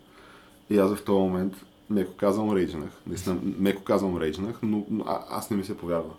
И 0.70 0.78
аз 0.78 0.94
в 0.94 1.04
този 1.04 1.18
момент, 1.18 1.54
меко 1.90 2.12
казвам, 2.16 2.56
рейджнах. 2.56 2.90
Наистина, 3.06 3.38
меко 3.58 3.82
казвам, 3.82 4.18
рейджнах, 4.18 4.58
но, 4.62 4.86
но 4.90 5.04
а, 5.06 5.24
аз 5.30 5.50
не 5.50 5.56
ми 5.56 5.64
се 5.64 5.76
повярва. 5.76 6.10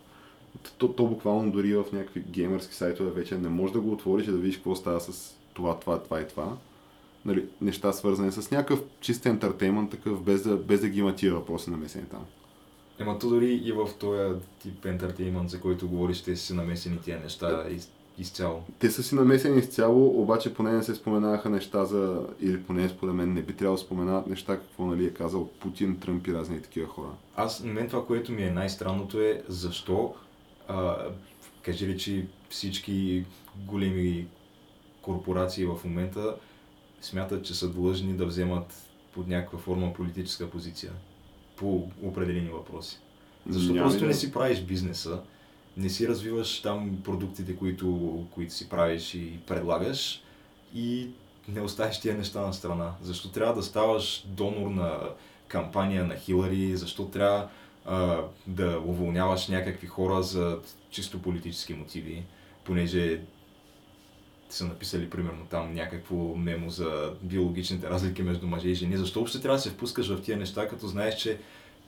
То, 0.77 0.87
то 0.87 1.05
буквално 1.05 1.51
дори 1.51 1.75
в 1.75 1.85
някакви 1.93 2.23
геймърски 2.29 2.75
сайтове 2.75 3.11
вече 3.11 3.37
не 3.37 3.49
можеш 3.49 3.73
да 3.73 3.81
го 3.81 3.91
отвориш 3.91 4.27
и 4.27 4.31
да 4.31 4.37
видиш 4.37 4.55
какво 4.55 4.75
става 4.75 4.99
с 4.99 5.35
това, 5.53 5.79
това, 5.79 5.99
това 5.99 6.21
и 6.21 6.27
това. 6.27 6.57
Нали, 7.25 7.45
неща 7.61 7.93
свързани 7.93 8.31
с 8.31 8.51
някакъв 8.51 8.79
чист 9.01 9.25
ентертеймент, 9.25 9.91
такъв, 9.91 10.21
без 10.21 10.43
да, 10.43 10.57
без 10.57 10.81
да 10.81 10.89
ги 10.89 10.99
има 10.99 11.15
тия 11.15 11.33
въпроси 11.33 11.71
намесени 11.71 12.05
там. 12.05 12.25
Ема 12.99 13.19
то 13.19 13.29
дори 13.29 13.53
и 13.53 13.71
в 13.71 13.89
този 13.99 14.39
тип 14.59 14.85
ентертеймент, 14.85 15.49
за 15.49 15.59
който 15.59 15.89
говориш, 15.89 16.21
те 16.21 16.35
са 16.35 16.53
намесени 16.53 16.97
тия 17.01 17.19
неща 17.19 17.65
из, 17.69 17.91
изцяло. 18.17 18.63
Те 18.79 18.91
са 18.91 19.03
си 19.03 19.15
намесени 19.15 19.59
изцяло, 19.59 20.21
обаче 20.21 20.53
поне 20.53 20.71
не 20.71 20.83
се 20.83 20.95
споменаваха 20.95 21.49
неща 21.49 21.85
за, 21.85 22.27
или 22.41 22.63
поне 22.63 22.89
според 22.89 23.15
мен 23.15 23.33
не 23.33 23.41
би 23.41 23.53
трябвало 23.53 23.77
да 23.77 23.83
споменават 23.83 24.27
неща, 24.27 24.57
какво 24.57 24.85
нали, 24.85 25.05
е 25.05 25.13
казал 25.13 25.49
Путин, 25.59 25.99
Тръмп 25.99 26.27
и 26.27 26.33
разни 26.33 26.61
такива 26.61 26.87
хора. 26.87 27.09
Аз, 27.35 27.63
на 27.63 27.73
мен 27.73 27.87
това, 27.87 28.05
което 28.05 28.31
ми 28.31 28.43
е 28.43 28.51
най-странното 28.51 29.21
е 29.21 29.43
защо, 29.47 30.13
а, 30.67 30.97
кажи 31.61 31.87
ли, 31.87 31.97
че 31.97 32.27
всички 32.49 33.25
големи 33.55 34.27
корпорации 35.01 35.65
в 35.65 35.79
момента 35.85 36.35
смятат, 37.01 37.45
че 37.45 37.55
са 37.55 37.69
длъжни 37.69 38.13
да 38.13 38.25
вземат 38.25 38.73
под 39.13 39.27
някаква 39.27 39.59
форма 39.59 39.93
политическа 39.93 40.49
позиция 40.49 40.91
по 41.59 41.87
определени 42.03 42.49
въпроси. 42.49 42.99
Защо 43.49 43.73
Няма 43.73 43.83
просто 43.83 43.97
идея. 43.97 44.07
не 44.07 44.13
си 44.15 44.31
правиш 44.31 44.61
бизнеса, 44.61 45.21
не 45.77 45.89
си 45.89 46.07
развиваш 46.07 46.61
там 46.61 46.97
продуктите, 47.03 47.55
които, 47.55 48.27
които 48.33 48.53
си 48.53 48.69
правиш 48.69 49.13
и 49.13 49.39
предлагаш 49.47 50.21
и 50.75 51.07
не 51.47 51.61
оставиш 51.61 51.99
тия 51.99 52.17
неща 52.17 52.41
на 52.41 52.53
страна. 52.53 52.91
Защо 53.01 53.29
трябва 53.29 53.53
да 53.53 53.63
ставаш 53.63 54.23
донор 54.27 54.69
на 54.69 54.99
кампания 55.47 56.03
на 56.03 56.15
Хилари, 56.15 56.77
защо 56.77 57.05
трябва 57.05 57.47
а, 57.85 58.21
да 58.47 58.79
уволняваш 58.85 59.47
някакви 59.47 59.87
хора 59.87 60.23
за 60.23 60.59
чисто 60.89 61.21
политически 61.21 61.73
мотиви, 61.73 62.23
понеже 62.63 63.21
са 64.49 64.65
написали 64.65 65.09
примерно 65.09 65.45
там 65.49 65.73
някакво 65.73 66.15
мемо 66.15 66.69
за 66.69 67.13
биологичните 67.21 67.89
разлики 67.89 68.23
между 68.23 68.47
мъже 68.47 68.69
и 68.69 68.75
жени. 68.75 68.97
Защо 68.97 69.19
въобще 69.19 69.41
трябва 69.41 69.57
да 69.57 69.61
се 69.61 69.69
впускаш 69.69 70.09
в 70.09 70.21
тия 70.21 70.37
неща, 70.37 70.67
като 70.67 70.87
знаеш, 70.87 71.15
че 71.15 71.37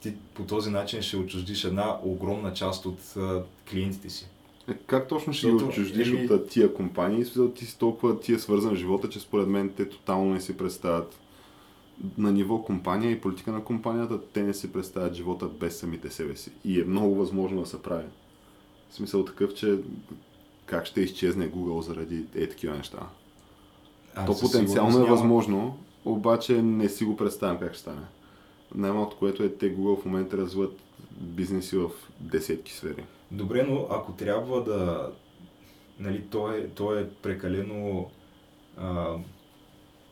ти 0.02 0.14
по 0.34 0.44
този 0.44 0.70
начин 0.70 1.02
ще 1.02 1.18
отчуждиш 1.18 1.64
една 1.64 1.98
огромна 2.04 2.54
част 2.54 2.86
от 2.86 3.00
а, 3.18 3.44
клиентите 3.70 4.10
си. 4.10 4.28
Е, 4.68 4.74
как 4.74 5.08
точно 5.08 5.34
ще 5.34 5.48
ги 5.48 5.52
Защото, 5.52 5.70
отчуждиш 5.72 6.08
еми- 6.08 6.32
от 6.32 6.50
тия 6.50 6.74
компании? 6.74 7.26
Смисъл, 7.26 7.52
Ти 7.52 7.66
си 7.66 7.80
толкова 7.80 8.20
ти 8.20 8.34
е 8.34 8.40
свързан 8.40 8.72
в 8.76 8.78
живота, 8.78 9.10
че 9.10 9.20
според 9.20 9.48
мен 9.48 9.70
те 9.78 9.90
тотално 9.90 10.34
не 10.34 10.42
си 10.42 10.58
представят 10.58 11.20
на 12.18 12.32
ниво 12.32 12.64
компания 12.64 13.12
и 13.12 13.22
политика 13.22 13.52
на 13.52 13.64
компанията, 13.64 14.20
те 14.34 14.44
не 14.44 14.54
си 14.54 14.74
представят 14.74 15.14
живота 15.14 15.48
без 15.48 15.80
самите 15.80 16.10
себе 16.10 16.36
си. 16.36 16.52
И 16.66 16.82
е 16.82 16.84
много 16.84 17.16
възможно 17.16 17.62
да 17.62 17.68
се 17.68 17.82
прави. 17.82 18.06
В 18.90 18.94
смисъл 18.96 19.26
такъв, 19.26 19.54
че 19.54 19.78
как 20.72 20.86
ще 20.86 21.02
изчезне 21.02 21.52
Google 21.52 21.80
заради 21.80 22.26
е 22.36 22.48
такива 22.50 22.78
неща. 22.78 23.00
А, 24.16 24.26
То 24.26 24.40
потенциално 24.40 24.98
е 24.98 25.02
няма- 25.02 25.12
възможно, 25.16 25.78
обаче 26.06 26.62
не 26.62 26.90
си 26.90 27.06
го 27.06 27.18
представям 27.18 27.60
как 27.60 27.72
ще 27.74 27.82
стане. 27.82 28.02
Най-малкото, 28.76 29.18
което 29.18 29.44
е, 29.44 29.50
те 29.50 29.76
Google 29.76 30.02
в 30.02 30.06
момента 30.06 30.38
развиват 30.38 30.80
бизнеси 31.12 31.78
в 31.78 31.90
десетки 32.20 32.74
сфери. 32.74 33.04
Добре, 33.32 33.64
но 33.64 33.88
ако 33.90 34.12
трябва 34.12 34.64
да... 34.64 35.12
Нали, 36.00 36.22
то 36.22 36.52
е, 36.52 36.68
то 36.68 36.96
е 36.96 37.10
прекалено... 37.10 38.10
А, 38.78 39.16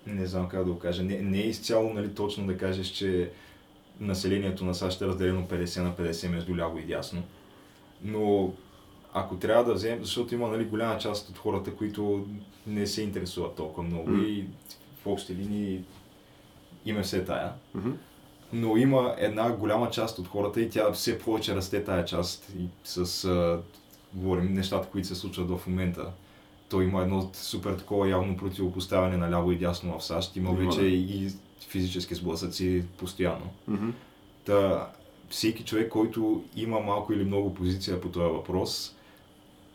не 0.07 0.25
знам 0.25 0.49
как 0.49 0.65
да 0.65 0.71
го 0.71 0.79
кажа. 0.79 1.03
Не, 1.03 1.21
не 1.21 1.37
е 1.37 1.47
изцяло 1.47 1.93
нали, 1.93 2.13
точно 2.15 2.47
да 2.47 2.57
кажеш, 2.57 2.87
че 2.87 3.31
населението 3.99 4.65
на 4.65 4.75
САЩ 4.75 5.01
е 5.01 5.07
разделено 5.07 5.47
50 5.47 5.81
на 5.83 5.93
50 5.93 6.27
между 6.27 6.57
ляво 6.57 6.77
и 6.77 6.85
дясно. 6.85 7.23
Но 8.03 8.53
ако 9.13 9.35
трябва 9.35 9.63
да 9.63 9.73
вземем, 9.73 10.03
защото 10.03 10.35
има 10.35 10.47
нали, 10.47 10.65
голяма 10.65 10.97
част 10.97 11.29
от 11.29 11.37
хората, 11.37 11.75
които 11.75 12.27
не 12.67 12.87
се 12.87 13.01
интересуват 13.01 13.55
толкова 13.55 13.83
много 13.87 14.09
М. 14.09 14.23
и 14.23 14.45
в 15.03 15.07
общи 15.07 15.35
линии 15.35 15.81
има 16.85 17.01
все 17.01 17.25
тая. 17.25 17.51
Мгм. 17.75 17.89
Но 18.53 18.77
има 18.77 19.15
една 19.17 19.51
голяма 19.51 19.89
част 19.89 20.19
от 20.19 20.27
хората 20.27 20.61
и 20.61 20.69
тя 20.69 20.91
все 20.91 21.19
повече 21.19 21.55
расте 21.55 21.83
тая 21.83 22.05
част 22.05 22.53
и 22.59 22.65
с, 22.83 23.25
а, 23.25 23.61
говорим, 24.13 24.53
нещата, 24.53 24.87
които 24.87 25.07
се 25.07 25.15
случват 25.15 25.49
в 25.49 25.67
момента. 25.67 26.11
той 26.69 26.83
има 26.83 27.01
едно 27.01 27.29
супер 27.33 27.73
такова 27.73 28.09
явно 28.09 28.37
противопоставяне 28.37 29.17
на 29.17 29.31
ляво 29.31 29.51
и 29.51 29.57
дясно 29.57 29.99
в 29.99 30.03
САЩ. 30.03 30.35
Има 30.35 30.49
Има, 30.49 30.59
вече 30.59 30.81
и 30.81 31.29
физически 31.69 32.15
сблъсъци 32.15 32.83
постоянно. 32.97 33.49
Мгм. 33.67 33.89
Та, 34.45 34.89
всеки 35.29 35.63
човек, 35.63 35.89
който 35.89 36.43
има 36.55 36.79
малко 36.79 37.13
или 37.13 37.23
много 37.23 37.53
позиция 37.53 38.01
по 38.01 38.09
този 38.09 38.25
въпрос, 38.25 38.95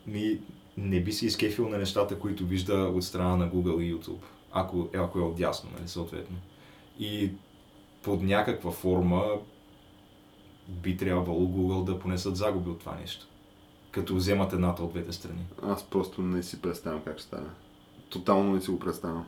ми 0.07 0.39
не 0.77 1.03
би 1.03 1.11
се 1.11 1.25
изкефил 1.25 1.69
на 1.69 1.77
нещата, 1.77 2.19
които 2.19 2.45
вижда 2.45 2.73
от 2.73 3.03
страна 3.03 3.35
на 3.35 3.51
Google 3.51 3.81
и 3.81 3.95
YouTube, 3.95 4.23
ако, 4.51 4.87
ако 4.95 5.19
е 5.19 5.21
отдясно, 5.21 5.69
нали, 5.77 5.87
съответно. 5.87 6.37
И 6.99 7.31
под 8.03 8.23
някаква 8.23 8.71
форма 8.71 9.23
би 10.67 10.97
трябвало 10.97 11.47
Google 11.47 11.83
да 11.83 11.99
понесат 11.99 12.35
загуби 12.35 12.69
от 12.69 12.79
това 12.79 12.95
нещо. 12.95 13.27
Като 13.91 14.15
вземат 14.15 14.53
едната 14.53 14.83
от 14.83 14.91
двете 14.91 15.11
страни. 15.11 15.45
Аз 15.63 15.83
просто 15.83 16.21
не 16.21 16.43
си 16.43 16.61
представям 16.61 17.01
как 17.01 17.17
ще 17.17 17.27
стане. 17.27 17.47
Тотално 18.09 18.53
не 18.53 18.61
си 18.61 18.71
го 18.71 18.79
представям. 18.79 19.25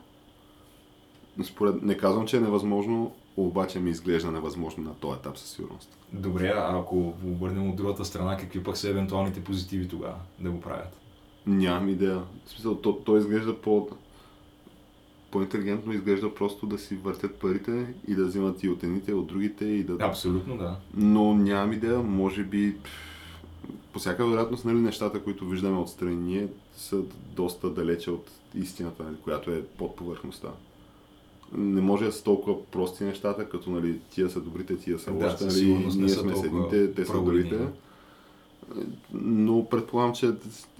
Според... 1.43 1.81
Не 1.81 1.97
казвам, 1.97 2.27
че 2.27 2.37
е 2.37 2.41
невъзможно, 2.41 3.15
обаче 3.37 3.79
ми 3.79 3.89
изглежда 3.89 4.31
невъзможно 4.31 4.83
на 4.83 4.93
този 4.93 5.19
етап 5.19 5.37
със 5.37 5.49
сигурност. 5.49 5.97
Добре, 6.13 6.53
а 6.55 6.79
ако 6.79 7.13
обърнем 7.25 7.69
от 7.69 7.75
другата 7.75 8.05
страна, 8.05 8.37
какви 8.37 8.63
пък 8.63 8.77
са 8.77 8.89
евентуалните 8.89 9.43
позитиви 9.43 9.87
тогава 9.87 10.15
да 10.39 10.51
го 10.51 10.61
правят? 10.61 10.97
Нямам 11.47 11.89
идея. 11.89 12.21
В 12.45 12.49
смисъл, 12.49 12.75
то, 12.75 12.95
то 12.95 13.17
изглежда 13.17 13.61
по... 13.61 13.89
По-интелигентно 15.31 15.93
изглежда 15.93 16.35
просто 16.35 16.67
да 16.67 16.77
си 16.77 16.95
въртят 16.95 17.35
парите 17.35 17.93
и 18.07 18.15
да 18.15 18.25
взимат 18.25 18.63
и 18.63 18.69
от 18.69 18.83
едните, 18.83 19.11
и 19.11 19.13
от 19.13 19.27
другите 19.27 19.65
и 19.65 19.83
да... 19.83 19.97
Абсолютно 20.05 20.57
да. 20.57 20.77
Но 20.93 21.33
нямам 21.33 21.73
идея, 21.73 21.99
може 21.99 22.43
би 22.43 22.77
по 23.93 23.99
всяка 23.99 24.27
вероятност, 24.27 24.65
нали, 24.65 24.77
нещата, 24.77 25.23
които 25.23 25.45
виждаме 25.45 25.77
отстрани 25.77 26.15
ние, 26.15 26.47
са 26.75 27.01
доста 27.35 27.69
далече 27.69 28.11
от 28.11 28.31
истината, 28.55 29.03
нали, 29.03 29.15
която 29.23 29.51
е 29.51 29.63
под 29.63 29.95
повърхността. 29.95 30.47
Не 31.53 31.81
може 31.81 32.05
да 32.05 32.11
са 32.11 32.23
толкова 32.23 32.65
прости 32.65 33.03
нещата, 33.03 33.49
като 33.49 33.69
нали, 33.69 33.99
тия 34.09 34.29
са 34.29 34.41
добрите, 34.41 34.77
тия 34.77 34.99
са 34.99 35.11
Да, 35.11 35.25
лошите, 35.25 35.43
със 35.43 35.61
нали, 35.61 35.73
ние 35.73 36.09
сме 36.09 36.09
с 36.09 36.41
толкова 36.41 36.47
едните, 36.47 36.93
те 36.93 37.05
са 37.05 37.23
другите. 37.23 37.59
Но 39.13 39.69
предполагам, 39.69 40.13
че 40.13 40.31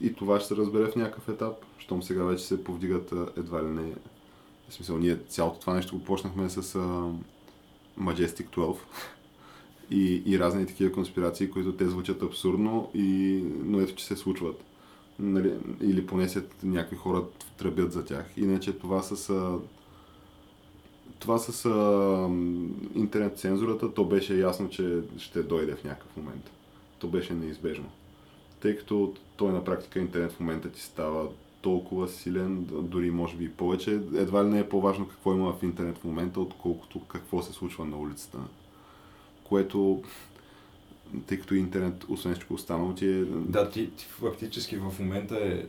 и 0.02 0.14
това 0.14 0.40
ще 0.40 0.48
се 0.48 0.56
разбере 0.56 0.92
в 0.92 0.96
някакъв 0.96 1.30
етап, 1.30 1.54
щом 1.78 2.04
сега 2.04 2.24
вече 2.24 2.44
се 2.44 2.64
повдигат 2.64 3.14
едва 3.38 3.64
ли 3.64 3.68
не... 3.68 3.94
В 4.70 4.74
смисъл, 4.74 4.98
ние 4.98 5.18
цялото 5.28 5.60
това 5.60 5.74
нещо 5.74 5.98
го 5.98 6.04
почнахме 6.04 6.50
с 6.50 6.76
а, 6.76 7.12
Majestic 8.00 8.50
12 8.50 8.78
и, 9.92 10.24
и 10.26 10.40
разни 10.40 10.66
такива 10.66 10.92
конспирации, 10.92 11.50
които 11.50 11.74
те 11.74 11.86
звучат 11.86 12.24
абсурдно, 12.24 12.90
и, 12.94 13.42
но 13.64 13.80
ето, 13.80 13.96
че 13.96 14.06
се 14.06 14.16
случват. 14.16 14.64
Нали, 15.20 15.54
или 15.82 16.06
поне 16.06 16.30
се 16.30 16.46
някакви 16.64 16.96
хора 16.96 17.24
тръбят 17.58 17.92
за 17.92 18.06
тях. 18.06 18.26
Иначе 18.38 18.78
това 18.78 19.02
с... 19.02 19.30
А, 19.30 19.58
това 21.20 21.38
с 21.38 21.66
а, 21.66 22.30
интернет 22.96 23.40
цензурата, 23.40 23.94
то 23.94 24.06
беше 24.06 24.40
ясно, 24.40 24.70
че 24.70 25.00
ще 25.18 25.44
дойде 25.44 25.76
в 25.76 25.84
някакъв 25.84 26.18
момент. 26.18 26.52
То 27.00 27.08
беше 27.08 27.34
неизбежно. 27.34 27.86
Тъй 28.60 28.78
като 28.78 29.14
той 29.36 29.52
на 29.52 29.64
практика 29.64 30.00
интернет 30.00 30.32
в 30.32 30.40
момента 30.40 30.72
ти 30.72 30.82
става 30.82 31.28
толкова 31.62 32.08
силен, 32.08 32.66
дори 32.72 33.12
може 33.12 33.36
би 33.36 33.44
и 33.44 33.50
повече. 33.50 33.92
Едва 33.92 34.46
ли 34.46 34.50
не 34.50 34.60
е 34.60 34.70
по-важно 34.70 35.08
какво 35.08 35.34
има 35.34 35.54
в 35.54 35.64
интернет 35.64 35.98
в 35.98 36.04
момента, 36.04 36.42
отколкото 36.42 37.00
какво 37.00 37.42
се 37.42 37.54
случва 37.54 37.86
на 37.86 37.98
улицата. 37.98 38.38
Което, 39.44 40.04
тъй 41.28 41.40
като 41.40 41.56
интернет, 41.56 42.06
освен 42.10 42.34
всичко 42.34 42.54
останало, 42.54 42.94
ти 42.94 43.06
е... 43.06 43.26
Да, 43.26 43.70
ти, 43.70 43.90
ти 43.92 44.06
фактически 44.06 44.78
в 44.78 44.94
момента 45.00 45.38
е 45.38 45.66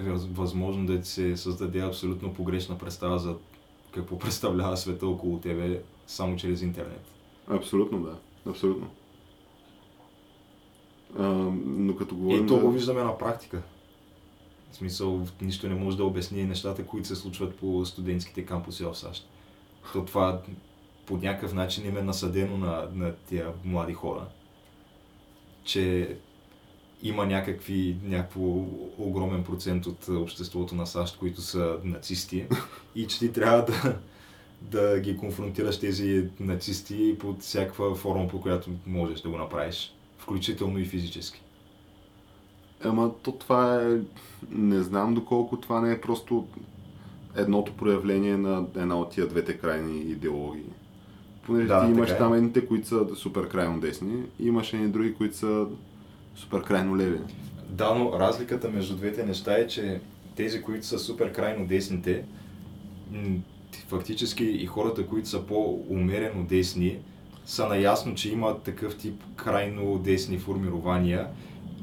въз- 0.00 0.34
възможно 0.34 0.86
да 0.86 1.00
ти 1.00 1.08
се 1.08 1.36
създаде 1.36 1.80
абсолютно 1.80 2.34
погрешна 2.34 2.78
представа 2.78 3.18
за 3.18 3.36
какво 3.98 4.18
представлява 4.24 4.76
света 4.76 5.06
около 5.06 5.38
тебе 5.38 5.82
само 6.06 6.36
чрез 6.36 6.62
интернет. 6.62 7.04
Абсолютно, 7.48 8.02
да. 8.02 8.16
Абсолютно. 8.50 8.90
А, 11.18 11.22
но 11.64 11.96
като 11.96 12.16
говорим 12.16 12.44
И 12.44 12.46
то 12.46 12.60
го 12.60 12.70
виждаме 12.70 13.02
на 13.02 13.18
практика. 13.18 13.62
В 14.70 14.76
смисъл, 14.76 15.26
нищо 15.40 15.68
не 15.68 15.74
може 15.74 15.96
да 15.96 16.04
обясни 16.04 16.44
нещата, 16.44 16.86
които 16.86 17.08
се 17.08 17.16
случват 17.16 17.56
по 17.56 17.84
студентските 17.84 18.46
кампуси 18.46 18.84
в 18.84 18.94
САЩ. 18.94 19.28
То 19.92 20.04
това 20.04 20.42
по 21.06 21.16
някакъв 21.16 21.54
начин 21.54 21.86
им 21.86 21.96
е 21.96 22.02
насъдено 22.02 22.58
на, 22.58 22.88
на 22.94 23.14
тия 23.14 23.52
млади 23.64 23.94
хора, 23.94 24.26
че 25.64 26.16
има 27.02 27.26
някакви, 27.26 27.96
някакво 28.04 28.40
огромен 28.98 29.44
процент 29.44 29.86
от 29.86 30.08
обществото 30.08 30.74
на 30.74 30.86
САЩ, 30.86 31.18
които 31.18 31.40
са 31.40 31.76
нацисти 31.84 32.46
и 32.94 33.06
че 33.06 33.18
ти 33.18 33.32
трябва 33.32 33.64
да, 33.64 33.98
да 34.62 35.00
ги 35.00 35.16
конфронтираш 35.16 35.80
тези 35.80 36.28
нацисти 36.40 37.16
под 37.20 37.42
всякаква 37.42 37.94
форма, 37.94 38.28
по 38.28 38.40
която 38.40 38.70
можеш 38.86 39.20
да 39.20 39.28
го 39.28 39.38
направиш, 39.38 39.94
включително 40.18 40.78
и 40.78 40.84
физически. 40.84 41.42
Ама 42.84 43.12
то 43.22 43.32
това 43.32 43.82
е... 43.82 43.98
Не 44.50 44.82
знам 44.82 45.14
доколко 45.14 45.56
това 45.56 45.80
не 45.80 45.92
е 45.92 46.00
просто 46.00 46.46
едното 47.36 47.72
проявление 47.72 48.36
на 48.36 48.66
една 48.76 48.98
от 48.98 49.10
тия 49.10 49.26
двете 49.26 49.58
крайни 49.58 50.00
идеологии. 50.00 50.72
Понеже 51.46 51.66
Да, 51.66 51.86
ти 51.86 51.92
имаш 51.92 52.10
е. 52.10 52.18
там 52.18 52.34
едните, 52.34 52.66
които 52.66 52.88
са 52.88 53.06
супер 53.16 53.48
крайно 53.48 53.80
десни, 53.80 54.22
имаш 54.40 54.72
едни 54.72 54.88
други, 54.88 55.14
които 55.14 55.36
са 55.36 55.66
супер 56.38 56.62
крайно 56.62 56.96
леви. 56.96 57.18
Да, 57.68 57.94
но 57.94 58.18
разликата 58.18 58.70
между 58.70 58.96
двете 58.96 59.26
неща 59.26 59.54
е, 59.54 59.66
че 59.66 60.00
тези, 60.36 60.62
които 60.62 60.86
са 60.86 60.98
супер 60.98 61.32
крайно 61.32 61.66
десните, 61.66 62.24
фактически 63.88 64.44
и 64.44 64.66
хората, 64.66 65.06
които 65.06 65.28
са 65.28 65.46
по-умерено 65.46 66.44
десни, 66.44 66.96
са 67.46 67.66
наясно, 67.66 68.14
че 68.14 68.32
има 68.32 68.58
такъв 68.58 68.96
тип 68.96 69.22
крайно 69.36 69.98
десни 69.98 70.38
формирования 70.38 71.26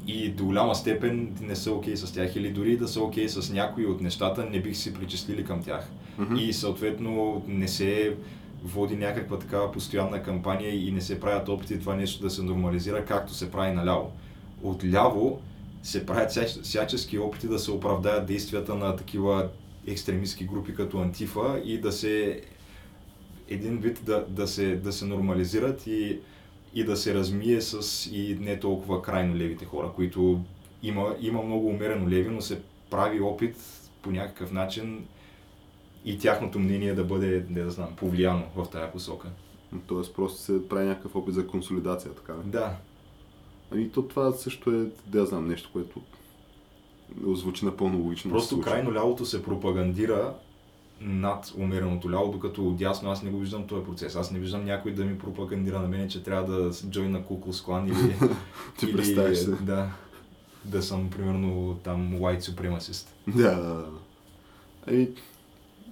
и 0.06 0.28
до 0.28 0.44
голяма 0.44 0.74
степен 0.74 1.36
не 1.40 1.56
са 1.56 1.72
окей 1.72 1.96
с 1.96 2.12
тях 2.12 2.36
или 2.36 2.50
дори 2.50 2.76
да 2.76 2.88
са 2.88 3.02
окей 3.02 3.28
с 3.28 3.52
някои 3.52 3.86
от 3.86 4.00
нещата, 4.00 4.46
не 4.50 4.62
бих 4.62 4.76
си 4.76 4.94
причислили 4.94 5.44
към 5.44 5.62
тях. 5.62 5.90
Мгм. 6.18 6.36
И 6.36 6.52
съответно 6.52 7.42
не 7.48 7.68
се 7.68 8.16
води 8.64 8.96
някаква 8.96 9.38
такава 9.38 9.72
постоянна 9.72 10.22
кампания 10.22 10.88
и 10.88 10.92
не 10.92 11.00
се 11.00 11.20
правят 11.20 11.48
опити 11.48 11.80
това 11.80 11.96
нещо 11.96 12.22
да 12.22 12.30
се 12.30 12.42
нормализира, 12.42 13.04
както 13.04 13.34
се 13.34 13.50
прави 13.50 13.72
наляво. 13.72 14.12
Отляво 14.66 15.40
се 15.82 16.06
правят 16.06 16.30
всяч- 16.30 16.62
всячески 16.62 17.18
опити 17.18 17.48
да 17.48 17.58
се 17.58 17.70
оправдаят 17.70 18.26
действията 18.26 18.74
на 18.74 18.96
такива 18.96 19.48
екстремистски 19.86 20.44
групи 20.44 20.74
като 20.74 20.98
Антифа 20.98 21.60
и 21.64 21.80
да 21.80 21.92
се 21.92 22.42
един 23.48 23.78
вид 23.78 24.00
да, 24.04 24.24
да, 24.28 24.48
се, 24.48 24.76
да 24.76 24.92
се 24.92 25.04
нормализират 25.04 25.86
и, 25.86 26.18
и 26.74 26.84
да 26.84 26.96
се 26.96 27.14
размие 27.14 27.60
с 27.60 28.06
и 28.12 28.38
не 28.40 28.60
толкова 28.60 29.02
крайно 29.02 29.36
левите 29.36 29.64
хора, 29.64 29.92
които 29.96 30.40
има, 30.82 31.16
има 31.20 31.42
много 31.42 31.68
умерено 31.68 32.08
леви, 32.08 32.28
но 32.30 32.40
се 32.40 32.62
прави 32.90 33.20
опит 33.20 33.56
по 34.02 34.10
някакъв 34.10 34.52
начин 34.52 35.06
и 36.04 36.18
тяхното 36.18 36.58
мнение 36.58 36.94
да 36.94 37.04
бъде, 37.04 37.44
не 37.50 37.62
да 37.62 37.70
знам, 37.70 37.96
повлияно 37.96 38.44
в 38.56 38.66
тая 38.72 38.92
посока. 38.92 39.28
Тоест 39.86 40.14
просто 40.14 40.38
се 40.38 40.68
прави 40.68 40.86
някакъв 40.86 41.16
опит 41.16 41.34
за 41.34 41.46
консолидация, 41.46 42.12
така 42.12 42.32
ли? 42.32 42.36
Да, 42.44 42.76
Ами 43.70 43.90
то 43.90 44.02
това 44.02 44.32
също 44.32 44.70
е, 44.70 44.86
да 45.06 45.18
я 45.18 45.26
знам, 45.26 45.48
нещо, 45.48 45.70
което 45.72 46.00
звучи 47.26 47.64
напълно 47.64 47.98
логично. 47.98 48.30
просто 48.30 48.60
крайно 48.60 48.92
лявото 48.92 49.24
се 49.24 49.42
пропагандира 49.42 50.34
над 51.00 51.54
умереното 51.58 52.10
ляво, 52.10 52.32
докато 52.32 52.68
отясно 52.68 53.10
аз 53.10 53.22
не 53.22 53.30
го 53.30 53.38
виждам 53.38 53.66
този 53.66 53.84
процес. 53.84 54.16
Аз 54.16 54.30
не 54.30 54.38
виждам 54.38 54.64
някой 54.64 54.92
да 54.92 55.04
ми 55.04 55.18
пропагандира 55.18 55.80
на 55.80 55.88
мене, 55.88 56.08
че 56.08 56.22
трябва 56.22 56.52
да 56.52 56.70
джойна 56.90 57.24
Куклус 57.24 57.62
клан 57.62 57.86
или, 57.86 58.14
Ти 58.78 58.92
представиш 58.92 59.38
се. 59.38 59.50
да, 59.50 59.90
да 60.64 60.82
съм 60.82 61.10
примерно 61.10 61.78
там 61.84 62.14
white 62.14 62.40
supremacist. 62.40 63.06
Да, 63.26 63.54
да, 63.56 63.74
да. 63.74 63.88
Еми, 64.86 65.08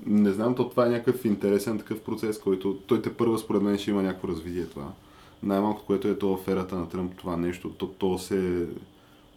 не 0.07 0.33
знам, 0.33 0.55
то 0.55 0.68
това 0.68 0.87
е 0.87 0.91
някакъв 0.91 1.25
интересен 1.25 1.79
такъв 1.79 2.01
процес, 2.01 2.39
който 2.39 2.79
той 2.87 3.03
те 3.03 3.16
първа 3.16 3.39
според 3.39 3.62
мен 3.62 3.79
ще 3.79 3.91
има 3.91 4.03
някакво 4.03 4.29
развитие 4.29 4.66
това. 4.66 4.93
Най-малко, 5.45 5.82
което 5.86 6.09
е 6.09 6.18
то 6.18 6.32
аферата 6.34 6.76
на 6.76 6.88
Тръмп, 6.88 7.16
това 7.16 7.36
нещо, 7.36 7.70
то, 7.70 7.86
то 7.86 8.18
се 8.18 8.66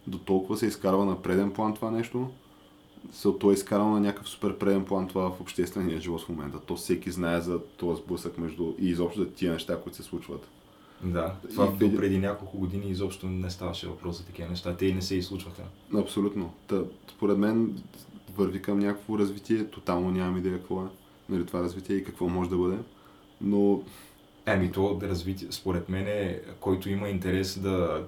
до 0.06 0.18
толкова 0.18 0.56
се 0.56 0.66
изкарва 0.66 1.04
на 1.04 1.22
преден 1.22 1.52
план 1.52 1.74
това 1.74 1.90
нещо, 1.90 2.30
се, 3.12 3.28
то 3.40 3.50
е 3.50 3.54
изкарано 3.54 3.90
на 3.90 4.00
някакъв 4.00 4.28
супер 4.28 4.58
преден 4.58 4.84
план 4.84 5.08
това 5.08 5.30
в 5.30 5.40
обществения 5.40 6.00
живот 6.00 6.20
в 6.22 6.28
момента. 6.28 6.60
То 6.60 6.76
всеки 6.76 7.10
знае 7.10 7.40
за 7.40 7.60
този 7.76 8.02
сблъсък 8.02 8.38
между 8.38 8.72
и 8.78 8.88
изобщо 8.88 9.20
за 9.20 9.30
тия 9.30 9.52
неща, 9.52 9.80
които 9.82 9.96
се 9.96 10.02
случват. 10.02 10.48
Да, 11.04 11.34
това 11.50 11.72
И 11.82 11.96
преди- 11.96 12.18
няколко 12.18 12.58
години 12.58 12.90
изобщо 12.90 13.26
не 13.26 13.50
ставаше 13.50 13.86
въпрос 13.88 14.18
за 14.18 14.24
такива 14.24 14.48
неща. 14.48 14.76
Те 14.76 14.86
и 14.86 14.94
не 14.94 15.02
се 15.02 15.14
и 15.14 15.22
случваха. 15.22 15.62
Абсолютно. 15.94 16.52
Та, 16.66 16.82
според 17.08 17.38
мен 17.38 17.82
върви 18.36 18.62
към 18.62 18.78
някакво 18.78 19.18
развитие, 19.18 19.64
тотално 19.64 20.10
нямам 20.10 20.38
идея 20.38 20.58
какво 20.58 20.82
е 20.82 20.86
нали, 21.28 21.46
това 21.46 21.60
развитие 21.60 21.96
и 21.96 22.04
какво 22.04 22.28
може 22.28 22.50
да 22.50 22.56
бъде. 22.56 22.78
Но 23.40 23.82
Еми 24.52 24.72
то 24.72 24.94
да 24.94 25.08
развитие, 25.08 25.48
според 25.50 25.88
мен, 25.88 26.06
е, 26.06 26.40
който 26.60 26.90
има 26.90 27.08
интерес 27.08 27.58
да 27.58 28.04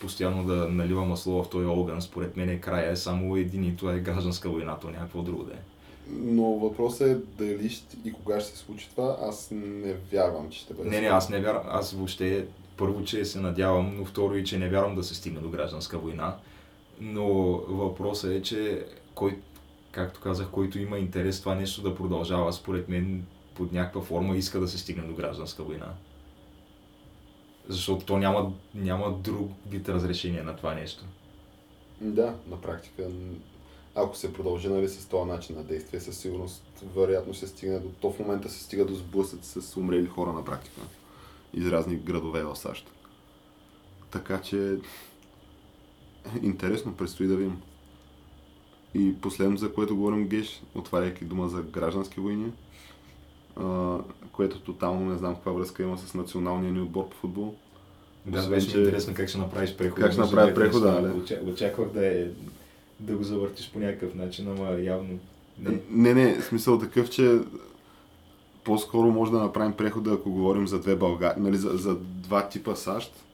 постоянно 0.00 0.44
да 0.44 0.68
налива 0.68 1.04
масло 1.04 1.42
в 1.42 1.50
този 1.50 1.66
огън, 1.66 2.02
според 2.02 2.36
мен 2.36 2.48
е 2.48 2.60
края 2.60 2.90
е 2.92 2.96
само 2.96 3.36
един 3.36 3.64
и 3.64 3.76
това 3.76 3.94
е 3.94 4.00
гражданска 4.00 4.50
война, 4.50 4.78
то 4.78 4.90
някакво 4.90 5.22
друго 5.22 5.42
да 5.42 5.52
е. 5.52 5.58
Но 6.10 6.42
въпросът 6.42 7.08
е 7.08 7.44
дали 7.44 7.68
ще, 7.68 7.96
и 8.04 8.12
кога 8.12 8.40
ще 8.40 8.50
се 8.50 8.58
случи 8.58 8.88
това, 8.90 9.16
аз 9.20 9.48
не 9.50 9.94
вярвам, 10.12 10.50
че 10.50 10.58
ще 10.58 10.74
бъде. 10.74 10.90
Не, 10.90 11.00
не, 11.00 11.06
аз 11.06 11.28
не 11.28 11.40
вярвам. 11.40 11.64
Аз 11.68 11.92
въобще 11.92 12.46
първо, 12.76 13.04
че 13.04 13.24
се 13.24 13.40
надявам, 13.40 13.94
но 13.98 14.04
второ 14.04 14.34
и, 14.34 14.44
че 14.44 14.58
не 14.58 14.68
вярвам 14.68 14.96
да 14.96 15.02
се 15.04 15.14
стигне 15.14 15.40
до 15.40 15.48
гражданска 15.48 15.98
война. 15.98 16.36
Но 17.00 17.28
въпросът 17.68 18.30
е, 18.30 18.42
че 18.42 18.86
кой, 19.14 19.38
както 19.92 20.20
казах, 20.20 20.50
който 20.50 20.78
има 20.78 20.98
интерес 20.98 21.40
това 21.40 21.54
нещо 21.54 21.82
да 21.82 21.94
продължава, 21.94 22.52
според 22.52 22.88
мен 22.88 23.26
под 23.56 23.72
някаква 23.72 24.02
форма 24.02 24.36
иска 24.36 24.60
да 24.60 24.68
се 24.68 24.78
стигне 24.78 25.02
до 25.02 25.14
гражданска 25.14 25.62
война. 25.62 25.94
Защото 27.68 28.06
то 28.06 28.18
няма, 28.18 28.52
няма 28.74 29.18
друг 29.18 29.50
вид 29.68 29.88
разрешение 29.88 30.42
на 30.42 30.56
това 30.56 30.74
нещо. 30.74 31.04
Да, 32.00 32.34
на 32.48 32.60
практика. 32.60 33.10
Ако 33.94 34.16
се 34.16 34.32
продължи 34.32 34.68
нали, 34.68 34.88
с 34.88 35.06
този 35.08 35.30
начин 35.30 35.56
на 35.56 35.64
действие, 35.64 36.00
със 36.00 36.18
сигурност 36.18 36.64
вероятно 36.94 37.34
се 37.34 37.46
стигне 37.46 37.78
до... 37.78 37.88
То 37.88 38.12
в 38.12 38.18
момента 38.18 38.50
се 38.50 38.62
стига 38.62 38.84
до 38.84 38.94
сблъсъци 38.94 39.60
с 39.62 39.76
умрели 39.76 40.06
хора 40.06 40.32
на 40.32 40.44
практика. 40.44 40.80
Из 41.54 41.66
разни 41.66 41.96
градове 41.96 42.44
в 42.44 42.56
САЩ. 42.56 42.90
Така 44.10 44.40
че... 44.40 44.78
Интересно, 46.42 46.96
предстои 46.96 47.26
да 47.26 47.36
видим. 47.36 47.62
И 48.94 49.14
последно, 49.20 49.56
за 49.56 49.72
което 49.72 49.96
говорим 49.96 50.28
Геш, 50.28 50.62
отваряйки 50.74 51.24
дума 51.24 51.48
за 51.48 51.62
граждански 51.62 52.20
войни, 52.20 52.52
което 54.32 54.60
тотално 54.60 55.10
не 55.10 55.18
знам 55.18 55.34
каква 55.34 55.52
връзка 55.52 55.82
има 55.82 55.98
с 55.98 56.14
националния 56.14 56.72
ни 56.72 56.80
отбор 56.80 57.08
по 57.08 57.16
футбол. 57.16 57.54
Да, 58.26 58.38
Освен, 58.38 58.50
беше 58.50 58.70
че... 58.70 58.78
интересно 58.78 59.14
как 59.14 59.28
ще 59.28 59.38
направиш 59.38 59.76
прехода. 59.76 60.02
Как 60.02 60.12
ще 60.12 60.20
направи 60.20 60.54
прехода, 60.54 61.02
да. 61.02 61.50
Очаквах 61.50 61.88
да, 61.88 62.06
е, 62.06 62.26
да 63.00 63.16
го 63.16 63.22
завъртиш 63.22 63.70
по 63.72 63.78
някакъв 63.78 64.14
начин, 64.14 64.48
ама 64.48 64.70
явно 64.70 65.18
не. 65.58 65.80
Не, 65.90 66.14
не, 66.14 66.40
смисъл 66.40 66.78
такъв, 66.78 67.10
че 67.10 67.38
по-скоро 68.64 69.10
може 69.10 69.32
да 69.32 69.38
направим 69.38 69.72
прехода, 69.72 70.12
ако 70.12 70.30
говорим 70.30 70.66
за 70.66 70.80
две 70.80 70.96
Българи, 70.96 71.40
нали, 71.40 71.56
за, 71.56 71.68
за 71.68 71.96
два 71.96 72.48
типа 72.48 72.74
САЩ, 72.74 73.24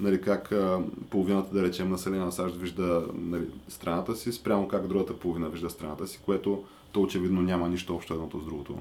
нали, 0.00 0.20
как 0.20 0.52
а, 0.52 0.80
половината, 1.10 1.54
да 1.54 1.62
речем, 1.62 1.90
население 1.90 2.24
на 2.24 2.32
САЩ 2.32 2.56
вижда 2.56 3.06
нали, 3.14 3.44
страната 3.68 4.16
си, 4.16 4.32
спрямо 4.32 4.68
как 4.68 4.86
другата 4.86 5.18
половина 5.18 5.48
вижда 5.48 5.70
страната 5.70 6.06
си, 6.06 6.20
което 6.24 6.64
то 6.92 7.02
очевидно 7.02 7.42
няма 7.42 7.68
нищо 7.68 7.94
общо 7.94 8.14
едното 8.14 8.40
с 8.40 8.44
другото. 8.44 8.78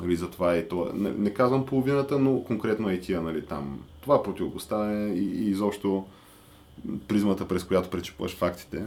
Нали, 0.00 0.16
затова 0.16 0.54
е 0.54 0.68
това. 0.68 0.90
Не, 0.94 1.10
не 1.10 1.30
казвам 1.30 1.66
половината, 1.66 2.18
но 2.18 2.44
конкретно 2.44 2.90
е 2.90 3.00
тия, 3.00 3.22
нали, 3.22 3.46
там. 3.46 3.80
Това 4.00 4.22
противопоставяне 4.22 5.14
и, 5.14 5.24
и 5.24 5.50
изобщо 5.50 6.04
призмата, 7.08 7.48
през 7.48 7.64
която 7.64 7.90
пречупваш 7.90 8.36
фактите. 8.36 8.84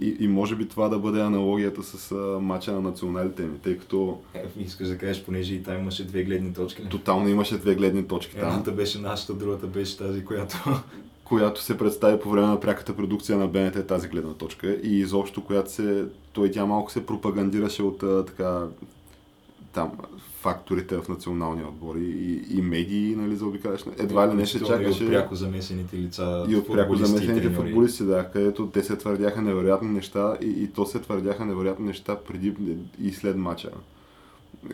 И, 0.00 0.16
и 0.20 0.28
може 0.28 0.56
би 0.56 0.68
това 0.68 0.88
да 0.88 0.98
бъде 0.98 1.20
аналогията 1.20 1.82
с 1.82 2.12
а, 2.12 2.40
мача 2.40 2.72
на 2.72 2.80
националите 2.80 3.42
ни, 3.42 3.58
тъй 3.58 3.78
като... 3.78 4.18
Е, 4.34 4.44
искаш 4.58 4.88
да 4.88 4.98
кажеш, 4.98 5.24
понеже 5.24 5.54
и 5.54 5.62
там 5.62 5.78
имаше 5.78 6.06
две 6.06 6.24
гледни 6.24 6.54
точки. 6.54 6.88
Тотално 6.88 7.28
имаше 7.28 7.58
две 7.58 7.74
гледни 7.74 8.08
точки 8.08 8.36
там. 8.36 8.48
Едната 8.48 8.72
беше 8.72 8.98
нашата, 8.98 9.34
другата 9.34 9.66
беше 9.66 9.98
тази, 9.98 10.24
която... 10.24 10.56
която 11.24 11.62
се 11.62 11.78
представи 11.78 12.20
по 12.20 12.30
време 12.30 12.46
на 12.46 12.60
пряката 12.60 12.96
продукция 12.96 13.38
на 13.38 13.48
БНТ 13.48 13.86
тази 13.86 14.08
гледна 14.08 14.34
точка 14.34 14.78
и 14.82 14.98
изобщо 14.98 15.44
която 15.44 15.72
се... 15.72 16.04
Той 16.32 16.50
тя 16.50 16.66
малко 16.66 16.92
се 16.92 17.06
пропагандираше 17.06 17.82
от 17.82 18.02
а, 18.02 18.24
така 18.24 18.66
там 19.76 19.92
факторите 20.40 20.96
в 20.96 21.08
националния 21.08 21.68
отбор 21.68 21.96
и, 21.96 22.44
и 22.50 22.62
медии, 22.62 23.16
нали, 23.16 23.36
заобикаляш. 23.36 23.84
Едва 23.98 24.28
ли 24.28 24.34
не 24.34 24.46
ще 24.46 24.60
чакаше... 24.64 25.04
И 25.04 25.06
от 25.06 25.12
пряко 25.12 25.34
замесените 25.34 25.96
лица, 25.96 26.46
И 26.48 26.56
от 26.56 26.72
пряко 26.72 26.96
замесените 26.96 27.50
футболисти, 27.50 28.04
да, 28.04 28.30
където 28.32 28.66
те 28.66 28.82
се 28.82 28.96
твърдяха 28.96 29.42
невероятни 29.42 29.88
неща 29.88 30.36
и, 30.42 30.46
и 30.46 30.68
то 30.68 30.86
се 30.86 31.00
твърдяха 31.00 31.44
невероятни 31.44 31.86
неща 31.86 32.16
преди 32.28 32.54
и 33.02 33.12
след 33.12 33.36
мача. 33.36 33.70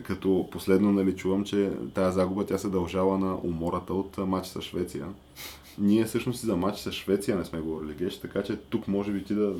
Като 0.03 0.47
последно 0.51 0.91
нали, 0.91 1.15
чувам, 1.15 1.43
че 1.43 1.71
тази 1.93 2.15
загуба 2.15 2.45
тя 2.45 2.57
се 2.57 2.69
дължава 2.69 3.17
на 3.17 3.37
умората 3.43 3.93
от 3.93 4.17
матч 4.17 4.47
с 4.47 4.61
Швеция. 4.61 5.05
Ние 5.77 6.05
всъщност 6.05 6.43
и 6.43 6.45
за 6.45 6.55
матч 6.55 6.79
с 6.79 6.91
Швеция 6.91 7.37
не 7.37 7.45
сме 7.45 7.59
говорили, 7.59 7.93
Геш, 7.93 8.19
така 8.19 8.43
че 8.43 8.55
тук 8.55 8.87
може 8.87 9.11
би 9.11 9.23
ти 9.23 9.33
да 9.33 9.53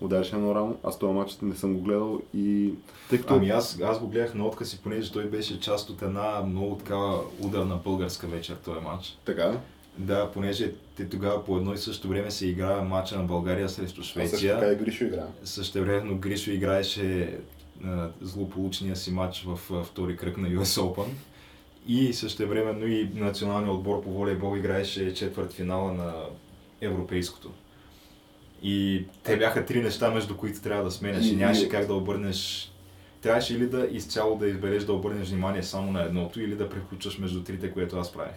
удариш 0.00 0.32
едно 0.32 0.54
рамо. 0.54 0.76
Аз 0.84 0.98
този 0.98 1.12
матч 1.12 1.38
не 1.42 1.54
съм 1.54 1.74
го 1.74 1.80
гледал 1.80 2.20
и 2.34 2.74
тъй 3.10 3.18
като... 3.18 3.34
Ами 3.34 3.48
аз, 3.50 3.80
аз 3.80 4.00
го 4.00 4.08
гледах 4.08 4.34
на 4.34 4.46
отказ 4.46 4.72
и 4.72 4.78
понеже 4.78 5.12
той 5.12 5.24
беше 5.24 5.60
част 5.60 5.90
от 5.90 6.02
една 6.02 6.42
много 6.46 6.76
такава 6.76 7.20
ударна 7.40 7.76
българска 7.76 8.26
вечер 8.26 8.54
този 8.64 8.80
матч. 8.80 9.18
Така? 9.24 9.60
Да, 9.98 10.30
понеже 10.32 10.72
те 10.96 11.08
тогава 11.08 11.44
по 11.44 11.56
едно 11.56 11.74
и 11.74 11.78
също 11.78 12.08
време 12.08 12.30
се 12.30 12.46
игра 12.46 12.82
матча 12.82 13.16
на 13.18 13.22
България 13.22 13.68
срещу 13.68 14.02
Швеция. 14.02 14.34
А 14.34 14.38
също 14.38 14.60
така 14.60 14.72
и 14.72 14.84
Гришо 14.84 15.04
игра. 15.04 15.26
Също 15.44 15.80
време 15.80 16.14
Гришо 16.14 16.50
играеше 16.50 17.38
злополучния 18.20 18.96
си 18.96 19.10
матч 19.10 19.46
в 19.46 19.84
втори 19.84 20.16
кръг 20.16 20.36
на 20.36 20.48
US 20.48 20.80
Open. 20.80 21.08
И 21.88 22.12
също 22.12 22.48
времено 22.48 22.86
и 22.86 23.10
националният 23.14 23.74
отбор 23.74 24.02
по 24.02 24.10
волейбол 24.10 24.56
играеше 24.56 25.14
четвърт 25.14 25.52
финала 25.52 25.92
на 25.92 26.14
европейското. 26.80 27.50
И 28.62 29.04
те 29.22 29.36
бяха 29.36 29.66
три 29.66 29.82
неща, 29.82 30.10
между 30.10 30.36
които 30.36 30.62
трябва 30.62 30.84
да 30.84 30.90
сменяш 30.90 31.26
и 31.26 31.36
нямаше 31.36 31.68
как 31.68 31.86
да 31.86 31.94
обърнеш 31.94 32.72
трябваше 33.26 33.54
или 33.54 33.66
да 33.66 33.86
изцяло 33.90 34.36
да 34.36 34.48
избереш 34.48 34.84
да 34.84 34.92
обърнеш 34.92 35.28
внимание 35.28 35.62
само 35.62 35.92
на 35.92 36.02
едното, 36.02 36.40
или 36.40 36.56
да 36.56 36.68
преключваш 36.68 37.18
между 37.18 37.44
трите, 37.44 37.72
което 37.72 37.98
аз 37.98 38.12
правих. 38.12 38.36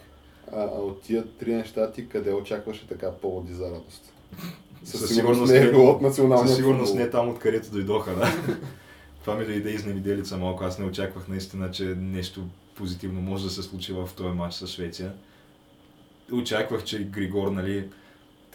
А, 0.52 0.62
а 0.62 0.80
от 0.82 1.02
тия 1.02 1.28
три 1.40 1.54
неща 1.54 1.92
ти 1.92 2.10
къде 2.10 2.34
очакваше 2.34 2.88
така 2.88 3.12
поводи 3.12 3.54
за 3.54 3.66
радост? 3.66 4.14
Със, 4.84 5.00
със 5.00 5.16
сигурност 5.16 5.52
не 5.52 5.60
е 5.60 5.72
било 5.72 5.92
от 5.92 6.02
националния 6.02 6.48
Със 6.48 6.58
сигурност 6.58 6.96
не 6.96 7.02
е 7.02 7.10
там, 7.10 7.30
откъдето 7.30 7.72
дойдоха, 7.72 8.16
да. 8.16 8.32
Това 9.22 9.36
ми 9.36 9.46
дойде 9.46 9.70
изневиделица 9.70 10.38
малко. 10.38 10.64
Аз 10.64 10.80
не 10.80 10.86
очаквах 10.86 11.28
наистина, 11.28 11.72
че 11.72 11.84
нещо 11.84 12.44
позитивно 12.76 13.22
може 13.22 13.44
да 13.44 13.50
се 13.50 13.64
случи 13.64 13.94
в 13.94 14.10
този 14.18 14.30
матч 14.30 14.56
с 14.56 14.68
Швеция. 14.68 15.12
Очаквах, 16.32 16.84
че 16.84 17.04
Григор, 17.04 17.52
нали, 17.52 17.88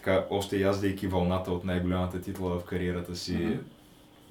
така, 0.04 0.26
още 0.30 0.58
яздейки 0.58 1.06
вълната 1.06 1.52
от 1.52 1.64
най-голямата 1.64 2.20
титла 2.20 2.58
в 2.58 2.64
кариерата 2.64 3.16
си 3.16 3.58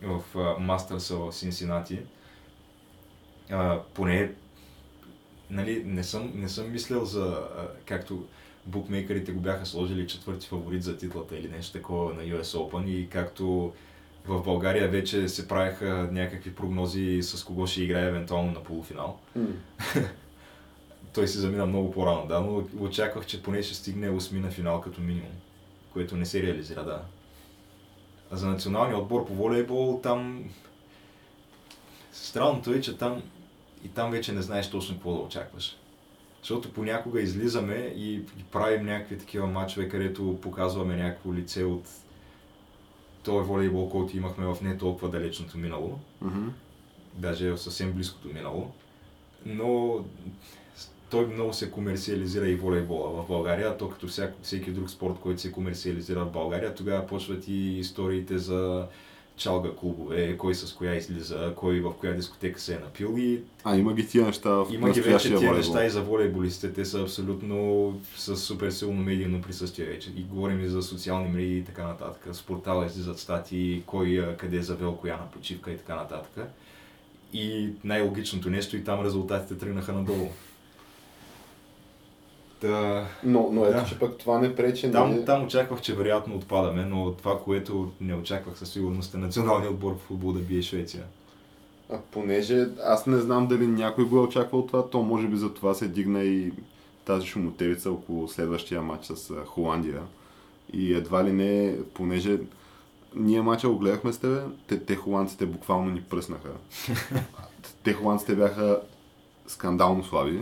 mm-hmm. 0.03 0.19
в 0.19 0.59
Мастърса 0.59 1.15
в 1.15 1.31
Синсинати, 1.31 1.99
а, 3.51 3.79
поне 3.93 4.31
нали, 5.49 5.83
не, 5.85 6.03
съм, 6.03 6.31
не 6.35 6.49
съм 6.49 6.71
мислил 6.71 7.05
за 7.05 7.23
а, 7.57 7.67
както 7.85 8.25
букмейкерите 8.65 9.31
го 9.31 9.39
бяха 9.39 9.65
сложили 9.65 10.07
четвърти 10.07 10.47
фаворит 10.47 10.83
за 10.83 10.97
титлата 10.97 11.37
или 11.37 11.49
нещо 11.49 11.73
такова 11.77 12.13
на 12.13 12.21
US 12.21 12.43
Open 12.43 12.85
и 12.85 13.09
както 13.09 13.73
в 14.27 14.43
България 14.43 14.89
вече 14.89 15.27
се 15.27 15.47
правеха 15.47 16.09
някакви 16.11 16.55
прогнози 16.55 17.19
с 17.21 17.43
кого 17.43 17.67
ще 17.67 17.83
играе 17.83 18.07
евентуално 18.07 18.51
на 18.51 18.63
полуфинал. 18.63 19.19
Mm. 19.37 19.53
Той 21.13 21.27
се 21.27 21.39
замина 21.39 21.65
много 21.65 21.91
по-рано, 21.91 22.27
да, 22.27 22.39
но 22.39 22.63
очаквах, 22.79 23.25
че 23.25 23.43
поне 23.43 23.63
ще 23.63 23.75
стигне 23.75 24.09
8 24.09 24.39
на 24.39 24.51
финал 24.51 24.81
като 24.81 25.01
минимум 25.01 25.31
което 25.93 26.17
не 26.17 26.25
се 26.25 26.43
реализира, 26.43 26.83
да. 26.83 27.01
А 28.31 28.35
за 28.35 28.47
националния 28.47 28.97
отбор 28.97 29.25
по 29.27 29.33
волейбол 29.33 29.99
там... 30.03 30.43
Странното 32.11 32.73
е, 32.73 32.81
че 32.81 32.97
там 32.97 33.23
и 33.85 33.87
там 33.87 34.11
вече 34.11 34.31
не 34.31 34.41
знаеш 34.41 34.69
точно 34.69 34.95
какво 34.95 35.13
да 35.13 35.19
очакваш. 35.19 35.77
Защото 36.41 36.73
понякога 36.73 37.21
излизаме 37.21 37.93
и, 37.95 38.13
и 38.13 38.43
правим 38.51 38.85
някакви 38.85 39.17
такива 39.17 39.47
матчове, 39.47 39.89
където 39.89 40.39
показваме 40.41 40.95
някакво 40.95 41.33
лице 41.33 41.63
от 41.63 41.83
този 43.23 43.47
волейбол, 43.47 43.89
който 43.89 44.17
имахме 44.17 44.45
в 44.45 44.57
не 44.61 44.77
толкова 44.77 45.09
далечното 45.09 45.57
минало. 45.57 45.99
Mm-hmm. 46.23 46.49
Даже 47.13 47.51
в 47.51 47.57
съвсем 47.57 47.93
близкото 47.93 48.27
минало. 48.27 48.71
Но 49.45 49.99
той 51.13 51.27
много 51.27 51.53
се 51.53 51.71
комерциализира 51.71 52.49
и 52.49 52.55
волейбола 52.55 53.09
в 53.09 53.27
България, 53.27 53.77
то 53.77 53.89
като 53.89 54.07
всяк, 54.07 54.33
всеки 54.41 54.71
друг 54.71 54.89
спорт, 54.89 55.19
който 55.19 55.41
се 55.41 55.51
комерциализира 55.51 56.25
в 56.25 56.31
България, 56.31 56.75
тогава 56.75 57.07
почват 57.07 57.47
и 57.47 57.79
историите 57.79 58.37
за 58.37 58.85
чалга 59.37 59.69
клубове, 59.75 60.37
кой 60.37 60.55
с 60.55 60.73
коя 60.73 60.95
излиза, 60.95 61.53
кой 61.55 61.79
в 61.79 61.93
коя 61.99 62.13
дискотека 62.13 62.59
се 62.59 62.75
е 62.75 62.79
напил 62.79 63.15
и... 63.17 63.41
А, 63.63 63.77
има 63.77 63.93
ги 63.93 64.07
тия 64.07 64.25
неща 64.25 64.49
в 64.49 64.67
Има 64.71 64.89
ги 64.89 65.01
вече 65.01 65.27
тия 65.27 65.37
волейбол. 65.37 65.57
неща 65.57 65.85
и 65.85 65.89
за 65.89 66.01
волейболистите, 66.01 66.73
те 66.73 66.85
са 66.85 67.01
абсолютно 67.01 67.99
с 68.15 68.37
супер 68.37 68.69
силно 68.69 69.03
медийно 69.03 69.41
присъствие 69.41 69.85
вече. 69.85 70.09
И 70.17 70.23
говорим 70.23 70.63
и 70.63 70.67
за 70.67 70.81
социални 70.81 71.31
медии 71.31 71.57
и 71.57 71.63
така 71.63 71.87
нататък. 71.87 72.35
С 72.35 72.41
портала 72.41 72.85
излизат 72.85 73.19
статии, 73.19 73.83
кой 73.85 74.35
къде 74.37 74.57
е 74.57 74.61
завел 74.61 74.95
коя 74.95 75.17
на 75.17 75.31
почивка 75.31 75.71
и 75.71 75.77
така 75.77 75.95
нататък. 75.95 76.47
И 77.33 77.69
най-логичното 77.83 78.49
нещо 78.49 78.77
и 78.77 78.83
там 78.83 79.05
резултатите 79.05 79.57
тръгнаха 79.57 79.93
надолу. 79.93 80.29
Да. 82.63 83.05
Но, 83.23 83.49
но 83.51 83.65
ето, 83.65 83.73
да. 83.73 83.85
че 83.85 83.99
пък 83.99 84.17
това 84.17 84.39
не 84.39 84.55
пречи. 84.55 84.91
Там, 84.91 85.11
нали... 85.11 85.25
там 85.25 85.43
очаквах, 85.43 85.81
че 85.81 85.95
вероятно 85.95 86.35
отпадаме, 86.35 86.85
но 86.85 87.11
това, 87.11 87.39
което 87.39 87.91
не 88.01 88.15
очаквах 88.15 88.57
със 88.57 88.69
сигурност 88.69 89.13
е 89.13 89.17
националният 89.17 89.73
отбор 89.73 89.95
в 89.95 90.07
футбол 90.07 90.31
да 90.31 90.39
бие 90.39 90.61
Швеция. 90.61 91.03
А 91.91 91.97
понеже 92.11 92.67
аз 92.83 93.07
не 93.07 93.17
знам 93.17 93.47
дали 93.47 93.67
някой 93.67 94.05
го 94.05 94.17
е 94.17 94.21
очаквал 94.21 94.65
това, 94.65 94.89
то 94.89 95.01
може 95.01 95.27
би 95.27 95.37
за 95.37 95.53
това 95.53 95.73
се 95.73 95.87
дигна 95.87 96.23
и 96.23 96.51
тази 97.05 97.27
шумотевица 97.27 97.91
около 97.91 98.27
следващия 98.27 98.81
матч 98.81 99.05
с 99.05 99.33
Холандия. 99.45 100.01
И 100.73 100.93
едва 100.93 101.23
ли 101.23 101.31
не, 101.31 101.75
понеже 101.93 102.37
ние 103.15 103.41
мача 103.41 103.69
го 103.69 103.77
гледахме 103.77 104.13
с 104.13 104.17
тебе, 104.17 104.41
те, 104.67 104.79
те 104.79 104.95
холандците 104.95 105.45
буквално 105.45 105.91
ни 105.91 106.01
пръснаха. 106.01 106.49
те 107.83 107.93
холандците 107.93 108.35
бяха 108.35 108.81
скандално 109.47 110.03
слаби. 110.03 110.39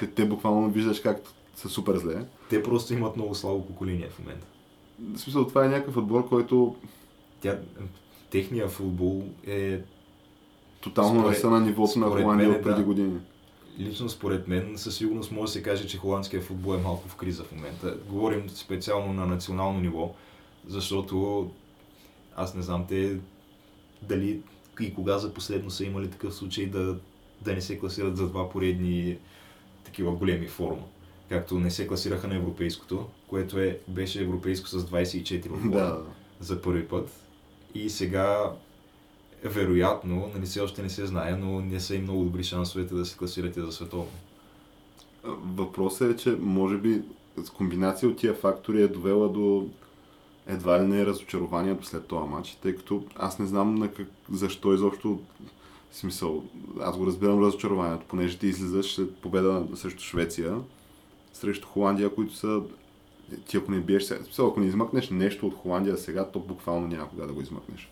Те, 0.00 0.06
те 0.06 0.24
буквално 0.24 0.70
виждаш 0.70 1.00
как 1.00 1.18
са 1.62 1.68
супер 1.68 1.96
зле. 1.96 2.24
Те 2.50 2.62
просто 2.62 2.94
имат 2.94 3.16
много 3.16 3.34
слабо 3.34 3.66
поколение 3.66 4.08
в 4.08 4.18
момента. 4.18 4.46
В 4.98 5.18
смисъл, 5.18 5.46
това 5.46 5.64
е 5.64 5.68
някакъв 5.68 5.96
отбор, 5.96 6.28
който 6.28 6.76
Тя, 7.40 7.58
техния 8.30 8.68
футбол 8.68 9.24
е 9.46 9.80
тотално 10.80 11.20
Според- 11.20 11.30
не 11.30 11.36
са 11.36 11.50
на 11.50 11.60
нивото 11.60 11.98
на 11.98 12.06
Холандия 12.06 12.50
от 12.50 12.62
преди 12.62 12.80
да. 12.80 12.82
години. 12.82 13.18
Лично 13.78 14.08
според 14.08 14.48
мен 14.48 14.78
със 14.78 14.96
сигурност 14.96 15.32
може 15.32 15.42
да 15.42 15.52
се 15.52 15.62
каже, 15.62 15.86
че 15.86 15.98
холандския 15.98 16.42
футбол 16.42 16.74
е 16.74 16.78
малко 16.82 17.08
в 17.08 17.16
криза 17.16 17.44
в 17.44 17.52
момента. 17.52 17.96
Говорим 18.08 18.50
специално 18.50 19.12
на 19.12 19.26
национално 19.26 19.80
ниво, 19.80 20.14
защото 20.66 21.50
аз 22.36 22.54
не 22.54 22.62
знам 22.62 22.86
те 22.88 23.16
дали 24.02 24.40
и 24.80 24.94
кога 24.94 25.18
за 25.18 25.34
последно 25.34 25.70
са 25.70 25.84
имали 25.84 26.10
такъв 26.10 26.34
случай 26.34 26.66
да, 26.66 26.96
да 27.42 27.52
не 27.54 27.60
се 27.60 27.78
класират 27.78 28.16
за 28.16 28.28
два 28.28 28.50
поредни 28.50 29.18
такива 29.84 30.12
големи 30.12 30.46
форума. 30.48 30.82
Както 31.32 31.58
не 31.58 31.70
се 31.70 31.86
класираха 31.86 32.28
на 32.28 32.34
европейското, 32.34 33.06
което 33.28 33.58
е, 33.58 33.78
беше 33.88 34.22
европейско 34.22 34.68
с 34.68 34.86
24 34.86 35.46
отбора 35.46 35.70
Да, 35.70 36.02
за 36.40 36.62
първи 36.62 36.88
път. 36.88 37.10
И 37.74 37.90
сега, 37.90 38.52
вероятно, 39.44 40.30
нали 40.34 40.46
все 40.46 40.60
още 40.60 40.82
не 40.82 40.90
се 40.90 41.06
знае, 41.06 41.36
но 41.36 41.60
не 41.60 41.80
са 41.80 41.94
и 41.94 41.98
много 41.98 42.24
добри 42.24 42.44
шансовете 42.44 42.94
да 42.94 43.06
се 43.06 43.16
класирате 43.16 43.60
за 43.60 43.72
световно. 43.72 44.12
Въпросът 45.54 46.12
е, 46.14 46.22
че 46.22 46.36
може 46.40 46.76
би 46.76 47.02
с 47.44 47.50
комбинация 47.50 48.08
от 48.08 48.16
тия 48.16 48.34
фактори 48.34 48.82
е 48.82 48.88
довела 48.88 49.28
до 49.28 49.68
едва 50.46 50.82
ли 50.82 50.86
не 50.86 51.00
е 51.00 51.06
разочарованието 51.06 51.86
след 51.86 52.06
този 52.06 52.28
матч, 52.28 52.58
тъй 52.62 52.76
като 52.76 53.04
аз 53.16 53.38
не 53.38 53.46
знам 53.46 53.74
на 53.74 53.92
как, 53.92 54.06
защо 54.32 54.74
изобщо 54.74 55.20
смисъл, 55.92 56.44
аз 56.80 56.96
го 56.96 57.06
разбирам 57.06 57.44
разочарованието, 57.44 58.06
понеже 58.08 58.38
ти 58.38 58.46
излизаш 58.46 58.94
след 58.94 59.16
победа 59.16 59.66
срещу 59.74 60.02
Швеция, 60.02 60.58
срещу 61.32 61.68
Холандия, 61.68 62.14
които 62.14 62.36
са 62.36 62.62
ти 63.46 63.56
ако 63.56 63.70
не 63.70 63.80
биеш 63.80 64.02
сега, 64.02 64.20
ако 64.38 64.60
не 64.60 64.66
измъкнеш 64.66 65.10
нещо 65.10 65.46
от 65.46 65.54
Холандия 65.54 65.98
сега, 65.98 66.24
то 66.30 66.38
буквално 66.38 66.86
няма 66.86 67.08
кога 67.08 67.26
да 67.26 67.32
го 67.32 67.40
измъкнеш. 67.40 67.90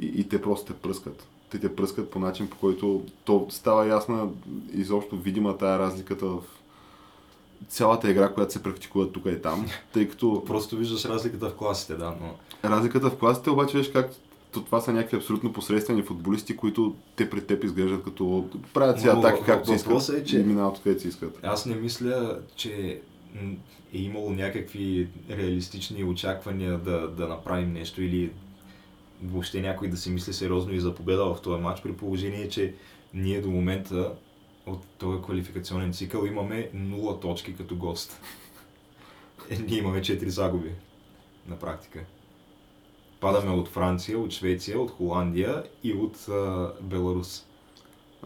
И, 0.00 0.06
и 0.06 0.28
те 0.28 0.42
просто 0.42 0.72
те 0.72 0.80
пръскат. 0.80 1.26
Те 1.50 1.60
те 1.60 1.76
пръскат 1.76 2.10
по 2.10 2.18
начин, 2.18 2.50
по 2.50 2.56
който 2.56 3.04
то 3.24 3.46
става 3.50 3.86
ясна, 3.86 4.28
изобщо 4.72 5.16
видима 5.16 5.58
тая 5.58 5.78
разликата 5.78 6.26
в 6.26 6.42
цялата 7.68 8.10
игра, 8.10 8.32
която 8.34 8.52
се 8.52 8.62
практикува 8.62 9.12
тук 9.12 9.26
и 9.26 9.42
там, 9.42 9.66
тъй 9.92 10.08
като 10.08 10.44
Просто 10.46 10.76
виждаш 10.76 11.04
разликата 11.04 11.48
в 11.48 11.54
класите, 11.54 11.94
да, 11.94 12.14
но 12.20 12.34
разликата 12.70 13.10
в 13.10 13.18
класите 13.18 13.50
обаче 13.50 13.78
виж 13.78 13.90
как 13.92 14.10
то 14.58 14.64
това 14.64 14.80
са 14.80 14.92
някакви 14.92 15.16
абсолютно 15.16 15.52
посредствени 15.52 16.02
футболисти, 16.02 16.56
които 16.56 16.96
те 17.16 17.30
при 17.30 17.46
теб 17.46 17.64
изглеждат 17.64 18.04
като 18.04 18.48
правят 18.74 19.00
си 19.00 19.08
атаки 19.08 19.42
както 19.46 19.72
искат 19.72 20.08
е, 20.08 20.24
че- 20.24 20.38
и 20.38 20.42
минават 20.42 20.76
откъдето 20.76 21.02
си 21.02 21.08
искат. 21.08 21.38
аз 21.42 21.66
не 21.66 21.74
мисля, 21.74 22.40
че 22.56 23.00
е 23.94 23.98
имало 23.98 24.30
някакви 24.30 25.08
реалистични 25.30 26.04
очаквания 26.04 26.78
да, 26.78 27.08
да 27.08 27.28
направим 27.28 27.72
нещо 27.72 28.02
или 28.02 28.30
въобще 29.22 29.60
някой 29.60 29.88
да 29.88 29.96
си 29.96 30.10
мисли 30.10 30.32
сериозно 30.32 30.72
и 30.74 30.80
за 30.80 30.94
победа 30.94 31.34
в 31.34 31.42
този 31.42 31.62
матч, 31.62 31.82
при 31.82 31.92
положение, 31.92 32.48
че 32.48 32.74
ние 33.14 33.40
до 33.40 33.50
момента 33.50 34.12
от 34.66 34.86
този 34.98 35.22
квалификационен 35.22 35.92
цикъл 35.92 36.24
имаме 36.24 36.70
0 36.74 37.20
точки 37.22 37.56
като 37.56 37.76
гост. 37.76 38.20
Е, 39.50 39.58
ние 39.58 39.78
имаме 39.78 40.00
4 40.00 40.26
загуби 40.26 40.70
на 41.48 41.58
практика. 41.58 42.04
Падаме 43.20 43.50
от 43.50 43.68
Франция, 43.68 44.18
от 44.18 44.30
Швеция, 44.30 44.80
от 44.80 44.90
Холандия 44.90 45.64
и 45.84 45.92
от 45.92 46.28
а, 46.28 46.72
Беларус. 46.80 47.44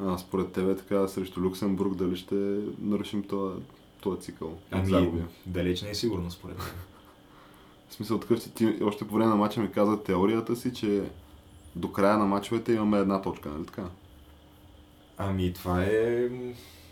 А, 0.00 0.18
според 0.18 0.52
тебе 0.52 0.76
така 0.76 1.08
срещу 1.08 1.40
Люксембург 1.40 1.94
дали 1.94 2.16
ще 2.16 2.34
нарушим 2.78 3.22
този, 3.22 3.62
този 4.00 4.20
цикъл? 4.20 4.58
Ами, 4.70 4.86
загуби? 4.86 5.22
далеч 5.46 5.82
не 5.82 5.90
е 5.90 5.94
сигурно 5.94 6.30
според 6.30 6.58
мен. 6.58 6.66
В 7.88 7.94
смисъл 7.94 8.18
такъв 8.18 8.42
си, 8.42 8.54
ти 8.54 8.78
още 8.82 9.08
по 9.08 9.14
време 9.14 9.30
на 9.30 9.36
мача 9.36 9.60
ми 9.60 9.70
каза 9.70 10.02
теорията 10.02 10.56
си, 10.56 10.74
че 10.74 11.02
до 11.76 11.92
края 11.92 12.18
на 12.18 12.26
мачовете 12.26 12.72
имаме 12.72 12.98
една 12.98 13.22
точка, 13.22 13.48
нали 13.48 13.66
така? 13.66 13.84
Ами 15.18 15.52
това 15.52 15.84
е 15.84 16.28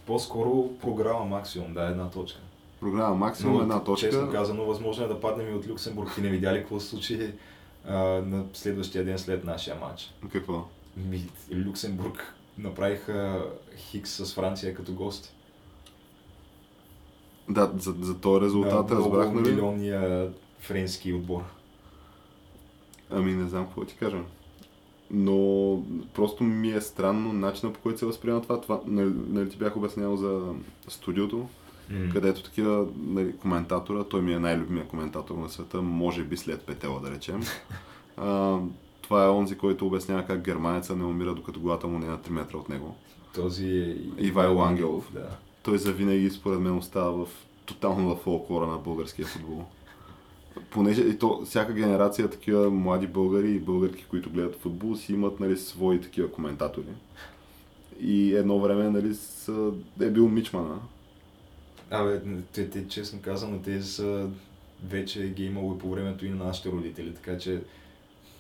по-скоро 0.07 0.69
програма 0.81 1.25
максимум, 1.25 1.75
да, 1.75 1.83
една 1.83 2.11
точка. 2.11 2.41
Програма 2.81 3.15
максимум 3.15 3.61
една 3.63 3.85
точка. 3.85 4.11
Честно 4.11 4.31
казано, 4.31 4.65
възможно 4.65 5.05
е 5.05 5.09
да 5.09 5.21
паднем 5.21 5.51
и 5.51 5.55
от 5.55 5.69
Люксембург. 5.69 6.15
Ти 6.15 6.21
не 6.21 6.29
видя 6.29 6.53
ли 6.53 6.59
какво 6.59 6.81
се 6.81 6.89
случи 6.89 7.33
а, 7.85 7.99
на 8.27 8.45
следващия 8.53 9.05
ден 9.05 9.19
след 9.19 9.45
нашия 9.45 9.77
матч? 9.77 10.15
Какво? 10.33 10.69
Ми, 10.97 11.27
Люксембург 11.67 12.35
направиха 12.59 13.45
Хикс 13.77 14.11
с 14.11 14.35
Франция 14.35 14.75
като 14.75 14.93
гост. 14.93 15.35
Да, 17.49 17.73
за, 17.79 17.95
за 18.01 18.19
този 18.19 18.45
резултат 18.45 18.91
на 18.91 18.97
разбрах, 18.97 19.33
нали? 19.33 19.51
милионния 19.51 20.33
френски 20.59 21.13
отбор. 21.13 21.43
Ами 23.11 23.33
не 23.33 23.49
знам 23.49 23.65
какво 23.65 23.85
ти 23.85 23.97
кажа. 23.97 24.19
Но 25.11 25.83
просто 26.15 26.45
ми 26.45 26.73
е 26.73 26.81
странно 26.81 27.33
начина 27.33 27.73
по 27.73 27.81
който 27.81 27.99
се 27.99 28.07
възприема 28.07 28.43
това. 28.43 28.61
това 28.61 28.81
нали, 28.87 29.13
нали 29.29 29.51
ти 29.51 29.57
бях 29.57 29.77
обяснявал 29.77 30.17
за 30.17 30.55
студиото, 30.89 31.49
М. 31.91 32.13
където 32.13 32.43
такива 32.43 32.87
нали, 32.97 33.37
коментатора, 33.37 34.05
той 34.05 34.23
ми 34.23 34.33
е 34.33 34.39
най-любимия 34.39 34.89
коментатор 34.89 35.35
на 35.35 35.49
света, 35.49 35.83
може 35.83 36.25
би 36.25 36.37
след 36.37 36.67
Петела 36.67 37.01
да 37.01 37.11
речем. 37.11 37.43
А, 38.23 38.59
това 39.03 39.25
е 39.25 39.29
онзи, 39.29 39.59
който 39.59 39.87
обяснява 39.87 40.25
как 40.25 40.45
германеца 40.45 40.97
не 40.97 41.05
умира, 41.05 41.35
докато 41.35 41.61
главата 41.61 41.87
му 41.87 41.99
не 41.99 42.07
е 42.07 42.11
на 42.11 42.19
3 42.19 42.31
метра 42.31 42.59
от 42.59 42.69
него. 42.69 42.97
Този 43.35 43.69
е 43.69 43.97
Ивайло 44.19 44.63
Ангелов. 44.63 45.11
Да. 45.13 45.29
Той 45.63 45.79
завинаги, 45.79 46.31
според 46.31 46.61
мен, 46.61 46.77
остава 46.77 47.25
в 47.25 47.29
тотално 47.67 48.15
в 48.15 48.19
фолклора 48.19 48.67
на 48.67 48.79
българския 48.79 49.27
футбол. 49.27 49.65
Понеже 50.71 51.03
и 51.03 51.19
то, 51.19 51.43
всяка 51.45 51.73
генерация 51.73 52.31
такива 52.31 52.71
млади 52.71 53.07
българи 53.07 53.51
и 53.55 53.61
българки, 53.61 54.05
които 54.11 54.31
гледат 54.31 54.61
футбол, 54.61 54.97
си 54.97 55.13
имат 55.13 55.41
нали, 55.41 55.57
свои 55.57 56.01
такива 56.01 56.31
коментатори. 56.31 56.93
И 58.01 58.35
едно 58.35 58.61
време 58.61 58.91
нали, 58.91 59.15
са, 59.15 59.73
е 60.01 60.11
бил 60.11 60.29
Мичмана. 60.29 60.79
Абе, 61.91 62.21
те, 62.53 62.71
те, 62.71 62.89
честно 62.89 63.21
казано, 63.23 63.59
те 63.65 63.83
са 63.83 64.29
вече 64.89 65.29
ги 65.29 65.43
е 65.43 65.47
имало 65.47 65.75
и 65.75 65.79
по 65.79 65.91
времето 65.91 66.27
и 66.27 66.31
на 66.31 66.45
нашите 66.45 66.69
родители, 66.69 67.15
така 67.15 67.39
че 67.39 67.61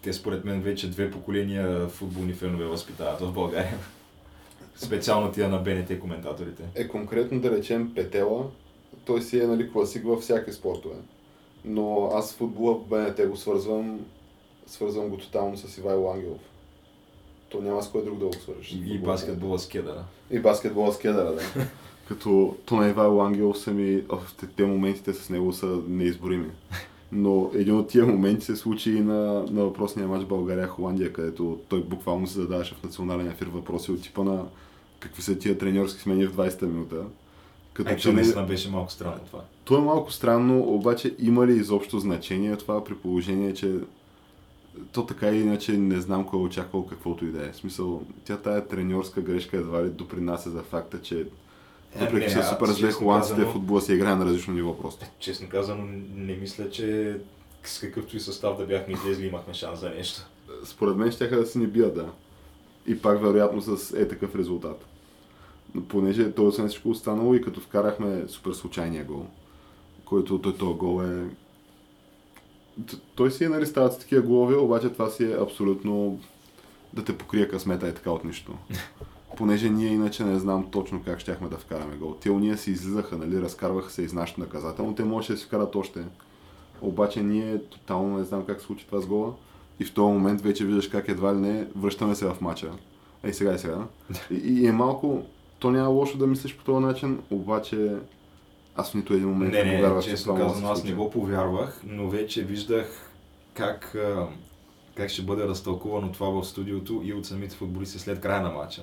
те 0.02 0.12
според 0.12 0.44
мен 0.44 0.62
вече 0.62 0.90
две 0.90 1.10
поколения 1.10 1.88
футболни 1.88 2.32
фенове 2.32 2.64
възпитават 2.64 3.20
в 3.20 3.32
България. 3.32 3.78
Специално 4.76 5.32
тия 5.32 5.48
на 5.48 5.58
БНТ 5.58 6.00
коментаторите. 6.00 6.62
Е 6.74 6.88
конкретно 6.88 7.40
да 7.40 7.50
речем 7.50 7.94
Петела, 7.94 8.50
той 9.04 9.22
си 9.22 9.40
е 9.40 9.46
нали, 9.46 9.72
класик 9.72 10.04
във 10.04 10.20
всяки 10.20 10.52
спортове. 10.52 10.96
Но 11.64 12.10
аз 12.14 12.34
футбола 12.34 12.74
в 12.74 12.88
БНТ 12.88 13.28
го 13.28 13.36
свързвам, 13.36 14.06
свързвам 14.66 15.08
го 15.08 15.16
тотално 15.16 15.56
с 15.56 15.78
Ивайло 15.78 16.12
Ангелов. 16.12 16.40
То 17.48 17.62
няма 17.62 17.82
с 17.82 17.88
кой 17.88 18.04
друг 18.04 18.18
да 18.18 18.26
го 18.26 18.32
свържеш. 18.32 18.72
И, 18.72 18.94
и 18.94 18.98
баскетбола 18.98 19.58
с 19.58 19.68
кедъра. 19.68 20.04
И 20.30 20.38
баскетбола 20.38 20.92
с 20.92 20.98
кедъра, 20.98 21.32
да. 21.32 21.42
Като 22.10 22.56
то 22.64 22.76
на 22.76 22.88
Ивайло 22.88 23.20
Ангелов 23.20 23.58
са 23.58 23.70
ми, 23.70 24.02
оф, 24.08 24.34
те, 24.40 24.46
те 24.46 24.64
моментите 24.64 25.14
с 25.14 25.30
него 25.30 25.52
са 25.52 25.78
неизборими. 25.88 26.50
Но 27.12 27.50
един 27.54 27.76
от 27.76 27.88
тия 27.88 28.06
моменти 28.06 28.44
се 28.44 28.56
случи 28.56 28.92
и 28.92 29.00
на, 29.00 29.44
на 29.50 29.64
въпросния 29.64 30.08
матч 30.08 30.26
България-Холандия, 30.26 31.12
където 31.12 31.58
той 31.68 31.84
буквално 31.84 32.26
се 32.26 32.40
задаваше 32.40 32.74
в 32.74 32.82
национален 32.82 33.28
ефир 33.28 33.46
въпроси 33.46 33.92
от 33.92 34.02
типа 34.02 34.24
на 34.24 34.44
какви 35.00 35.22
са 35.22 35.38
тия 35.38 35.58
треньорски 35.58 36.00
смени 36.00 36.26
в 36.26 36.36
20-та 36.36 36.66
минута. 36.66 36.96
Като 37.72 37.94
че 37.94 38.12
наистина 38.12 38.46
беше 38.46 38.70
малко 38.70 38.92
странно 38.92 39.20
това. 39.26 39.40
то 39.64 39.78
е 39.78 39.80
малко 39.80 40.12
странно, 40.12 40.60
обаче 40.60 41.14
има 41.18 41.46
ли 41.46 41.52
изобщо 41.52 41.98
значение 41.98 42.56
това 42.56 42.84
при 42.84 42.94
положение, 42.94 43.54
че 43.54 43.74
то 44.92 45.06
така 45.06 45.28
или 45.28 45.40
иначе 45.40 45.78
не 45.78 46.00
знам 46.00 46.24
кой 46.24 46.40
е 46.40 46.42
очаквал 46.42 46.86
каквото 46.86 47.24
и 47.24 47.30
да 47.30 47.46
е. 47.46 47.52
В 47.52 47.56
смисъл, 47.56 48.02
тя 48.24 48.36
тая 48.36 48.68
треньорска 48.68 49.20
грешка 49.20 49.56
едва 49.56 49.84
ли 49.84 49.90
допринася 49.90 50.50
за 50.50 50.62
факта, 50.62 51.02
че 51.02 51.26
въпреки 51.96 52.16
не, 52.16 52.26
че 52.26 52.30
са 52.32 52.38
аз 52.38 52.50
супер 52.50 52.66
зле 52.66 52.92
холандците, 52.92 53.34
казано- 53.36 53.52
футбола 53.52 53.80
се 53.80 53.94
играе 53.94 54.14
на 54.14 54.24
различно 54.24 54.54
ниво 54.54 54.78
просто. 54.78 55.06
Честно 55.18 55.48
казано, 55.48 55.84
не 56.14 56.34
мисля, 56.36 56.70
че 56.70 57.16
с 57.64 57.78
какъвто 57.78 58.16
и 58.16 58.20
състав 58.20 58.58
да 58.58 58.66
бяхме 58.66 58.94
излезли 58.94 59.26
имахме 59.26 59.54
шанс 59.54 59.80
за 59.80 59.90
нещо. 59.90 60.26
Според 60.64 60.96
мен 60.96 61.12
ще 61.12 61.28
да 61.28 61.46
си 61.46 61.58
ни 61.58 61.66
бият, 61.66 61.94
да. 61.94 62.08
И 62.86 63.02
пак 63.02 63.22
вероятно 63.22 63.60
с 63.60 63.96
е 63.96 64.08
такъв 64.08 64.34
резултат. 64.34 64.86
Но 65.74 65.84
понеже 65.84 66.32
то 66.32 66.46
освен 66.46 66.68
всичко 66.68 66.90
останало 66.90 67.34
и 67.34 67.42
като 67.42 67.60
вкарахме 67.60 68.24
супер 68.28 68.52
случайния 68.52 69.04
гол, 69.04 69.26
който 70.04 70.38
той 70.38 70.56
този 70.56 70.78
гол 70.78 71.02
е... 71.04 71.24
Той 73.14 73.30
си 73.30 73.44
е, 73.44 73.48
нали, 73.48 73.66
стават 73.66 73.92
с 73.92 73.98
такива 73.98 74.22
голове, 74.22 74.56
обаче 74.56 74.88
това 74.88 75.10
си 75.10 75.24
е 75.24 75.36
абсолютно 75.40 76.20
да 76.92 77.04
те 77.04 77.18
покрие 77.18 77.48
късмета 77.48 77.88
е 77.88 77.94
така 77.94 78.10
от 78.10 78.24
нищо. 78.24 78.52
Понеже 79.40 79.70
ние 79.70 79.88
иначе 79.88 80.24
не 80.24 80.38
знам 80.38 80.66
точно 80.70 81.02
как 81.04 81.20
щяхме 81.20 81.48
да 81.48 81.56
вкараме 81.56 81.96
гол. 81.96 82.14
Те 82.20 82.30
уния 82.30 82.58
си 82.58 82.70
излизаха, 82.70 83.18
нали, 83.18 83.42
разкарваха 83.42 83.90
се 83.90 84.02
из 84.02 84.12
нашето 84.12 84.40
наказателно, 84.40 84.94
те 84.94 85.04
можеше 85.04 85.32
да 85.32 85.38
си 85.38 85.44
вкарат 85.44 85.76
още. 85.76 86.04
Обаче 86.80 87.22
ние 87.22 87.58
тотално 87.58 88.18
не 88.18 88.24
знам 88.24 88.44
как 88.46 88.60
се 88.60 88.66
случи 88.66 88.86
това 88.86 89.00
с 89.00 89.06
гола. 89.06 89.34
И 89.78 89.84
в 89.84 89.94
този 89.94 90.12
момент 90.12 90.40
вече 90.40 90.64
виждаш 90.64 90.88
как 90.88 91.08
едва 91.08 91.34
ли 91.34 91.38
не 91.38 91.66
връщаме 91.76 92.14
се 92.14 92.26
в 92.26 92.40
матча. 92.40 92.70
Ей 93.24 93.32
сега 93.32 93.54
и 93.54 93.58
сега. 93.58 93.86
И, 94.30 94.34
и 94.34 94.66
е 94.66 94.72
малко, 94.72 95.22
то 95.58 95.70
няма 95.70 95.88
лошо 95.88 96.18
да 96.18 96.26
мислиш 96.26 96.56
по 96.56 96.64
този 96.64 96.84
начин, 96.86 97.22
обаче 97.30 97.96
аз 98.76 98.90
в 98.90 98.94
нито 98.94 99.14
един 99.14 99.28
момент 99.28 99.52
Не, 99.52 99.64
не, 99.64 99.76
повярвах, 99.76 100.04
че 100.04 100.10
честно 100.10 100.54
се 100.54 100.64
аз 100.64 100.84
не 100.84 100.92
го 100.92 101.10
повярвах, 101.10 101.80
но 101.86 102.08
вече 102.08 102.44
виждах 102.44 103.12
как, 103.54 103.96
как 104.94 105.10
ще 105.10 105.22
бъде 105.22 105.44
разтълкувано 105.44 106.12
това 106.12 106.30
в 106.30 106.44
студиото 106.44 107.00
и 107.04 107.12
от 107.12 107.26
самите 107.26 107.56
футболисти 107.56 107.98
след 107.98 108.20
края 108.20 108.42
на 108.42 108.50
матча. 108.50 108.82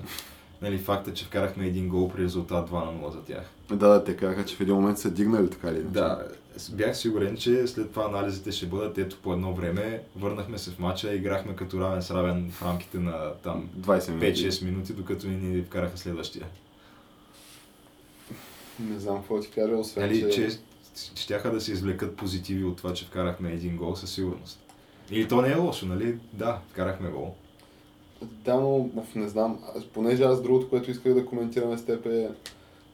Нали, 0.62 0.78
факта, 0.78 1.14
че 1.14 1.24
вкарахме 1.24 1.66
един 1.66 1.88
гол 1.88 2.08
при 2.08 2.22
резултат 2.22 2.70
2 2.70 2.72
на 2.72 3.08
0 3.08 3.10
за 3.10 3.22
тях. 3.22 3.44
Да, 3.68 3.88
да, 3.88 4.04
те 4.04 4.16
казаха, 4.16 4.44
че 4.44 4.56
в 4.56 4.60
един 4.60 4.74
момент 4.74 4.98
са 4.98 5.10
дигнали 5.10 5.50
така 5.50 5.72
ли? 5.72 5.82
Да, 5.82 6.28
бях 6.72 6.96
сигурен, 6.96 7.36
че 7.36 7.66
след 7.66 7.90
това 7.90 8.04
анализите 8.04 8.52
ще 8.52 8.66
бъдат 8.66 8.98
ето 8.98 9.16
по 9.22 9.32
едно 9.32 9.54
време. 9.54 10.02
Върнахме 10.16 10.58
се 10.58 10.70
в 10.70 10.78
матча, 10.78 11.14
играхме 11.14 11.56
като 11.56 11.80
равен 11.80 12.02
с 12.02 12.10
равен 12.10 12.50
в 12.50 12.62
рамките 12.62 12.98
на 12.98 13.32
там 13.42 13.68
20 13.80 14.10
минути. 14.10 14.50
5-6 14.50 14.64
минути, 14.64 14.92
докато 14.92 15.26
ни 15.26 15.36
ни 15.36 15.62
вкараха 15.62 15.98
следващия. 15.98 16.46
Не 18.80 18.98
знам 18.98 19.16
какво 19.16 19.40
ти 19.40 19.50
кажа, 19.50 19.76
освен 19.76 20.02
Нали, 20.02 20.32
че 20.32 20.48
щяха 21.14 21.50
да 21.50 21.60
се 21.60 21.72
извлекат 21.72 22.16
позитиви 22.16 22.64
от 22.64 22.76
това, 22.76 22.94
че 22.94 23.04
вкарахме 23.04 23.52
един 23.52 23.76
гол 23.76 23.96
със 23.96 24.10
сигурност. 24.10 24.60
И 25.10 25.28
то 25.28 25.42
не 25.42 25.52
е 25.52 25.56
лошо, 25.56 25.86
нали? 25.86 26.18
Да, 26.32 26.60
вкарахме 26.70 27.10
гол. 27.10 27.34
Да, 28.22 28.54
но 28.54 28.90
не 29.14 29.28
знам, 29.28 29.58
аз- 29.76 29.84
понеже 29.84 30.22
аз 30.22 30.42
другото, 30.42 30.68
което 30.68 30.90
исках 30.90 31.14
да 31.14 31.26
коментираме 31.26 31.78
с 31.78 31.84
теб 31.84 32.06
е, 32.06 32.30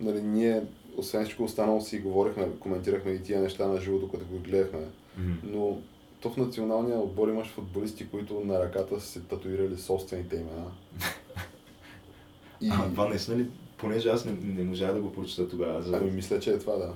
нали, 0.01 0.23
ние, 0.23 0.63
освен 0.97 1.25
всичко 1.25 1.45
останало 1.45 1.81
си 1.81 1.99
говорихме, 1.99 2.49
коментирахме 2.61 3.13
и 3.13 3.23
тия 3.23 3.41
неща 3.41 3.67
на 3.67 3.81
живото, 3.81 4.09
като 4.09 4.25
го 4.27 4.39
гледахме, 4.39 4.81
Мгм. 5.19 5.33
но 5.45 5.79
то 6.21 6.31
в 6.31 6.37
националния 6.37 6.99
отбор 6.99 7.29
имаш 7.29 7.49
футболисти, 7.49 8.09
които 8.09 8.41
на 8.41 8.59
ръката 8.61 9.01
са 9.01 9.07
се 9.07 9.21
татуирали 9.21 9.77
собствените 9.77 10.37
имена. 10.37 10.71
И... 12.61 12.69
А, 12.73 12.85
това 12.85 13.09
наистина 13.09 13.37
ли? 13.37 13.47
Понеже 13.79 14.09
аз 14.09 14.25
не, 14.25 14.33
не 14.33 14.65
можах 14.65 14.95
да 14.95 15.01
го 15.01 15.13
прочета 15.13 15.49
тогава. 15.49 15.83
За... 15.83 15.97
Ами 15.97 16.11
мисля, 16.11 16.41
че 16.41 16.51
е 16.51 16.59
това, 16.59 16.77
да. 16.77 16.93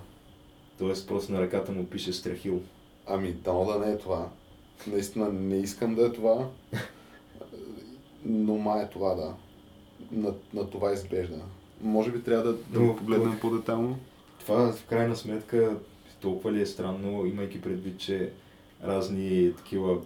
Тоест 0.78 1.08
просто 1.08 1.32
на 1.32 1.40
ръката 1.40 1.72
му 1.72 1.84
пише 1.86 2.12
Страхил. 2.12 2.60
Ами, 3.06 3.32
дано 3.32 3.64
да 3.64 3.78
не 3.78 3.92
е 3.92 3.98
това. 3.98 4.28
Наистина 4.86 5.28
не 5.28 5.56
искам 5.56 5.94
да 5.94 6.06
е 6.06 6.12
това, 6.12 6.48
но 8.24 8.56
ма 8.56 8.80
е 8.80 8.90
това, 8.90 9.14
да. 9.14 9.34
На, 10.12 10.34
на 10.54 10.70
това 10.70 10.92
изглежда. 10.92 11.40
Може 11.80 12.10
би 12.10 12.22
трябва 12.22 12.44
да, 12.44 12.52
да 12.52 12.80
го 12.80 12.96
погледнем 12.96 13.38
по-детайлно. 13.40 13.98
Това 14.40 14.72
в 14.72 14.86
крайна 14.86 15.16
сметка 15.16 15.76
толкова 16.20 16.52
ли 16.52 16.60
е 16.60 16.66
странно, 16.66 17.26
имайки 17.26 17.60
предвид, 17.60 17.98
че 17.98 18.32
разни 18.84 19.54
такива 19.56 19.98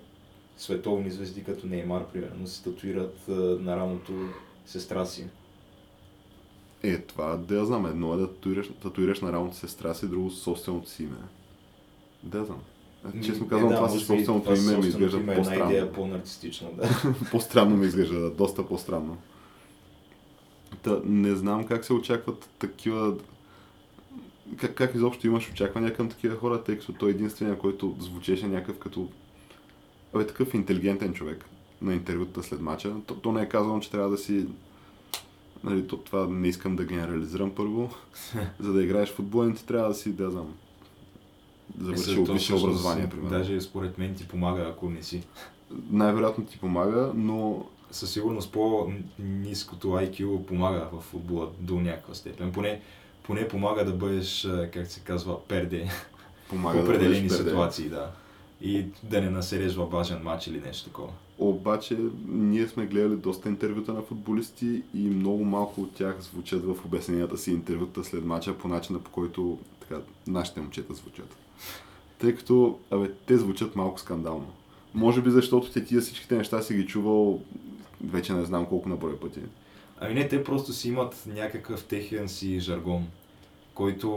световни 0.56 1.10
звезди, 1.10 1.44
като 1.44 1.66
Неймар, 1.66 2.06
примерно, 2.12 2.46
се 2.46 2.62
татуират 2.62 3.28
на 3.60 3.76
рамото 3.76 4.12
сестра 4.66 5.06
си. 5.06 5.26
Е, 6.82 6.98
това 6.98 7.36
да 7.36 7.54
я 7.54 7.64
знам. 7.64 7.86
Едно 7.86 8.14
е 8.14 8.16
да 8.16 8.28
татуираш, 8.28 8.70
татуираш 8.82 9.20
на 9.20 9.32
рамото 9.32 9.56
сестра 9.56 9.94
си, 9.94 10.08
друго 10.08 10.30
собственото 10.30 10.90
си 10.90 11.02
име. 11.02 11.16
Да 12.22 12.38
я 12.38 12.44
знам. 12.44 12.60
Е, 13.08 13.20
Честно 13.20 13.48
казвам, 13.48 13.70
това 13.70 13.80
може 13.80 13.92
със 13.92 14.00
би 14.00 14.06
собственото 14.06 14.44
това 14.44 14.72
име 14.72 14.78
ми 14.82 14.88
изглежда 14.88 15.16
е 15.16 15.20
една 15.20 15.34
по-странно. 15.34 15.70
идея 15.70 15.92
по-нарцистична, 15.92 16.68
да. 16.76 17.14
по-странно 17.30 17.76
ми 17.76 17.86
изглежда, 17.86 18.20
да, 18.20 18.30
доста 18.30 18.66
по-странно. 18.66 19.16
Та, 20.82 21.00
не 21.04 21.36
знам 21.36 21.66
как 21.66 21.84
се 21.84 21.92
очакват 21.92 22.50
такива... 22.58 23.14
Как, 24.56 24.74
как 24.74 24.94
изобщо 24.94 25.26
имаш 25.26 25.50
очаквания 25.50 25.94
към 25.94 26.08
такива 26.08 26.36
хора, 26.36 26.64
тъй 26.64 26.78
като 26.78 26.92
той 26.92 27.08
е 27.08 27.14
единствения, 27.14 27.58
който 27.58 27.96
звучеше 28.00 28.46
някакъв 28.46 28.78
като... 28.78 29.08
Абе, 30.14 30.26
такъв 30.26 30.54
интелигентен 30.54 31.14
човек 31.14 31.44
на 31.82 31.94
интервюта 31.94 32.42
след 32.42 32.60
мача. 32.60 32.94
То, 33.06 33.14
то 33.14 33.32
не 33.32 33.42
е 33.42 33.48
казано, 33.48 33.80
че 33.80 33.90
трябва 33.90 34.10
да 34.10 34.18
си... 34.18 34.46
Нали, 35.64 35.86
то, 35.86 35.96
това 35.96 36.26
не 36.26 36.48
искам 36.48 36.76
да 36.76 36.84
генерализирам 36.84 37.50
първо. 37.50 37.90
За 38.60 38.72
да 38.72 38.82
играеш 38.82 39.08
в 39.08 39.14
футбол, 39.14 39.44
не 39.44 39.54
ти 39.54 39.66
трябва 39.66 39.88
да 39.88 39.94
си, 39.94 40.12
да 40.12 40.30
знам, 40.30 40.54
завършил 41.80 42.26
Е, 42.28 42.32
висше 42.32 42.54
образование, 42.54 43.08
примерно. 43.08 43.30
Даже 43.30 43.60
според 43.60 43.98
мен 43.98 44.14
ти 44.14 44.28
помага, 44.28 44.62
ако 44.62 44.90
не 44.90 45.02
си. 45.02 45.22
Най-вероятно 45.90 46.44
ти 46.44 46.58
помага, 46.58 47.12
но 47.14 47.64
Със 47.90 48.10
сигурност 48.10 48.52
по-низкото 48.52 49.88
IQ 49.88 50.44
помага 50.44 50.88
в 50.92 51.00
футбола 51.00 51.48
до 51.60 51.80
някаква 51.80 52.14
степен. 52.14 52.52
Поне, 52.52 52.80
поне 53.22 53.48
помага 53.48 53.84
да 53.84 53.92
бъдеш, 53.92 54.48
как 54.72 54.86
се 54.86 55.00
казва, 55.00 55.46
перде 55.48 55.90
помага 56.48 56.78
в 56.78 56.84
да 56.84 56.90
определени 56.90 57.28
перде. 57.28 57.44
ситуации, 57.44 57.88
да. 57.88 58.10
И 58.60 58.86
да 59.02 59.20
не 59.20 59.30
насереш 59.30 59.74
във 59.74 59.90
важен 59.90 60.22
матч 60.22 60.46
или 60.46 60.60
нещо 60.60 60.84
такова. 60.84 61.12
Обаче 61.38 61.96
ние 62.28 62.68
сме 62.68 62.86
гледали 62.86 63.16
доста 63.16 63.48
интервюта 63.48 63.92
на 63.92 64.02
футболисти 64.02 64.82
и 64.94 65.02
много 65.02 65.44
малко 65.44 65.80
от 65.80 65.94
тях 65.94 66.20
звучат 66.20 66.64
в 66.64 66.76
обясненията 66.84 67.38
си 67.38 67.50
интервюта 67.50 68.04
след 68.04 68.24
мача 68.24 68.58
по 68.58 68.68
начина 68.68 68.98
по 68.98 69.10
който 69.10 69.58
така, 69.80 70.00
нашите 70.26 70.60
момчета 70.60 70.94
звучат. 70.94 71.36
Тъй 72.18 72.36
като, 72.36 72.78
абе, 72.90 73.10
те 73.26 73.38
звучат 73.38 73.76
малко 73.76 74.00
скандално. 74.00 74.52
Може 74.94 75.22
би 75.22 75.30
защото 75.30 75.70
те 75.70 75.84
тия 75.84 76.00
всичките 76.00 76.36
неща 76.36 76.62
си 76.62 76.74
ги 76.74 76.86
чувал 76.86 77.40
вече 78.04 78.32
не 78.32 78.44
знам 78.44 78.66
колко 78.66 78.88
на 78.88 78.96
брой 78.96 79.16
пъти. 79.16 79.40
Ами 80.00 80.14
не, 80.14 80.28
те 80.28 80.44
просто 80.44 80.72
си 80.72 80.88
имат 80.88 81.22
някакъв 81.26 81.84
техен 81.84 82.28
си 82.28 82.60
жаргон, 82.60 83.06
който 83.74 84.10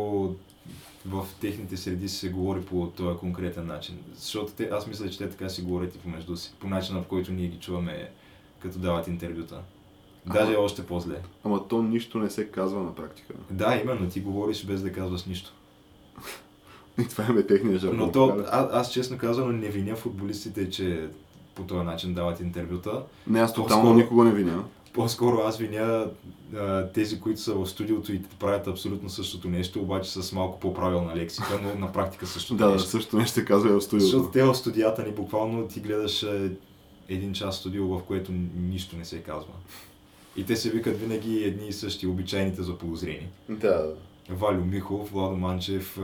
в 1.05 1.27
техните 1.41 1.77
среди 1.77 2.09
се 2.09 2.29
говори 2.29 2.61
по 2.61 2.87
този 2.87 3.17
конкретен 3.17 3.67
начин. 3.67 3.97
Защото 4.13 4.53
те, 4.53 4.69
аз 4.71 4.87
мисля, 4.87 5.09
че 5.09 5.17
те 5.17 5.29
така 5.29 5.49
си 5.49 5.61
говорят 5.61 5.95
и 5.95 5.99
помежду 5.99 6.37
си, 6.37 6.53
по 6.59 6.67
начина, 6.67 7.01
в 7.01 7.05
който 7.07 7.31
ние 7.31 7.47
ги 7.47 7.59
чуваме, 7.59 8.11
като 8.59 8.79
дават 8.79 9.07
интервюта. 9.07 9.61
Даже 10.25 10.53
Ама- 10.53 10.63
още 10.63 10.85
по-зле. 10.85 11.21
Ама 11.43 11.67
то 11.67 11.83
нищо 11.83 12.19
не 12.19 12.29
се 12.29 12.51
казва 12.51 12.83
на 12.83 12.95
практика. 12.95 13.33
Да, 13.51 13.75
именно, 13.83 14.09
ти 14.09 14.19
говориш 14.19 14.65
без 14.65 14.81
да 14.81 14.93
казваш 14.93 15.25
нищо. 15.25 15.53
И 16.97 17.05
това 17.05 17.39
е 17.39 17.43
техния 17.43 17.77
жаргон. 17.77 17.97
Но 17.97 18.11
то, 18.11 18.37
а, 18.47 18.69
аз 18.71 18.91
честно 18.91 19.17
казвам, 19.17 19.59
не 19.59 19.67
виня 19.67 19.95
футболистите, 19.95 20.69
че 20.69 21.07
по 21.55 21.63
този 21.63 21.85
начин 21.85 22.13
дават 22.13 22.39
интервюта. 22.39 23.03
Не, 23.27 23.39
аз 23.39 23.53
тотално 23.53 23.83
по-скоро- 23.83 23.95
никого 23.95 24.23
не 24.23 24.31
виня. 24.31 24.63
По-скоро 24.93 25.37
аз 25.37 25.57
виня 25.57 26.07
а, 26.55 26.87
тези, 26.87 27.19
които 27.19 27.41
са 27.41 27.53
в 27.53 27.65
студиото 27.67 28.13
и 28.13 28.21
правят 28.39 28.67
абсолютно 28.67 29.09
същото 29.09 29.49
нещо, 29.49 29.81
обаче 29.81 30.11
с 30.11 30.31
малко 30.31 30.59
по-правилна 30.59 31.15
лексика, 31.15 31.59
но 31.63 31.79
на 31.79 31.91
практика 31.93 32.27
същото 32.27 32.57
Да, 32.57 32.65
да, 32.65 32.71
нещо. 32.73 32.89
също 32.89 33.17
нещо 33.17 33.41
казва 33.47 33.69
и 33.69 33.73
в 33.73 33.81
студиото. 33.81 34.11
Защото 34.11 34.31
те 34.31 34.43
в 34.43 34.55
студията 34.55 35.03
ни 35.03 35.11
буквално 35.11 35.67
ти 35.67 35.79
гледаш 35.79 36.23
а, 36.23 36.49
един 37.09 37.33
час 37.33 37.57
студио, 37.57 37.87
в 37.87 38.03
което 38.03 38.31
нищо 38.57 38.97
не 38.97 39.05
се 39.05 39.19
казва. 39.19 39.51
И 40.37 40.45
те 40.45 40.55
се 40.55 40.69
викат 40.69 40.99
винаги 40.99 41.37
едни 41.37 41.67
и 41.67 41.73
същи, 41.73 42.07
обичайните 42.07 42.63
за 42.63 42.77
подозрени. 42.77 43.27
Да, 43.49 43.55
да. 43.69 43.93
Валю 44.29 44.65
Михов, 44.65 45.11
Владо 45.11 45.35
Манчев, 45.35 45.99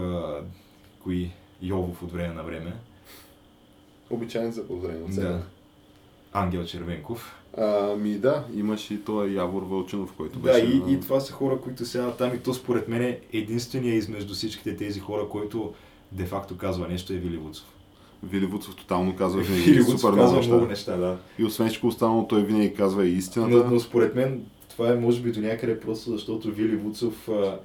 кои 1.04 1.32
Йовов 1.62 2.04
от 2.04 2.12
време 2.12 2.34
на 2.34 2.43
време. 2.43 2.74
Обичайни 4.10 4.52
за 4.52 4.68
подозрение. 4.68 5.08
Да. 5.10 5.41
Ангел 6.34 6.66
Червенков. 6.66 7.36
Ами 7.58 8.14
да, 8.14 8.45
имаш 8.54 8.91
и 8.91 8.97
този 8.97 9.36
Явор 9.36 9.64
Вълчинов, 9.64 10.14
който 10.14 10.39
Да, 10.39 10.54
беше... 10.54 10.66
и, 10.66 10.80
на- 10.80 10.91
и 10.91 10.99
това 10.99 11.20
са 11.20 11.34
хора, 11.34 11.58
които 11.62 11.86
сега 11.86 12.12
там 12.12 12.36
и 12.36 12.39
то 12.39 12.54
според 12.54 12.88
мен 12.88 13.02
е 13.02 13.20
единствения 13.34 13.95
измежду 13.95 14.34
всичките 14.34 14.78
тези 14.78 14.99
хора, 14.99 15.28
който 15.30 15.74
де-факто 16.12 16.58
казва 16.58 16.88
нещо 16.88 17.14
е 17.14 17.18
Вили 17.18 17.38
Вуцов. 17.38 17.66
Вили 18.24 18.45
Вуцов 18.45 18.76
тотално 18.76 19.16
казва 19.16 19.41
винаги 19.41 19.80
Вуцов 19.80 19.99
супер 19.99 20.18
казва 20.18 20.41
много 20.41 20.66
неща, 20.66 20.97
да. 20.97 21.18
И 21.39 21.43
освен 21.43 21.68
всичко 21.68 21.88
останало, 21.88 22.28
той 22.28 22.43
винаги 22.43 22.74
казва 22.74 23.06
и 23.06 23.14
истината. 23.18 23.56
Но, 23.56 23.64
но 23.72 23.80
според 23.80 24.16
мен 24.16 24.45
това 24.70 24.89
е 24.89 24.95
може 24.95 25.22
би 25.22 25.32
до 25.32 25.39
някъде 25.41 25.80
просто 25.80 26.12
защото 26.12 26.52
Вили 26.52 26.76
Вуцов 26.76 27.30
а, 27.30 27.60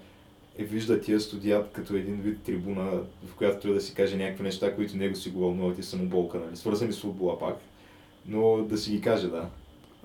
е 0.58 0.64
вижда 0.64 1.00
тия 1.00 1.20
студият 1.20 1.72
като 1.72 1.94
един 1.94 2.16
вид 2.16 2.42
трибуна, 2.42 2.90
в 3.26 3.34
която 3.36 3.62
той 3.62 3.74
да 3.74 3.80
си 3.80 3.94
каже 3.94 4.16
някакви 4.16 4.42
неща, 4.42 4.74
които 4.74 4.96
него 4.96 5.16
си 5.16 5.30
го 5.30 5.40
вълнуват 5.40 5.78
и 5.78 5.82
самоболка, 5.82 6.38
нали? 6.38 6.56
свързани 6.56 6.92
с 6.92 7.00
футбола 7.00 7.38
пак. 7.38 7.56
Но 8.28 8.56
да 8.62 8.78
си 8.78 8.90
ги 8.90 9.00
каже, 9.00 9.28
да. 9.28 9.48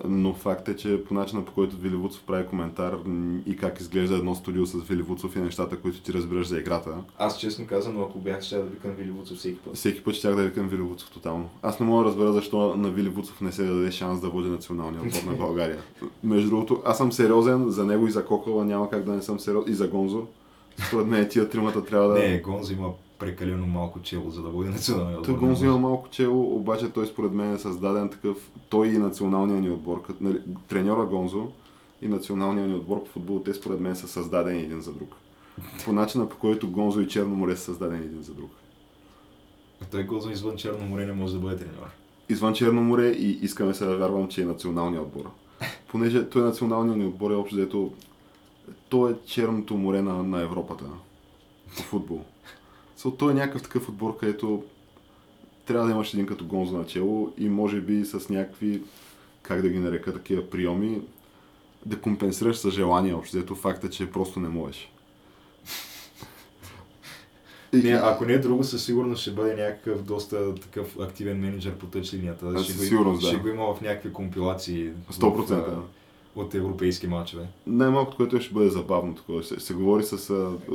Но 0.04 0.34
факт 0.34 0.68
е, 0.68 0.76
че 0.76 1.04
по 1.04 1.14
начина 1.14 1.44
по 1.44 1.52
който 1.52 1.76
Вили 1.76 1.94
Вуцов 1.96 2.22
прави 2.26 2.46
коментар 2.46 2.98
и 3.46 3.56
как 3.56 3.80
изглежда 3.80 4.16
едно 4.16 4.34
студио 4.34 4.66
с 4.66 4.84
Вили 4.84 5.02
Вуцов 5.02 5.36
и 5.36 5.38
нещата, 5.38 5.76
които 5.76 6.00
ти 6.00 6.12
разбираш 6.12 6.46
за 6.46 6.58
играта, 6.58 6.90
Аз 7.18 7.40
честно 7.40 7.66
казано, 7.66 8.02
ако 8.02 8.18
бях 8.18 8.42
ще 8.42 8.56
да 8.56 8.62
викам 8.62 8.90
Вили 8.90 9.10
Вуцов 9.10 9.38
всеки 9.38 9.58
път. 9.58 9.76
всеки 9.76 10.04
път 10.04 10.14
щях 10.14 10.36
да 10.36 10.42
викам 10.42 10.68
Вили 10.68 10.80
Вуцов 10.80 11.10
тотално. 11.10 11.48
Аз 11.62 11.80
не 11.80 11.86
мога 11.86 12.04
да 12.04 12.08
разбера 12.08 12.32
защо 12.32 12.76
на 12.76 12.90
Вили 12.90 13.08
Вуцов 13.08 13.40
не 13.40 13.52
се 13.52 13.64
даде 13.64 13.90
шанс 13.90 14.20
да 14.20 14.28
води 14.28 14.48
националния 14.48 15.02
отбор 15.02 15.30
на 15.30 15.36
България. 15.46 15.78
Между 16.24 16.50
другото, 16.50 16.82
аз 16.84 16.98
съм 16.98 17.12
сериозен, 17.12 17.70
за 17.70 17.84
него 17.84 18.06
и 18.06 18.10
за 18.10 18.24
Кокола 18.24 18.64
няма 18.64 18.90
как 18.90 19.04
да 19.04 19.12
не 19.12 19.22
съм 19.22 19.40
сериозен, 19.40 19.72
и 19.72 19.76
за 19.76 19.88
Гонзо. 19.88 20.26
Според 20.88 21.06
мен 21.06 21.28
тия 21.28 21.48
тримата 21.48 21.84
трябва 21.84 22.08
да... 22.08 22.18
Не, 22.18 22.40
Гонзо 22.40 22.72
има 22.72 22.90
прекалено 23.18 23.66
малко 23.66 24.00
чело, 24.02 24.30
за 24.30 24.42
да 24.42 24.48
води 24.48 24.68
националния 24.68 25.18
отбор. 25.18 25.26
Той 25.26 25.40
Гонзо 25.40 25.64
има 25.64 25.78
малко 25.78 26.08
чело, 26.08 26.56
обаче 26.56 26.90
той 26.90 27.06
според 27.06 27.32
мен 27.32 27.54
е 27.54 27.58
създаден 27.58 28.08
такъв, 28.08 28.50
той 28.68 28.88
и 28.88 28.98
националния 28.98 29.60
ни 29.60 29.70
отбор, 29.70 30.02
като, 30.02 30.24
нали, 30.24 30.40
треньора 30.68 31.06
Гонзо 31.06 31.48
и 32.02 32.08
националния 32.08 32.66
ни 32.66 32.74
отбор 32.74 33.04
по 33.04 33.10
футбол, 33.10 33.42
те 33.44 33.54
според 33.54 33.80
мен 33.80 33.96
са 33.96 34.08
създадени 34.08 34.60
един 34.60 34.80
за 34.80 34.92
друг. 34.92 35.14
По 35.84 35.92
начина 35.92 36.28
по 36.28 36.36
който 36.36 36.70
Гонзо 36.70 37.00
и 37.00 37.08
Черно 37.08 37.34
море 37.34 37.56
са 37.56 37.62
създадени 37.62 38.04
един 38.04 38.22
за 38.22 38.34
друг. 38.34 38.50
Той 39.90 40.04
го 40.04 40.30
извън 40.32 40.56
Черно 40.56 40.86
море 40.86 41.06
не 41.06 41.12
може 41.12 41.32
да 41.32 41.38
бъде 41.38 41.56
треньор. 41.56 41.90
Извън 42.28 42.54
Черно 42.54 42.82
море 42.82 43.08
и 43.08 43.38
искаме 43.42 43.74
се 43.74 43.84
да 43.84 43.96
вярвам, 43.96 44.28
че 44.28 44.42
е 44.42 44.44
националният 44.44 45.04
отбор. 45.04 45.30
Понеже 45.88 46.28
той 46.28 46.42
националният 46.42 46.98
ни 46.98 47.06
отбор 47.06 47.30
е 47.30 47.34
общо 47.34 47.56
взето 47.56 47.92
то 48.88 49.08
е 49.08 49.14
черното 49.26 49.76
море 49.76 50.02
на, 50.02 50.22
на 50.22 50.42
Европата 50.42 50.84
по 51.76 51.82
футбол. 51.82 52.24
So, 52.98 53.18
той 53.18 53.32
е 53.32 53.34
някакъв 53.34 53.62
такъв 53.62 53.88
отбор, 53.88 54.16
където 54.16 54.64
трябва 55.66 55.86
да 55.86 55.92
имаш 55.92 56.14
един 56.14 56.26
като 56.26 56.44
гонзо 56.44 56.78
начало 56.78 57.32
и 57.38 57.48
може 57.48 57.80
би 57.80 58.04
с 58.04 58.28
някакви, 58.28 58.82
как 59.42 59.62
да 59.62 59.68
ги 59.68 59.78
нарека, 59.78 60.12
такива 60.12 60.50
приеми, 60.50 61.02
да 61.86 62.00
компенсираш 62.00 62.56
с 62.56 62.70
желание 62.70 63.14
общо, 63.14 63.36
взето 63.36 63.54
факта, 63.54 63.90
че 63.90 64.10
просто 64.10 64.40
не 64.40 64.48
можеш. 64.48 64.92
Не, 67.72 67.90
ако 67.90 68.24
не 68.24 68.32
е 68.32 68.38
друго, 68.38 68.64
със 68.64 68.84
сигурност 68.84 69.22
ще 69.22 69.30
бъде 69.30 69.54
някакъв 69.54 70.02
доста 70.02 70.54
такъв 70.54 70.98
активен 71.00 71.40
менеджер 71.40 71.74
по 71.74 71.86
тъч 71.86 72.14
линията. 72.14 72.58
Ще, 72.58 72.72
със 72.72 72.80
го, 72.80 72.86
сигурност, 72.86 73.22
да. 73.22 73.28
ще 73.28 73.36
го 73.36 73.48
има 73.48 73.74
в 73.74 73.80
някакви 73.80 74.12
компилации. 74.12 74.90
100%. 75.12 75.46
В, 75.46 75.52
а, 75.52 75.82
от 76.36 76.54
европейски 76.54 77.06
матчове. 77.06 77.46
Най-малкото, 77.66 78.16
което 78.16 78.40
ще 78.40 78.54
бъде 78.54 78.68
забавно 78.70 79.14
такова. 79.14 79.42
Ще 79.42 79.60
се 79.60 79.74
говори 79.74 80.04
с, 80.04 80.18
с 80.18 80.28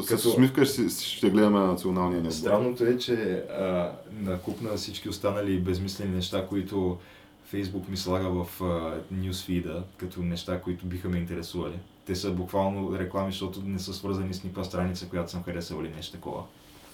Като- 0.08 0.30
усмивка, 0.30 0.66
ще, 0.66 0.90
ще 0.90 1.30
гледаме 1.30 1.60
на 1.60 1.68
националния 1.68 2.22
ни 2.22 2.28
отбор. 2.28 2.40
Странното 2.40 2.84
е, 2.86 2.98
че 2.98 3.14
а, 3.60 3.92
на 4.22 4.40
куп 4.40 4.62
на 4.62 4.76
всички 4.76 5.10
останали 5.10 5.60
безмислени 5.60 6.16
неща, 6.16 6.48
които 6.48 6.98
Фейсбук 7.46 7.90
ми 7.90 7.98
слага 7.98 8.30
в 8.30 8.62
нюсфида, 9.12 9.84
като 9.98 10.22
неща, 10.22 10.62
които 10.62 10.86
биха 10.86 11.10
ме 11.10 11.18
интересували. 11.18 11.76
Те 12.06 12.16
са 12.16 12.32
буквално 12.32 13.00
реклами, 13.00 13.32
защото 13.32 13.62
не 13.66 13.80
са 13.80 13.94
свързани 13.94 14.34
с 14.34 14.44
никаква 14.44 14.66
страница, 14.66 15.10
която 15.10 15.32
съм 15.32 15.44
харесал 15.44 15.78
или 15.82 15.94
нещо 15.96 16.14
такова. 16.14 16.44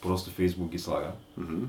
Просто 0.01 0.29
Фейсбук 0.29 0.71
ги 0.71 0.79
слага. 0.79 1.11
Мгм. 1.37 1.63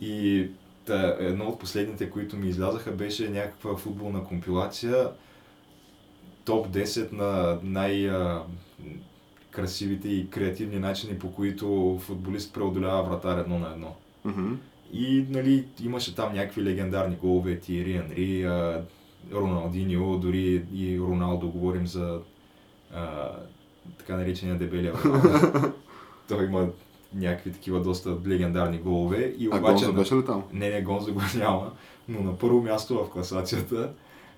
И 0.00 0.46
та, 0.86 1.16
едно 1.18 1.44
от 1.48 1.58
последните, 1.60 2.10
които 2.10 2.36
ми 2.36 2.48
излязаха, 2.48 2.90
беше 2.90 3.28
някаква 3.30 3.76
футболна 3.76 4.24
компилация. 4.24 5.08
Топ 6.44 6.68
10 6.68 7.12
на 7.12 7.58
най-красивите 8.82 10.08
и 10.08 10.30
креативни 10.30 10.78
начини, 10.78 11.18
по 11.18 11.32
които 11.32 11.98
футболист 12.00 12.54
преодолява 12.54 13.02
вратар 13.02 13.38
едно 13.38 13.58
на 13.58 13.72
едно. 13.72 13.94
Мгм. 14.24 14.54
И 14.92 15.24
нали, 15.30 15.64
имаше 15.82 16.14
там 16.14 16.34
някакви 16.34 16.64
легендарни 16.64 17.16
голове, 17.16 17.58
Тиери 17.58 17.96
Анри, 17.96 18.44
а, 18.44 18.82
Роналдиньо, 19.32 20.18
дори 20.18 20.64
и 20.74 21.00
Роналдо, 21.00 21.48
говорим 21.48 21.86
за 21.86 22.20
а, 22.94 23.30
така 23.98 24.16
наречения 24.16 24.58
дебелия. 24.58 24.94
Той 26.28 26.44
има 26.44 26.68
някакви 27.14 27.52
такива 27.52 27.80
доста 27.82 28.16
легендарни 28.26 28.78
голове. 28.78 29.34
И 29.38 29.48
А 29.52 29.56
обаче, 29.58 29.72
Гонзо 29.72 29.86
на- 29.86 29.98
беше 29.98 30.14
ли 30.14 30.24
там? 30.24 30.42
не, 30.52 30.70
не, 30.70 30.82
Гонзо 30.82 31.14
го 31.14 31.20
няма, 31.36 31.72
но 32.08 32.20
на 32.20 32.38
първо 32.38 32.62
място 32.62 33.04
в 33.04 33.10
класацията 33.10 33.90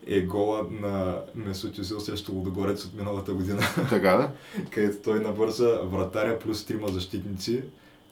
е 0.06 0.20
гола 0.20 0.66
на 0.70 1.20
Месут 1.34 1.78
Юзил 1.78 2.00
срещу 2.00 2.32
Лудогорец 2.32 2.84
от 2.84 2.94
миналата 2.94 3.34
година, 3.34 3.62
Така 3.90 4.10
да? 4.10 4.30
където 4.70 5.02
той 5.02 5.20
навърза 5.20 5.80
вратаря 5.82 6.38
плюс 6.38 6.64
трима 6.64 6.88
защитници, 6.88 7.62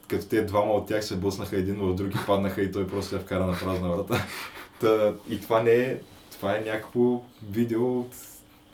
като 0.07 0.27
те 0.27 0.41
двама 0.41 0.73
от 0.73 0.87
тях 0.87 1.05
се 1.05 1.15
блъснаха 1.15 1.57
един 1.57 1.75
в 1.75 1.95
други, 1.95 2.17
паднаха 2.25 2.61
и 2.61 2.71
той 2.71 2.87
просто 2.87 3.15
я 3.15 3.21
вкара 3.21 3.45
на 3.45 3.59
празна 3.59 3.89
врата. 3.89 4.25
Та, 4.79 5.13
и 5.29 5.41
това 5.41 5.63
не 5.63 5.71
е, 5.71 5.97
това 6.31 6.57
е 6.57 6.61
някакво 6.61 7.21
видео 7.51 7.99
от, 7.99 8.15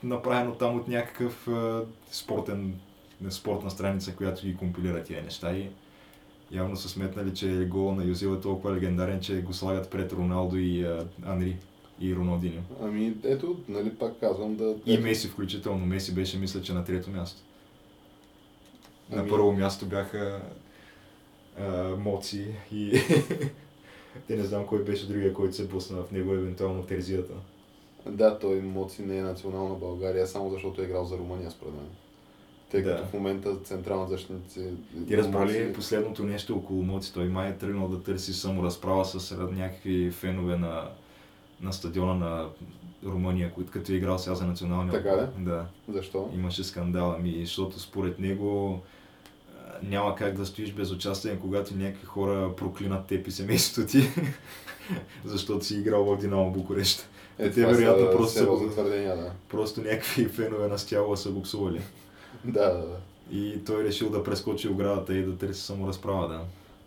направено 0.03 0.51
там 0.51 0.75
от 0.75 0.87
някакъв 0.87 1.47
а, 1.47 1.83
спортен, 2.11 2.73
спортна 3.29 3.71
страница, 3.71 4.15
която 4.15 4.45
ги 4.45 4.57
компилира 4.57 5.03
тия 5.03 5.23
неща 5.23 5.51
и 5.51 5.69
явно 6.51 6.75
са 6.75 6.89
сметнали, 6.89 7.33
че 7.33 7.47
гола 7.47 7.95
на 7.95 8.03
Юзил 8.03 8.29
е 8.29 8.41
толкова 8.41 8.75
легендарен, 8.75 9.19
че 9.21 9.41
го 9.41 9.53
слагат 9.53 9.89
пред 9.89 10.13
Роналдо 10.13 10.57
и 10.57 10.83
а, 10.83 11.05
Анри 11.25 11.57
и 11.99 12.15
Роналдиньо. 12.15 12.61
Ами, 12.81 13.13
ето, 13.23 13.57
нали 13.67 13.89
пак 13.89 14.19
казвам 14.19 14.55
да... 14.55 14.75
И 14.85 14.97
Меси 14.97 15.27
включително. 15.27 15.85
Меси 15.85 16.13
беше, 16.13 16.37
мисля, 16.37 16.61
че 16.61 16.73
на 16.73 16.83
трето 16.83 17.09
място. 17.09 17.41
На 19.11 19.19
Ами- 19.19 19.29
първо 19.29 19.51
място 19.51 19.85
бяха 19.85 20.41
а, 21.59 21.95
Моци 21.95 22.45
и... 22.71 22.99
Те 24.27 24.35
не 24.35 24.43
знам 24.43 24.65
кой 24.65 24.83
беше 24.83 25.07
другия, 25.07 25.33
който 25.33 25.55
се 25.55 25.67
блъсна 25.67 25.97
в 25.97 26.11
него, 26.11 26.33
евентуално 26.33 26.83
Терзията. 26.83 27.33
Да, 28.05 28.39
той 28.39 28.61
Моци 28.61 29.01
не 29.01 29.17
е 29.17 29.23
национална 29.23 29.75
България, 29.75 30.27
само 30.27 30.49
защото 30.49 30.81
е 30.81 30.85
играл 30.85 31.05
за 31.05 31.17
Румъния, 31.17 31.51
според 31.51 31.73
мен. 31.73 31.87
Тъй 32.71 32.81
Да. 32.81 32.95
като 32.95 33.07
в 33.07 33.13
момента 33.13 33.55
централна 33.63 34.07
защитници... 34.07 34.69
Ти 35.07 35.17
разбрали 35.17 35.51
ли 35.53 35.57
Моци- 35.59 35.73
последното 35.73 36.23
нещо 36.23 36.55
около 36.55 36.83
Моци? 36.83 37.13
Той 37.13 37.27
май 37.27 37.49
е 37.49 37.57
тръгнал 37.57 37.87
да 37.87 38.03
търси 38.03 38.33
саморазправа 38.33 39.05
с 39.05 39.37
някакви 39.51 40.11
фенове 40.11 40.57
на, 40.57 40.89
на 41.61 41.73
стадиона 41.73 42.13
на 42.13 42.49
Румъния, 43.05 43.51
които 43.51 43.71
като 43.71 43.91
е 43.91 43.95
играл 43.95 44.17
сега 44.19 44.35
за 44.35 44.45
националния 44.45 44.93
Така 44.93 45.13
отбор. 45.13 45.39
ли? 45.39 45.45
Да. 45.45 45.65
Защо? 45.87 46.29
Имаше 46.35 46.63
скандал, 46.63 47.15
ами, 47.19 47.45
защото 47.45 47.79
според 47.79 48.19
него 48.19 48.81
няма 49.83 50.15
как 50.15 50.33
да 50.33 50.45
стоиш 50.45 50.73
безучастен, 50.73 51.39
когато 51.39 51.75
някакви 51.75 52.05
хора 52.05 52.55
проклинат 52.57 53.05
теб 53.07 53.27
и 53.27 53.31
семейството 53.31 53.87
ти, 53.87 54.09
защото 55.25 55.65
си 55.65 55.75
играл 55.75 56.03
в 56.05 56.17
Динамо 56.19 56.51
Букурещ. 56.51 57.09
Е, 57.39 57.51
Те 57.51 57.65
вероятно 57.65 58.05
са 58.05 58.11
просто 58.11 58.39
са 58.59 58.69
твърдения, 58.71 59.17
да. 59.17 59.31
Просто 59.49 59.81
някакви 59.81 60.25
фенове 60.27 60.67
на 60.67 60.77
стяла 60.77 61.17
са 61.17 61.31
го 61.31 61.41
псували. 61.41 61.81
Да, 62.45 62.69
да, 62.69 62.79
да. 62.87 62.97
И 63.31 63.63
той 63.65 63.83
решил 63.83 64.09
да 64.09 64.23
прескочи 64.23 64.67
оградата 64.69 65.17
и 65.17 65.23
да 65.23 65.37
търси 65.37 65.61
саморазправа, 65.61 66.27
да. 66.27 66.41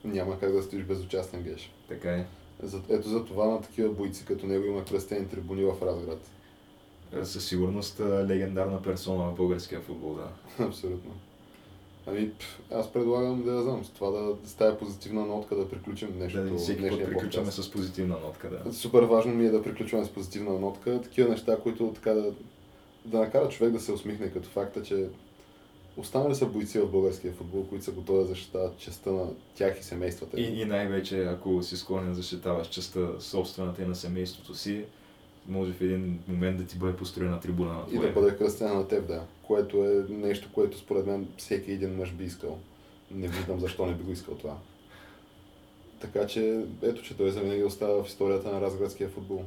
Няма 0.05 0.39
как 0.41 0.53
да 0.53 0.63
стоиш 0.63 0.83
безучастен 0.85 1.43
геш. 1.43 1.73
Така 1.89 2.11
е. 2.13 2.27
Ето 2.89 3.09
за 3.09 3.25
това 3.25 3.47
на 3.47 3.61
такива 3.61 3.93
бойци 3.93 4.25
като 4.25 4.47
него 4.47 4.65
има 4.65 4.85
кръстени 4.85 5.29
трибуни 5.29 5.65
в 5.65 5.75
Разград. 5.83 6.21
Е, 7.21 7.25
Със 7.25 7.49
сигурност 7.49 8.01
легендарна 8.29 8.83
персона 8.83 9.25
в 9.31 9.35
българския 9.37 9.81
футбол, 9.81 10.15
да. 10.15 10.65
Абсолютно. 10.65 11.11
Ами, 12.07 12.31
аз 12.73 12.93
предлагам 12.93 13.43
да 13.43 13.53
я 13.53 13.63
знам, 13.63 13.85
с 13.85 13.89
това 13.91 14.11
да 14.11 14.37
с 14.45 14.55
тази 14.55 14.77
позитивна 14.77 15.27
нотка 15.27 15.57
да 15.57 15.69
приключим 15.69 16.13
днешното, 16.13 16.53
Да, 16.53 16.59
всеки 16.59 16.89
път 16.89 16.99
приключваме 17.05 17.47
подкаст. 17.47 17.65
с 17.65 17.71
позитивна 17.71 18.17
нотка, 18.25 18.51
да. 18.51 18.73
Супер 18.73 19.03
важно 19.03 19.35
ми 19.35 19.47
е 19.47 19.51
да 19.51 19.63
приключваме 19.63 20.05
с 20.05 20.09
позитивна 20.09 20.59
нотка. 20.59 21.01
Такива 21.03 21.29
неща, 21.29 21.57
които 21.63 21.93
така 21.95 22.13
да, 22.13 22.33
да 23.05 23.19
накара 23.19 23.49
човек 23.49 23.73
да 23.73 23.81
се 23.81 23.93
усмихне, 23.93 24.31
като 24.31 24.49
факта, 24.49 24.83
че 24.83 25.07
останали 25.97 26.35
са 26.35 26.47
бойци 26.47 26.79
в 26.79 26.91
българския 26.91 27.33
футбол, 27.33 27.67
които 27.69 27.85
са 27.85 27.93
готови 27.93 28.19
да 28.19 28.25
защитават 28.25 28.79
честа 28.79 29.13
на 29.13 29.27
тях 29.55 29.81
и 29.81 29.85
семействата. 29.85 30.41
И, 30.41 30.61
и 30.61 30.65
най-вече, 30.65 31.25
ако 31.25 31.63
си 31.63 31.77
склонен 31.77 32.09
да 32.09 32.15
защитаваш 32.15 32.69
частта 32.69 33.21
собствената 33.21 33.83
и 33.83 33.87
на 33.87 33.95
семейството 33.95 34.55
си, 34.55 34.85
може 35.49 35.73
в 35.73 35.81
един 35.81 36.21
момент 36.29 36.59
да 36.59 36.67
ти 36.67 36.77
бъде 36.79 36.97
построена 36.97 37.41
трибуна 37.41 37.73
на 37.73 37.81
И 37.89 37.93
да 37.93 37.99
твоя. 37.99 38.13
бъде 38.13 38.37
кръстена 38.37 38.75
на 38.75 38.89
теб, 38.89 39.07
да. 39.07 39.23
Което 39.43 39.85
е 39.85 40.07
нещо, 40.09 40.49
което 40.53 40.79
според 40.79 41.07
мен 41.07 41.29
всеки 41.37 41.73
един 41.73 41.97
мъж 41.97 42.13
би 42.13 42.25
искал. 42.25 42.59
Не 43.11 43.29
виждам 43.29 43.61
защо 43.61 43.87
не 43.87 43.95
би 43.95 44.03
го 44.03 44.13
искал 44.13 44.35
това. 44.35 44.57
Така 46.01 46.27
че, 46.27 46.65
ето, 46.83 47.03
че 47.03 47.17
той 47.17 47.31
завинаги 47.31 47.65
остава 47.65 48.05
в 48.05 48.07
историята 48.07 48.53
на 48.53 48.61
разградския 48.61 49.09
футбол. 49.09 49.45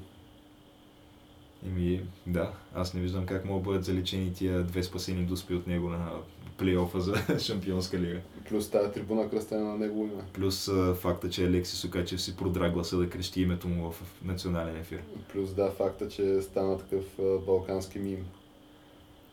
Еми, 1.66 2.02
да, 2.28 2.52
аз 2.76 2.94
не 2.94 3.02
виждам 3.02 3.26
как 3.26 3.46
могат 3.46 3.64
да 3.64 3.70
бъдат 3.70 3.86
заличени 3.86 4.34
тия 4.34 4.64
две 4.64 4.84
спасени 4.84 5.24
дуспи 5.24 5.54
от 5.54 5.68
него 5.68 5.90
на 5.90 6.12
плейофа 6.58 7.02
за 7.02 7.16
Шампионска 7.40 8.00
лига. 8.00 8.20
Плюс 8.50 8.70
тази 8.70 8.92
трибуна 8.92 9.30
кръстена 9.30 9.64
на 9.64 9.78
негово 9.78 10.04
име. 10.04 10.24
Плюс 10.34 10.68
а, 10.68 10.96
факта, 10.96 11.30
че 11.30 11.46
Алекси 11.46 11.76
Сукачев 11.76 12.22
си 12.22 12.38
продра 12.38 12.70
гласа 12.70 12.98
да 12.98 13.10
крещи 13.10 13.42
името 13.42 13.68
му 13.68 13.92
в 13.92 14.02
национален 14.24 14.78
ефир. 14.78 15.00
Плюс 15.32 15.54
да, 15.54 15.72
факта, 15.72 16.10
че 16.10 16.42
стана 16.42 16.78
такъв 16.78 17.20
а, 17.20 17.38
балкански 17.46 18.00
мим. 18.00 18.26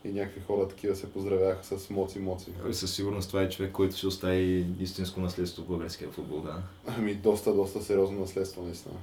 И 0.05 0.13
някакви 0.13 0.41
хора 0.41 0.69
такива 0.69 0.97
се 0.97 1.13
поздравяха 1.13 1.65
с 1.65 1.91
моци-моци. 1.91 2.51
Със 2.73 2.95
сигурност 2.95 3.29
това 3.29 3.43
е 3.43 3.49
човек, 3.49 3.73
който 3.73 3.97
ще 3.97 4.07
остави 4.07 4.67
истинско 4.81 5.21
наследство 5.21 5.63
в 5.63 5.67
българския 5.67 6.11
футбол, 6.11 6.41
да. 6.41 6.63
Ами 6.87 7.15
доста, 7.15 7.55
доста 7.55 7.83
сериозно 7.83 8.21
наследство, 8.21 8.63
наистина. 8.63 8.95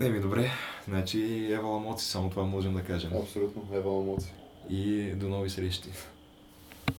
Еми, 0.00 0.20
добре, 0.20 0.50
значи 0.88 1.46
Ева 1.52 1.68
Ламоци, 1.68 2.04
само 2.04 2.30
това 2.30 2.44
можем 2.44 2.74
да 2.74 2.82
кажем. 2.82 3.10
Абсолютно, 3.22 3.62
ева 3.72 4.02
моци. 4.02 4.32
И 4.70 5.12
до 5.14 5.28
нови 5.28 5.50
срещи. 5.50 5.88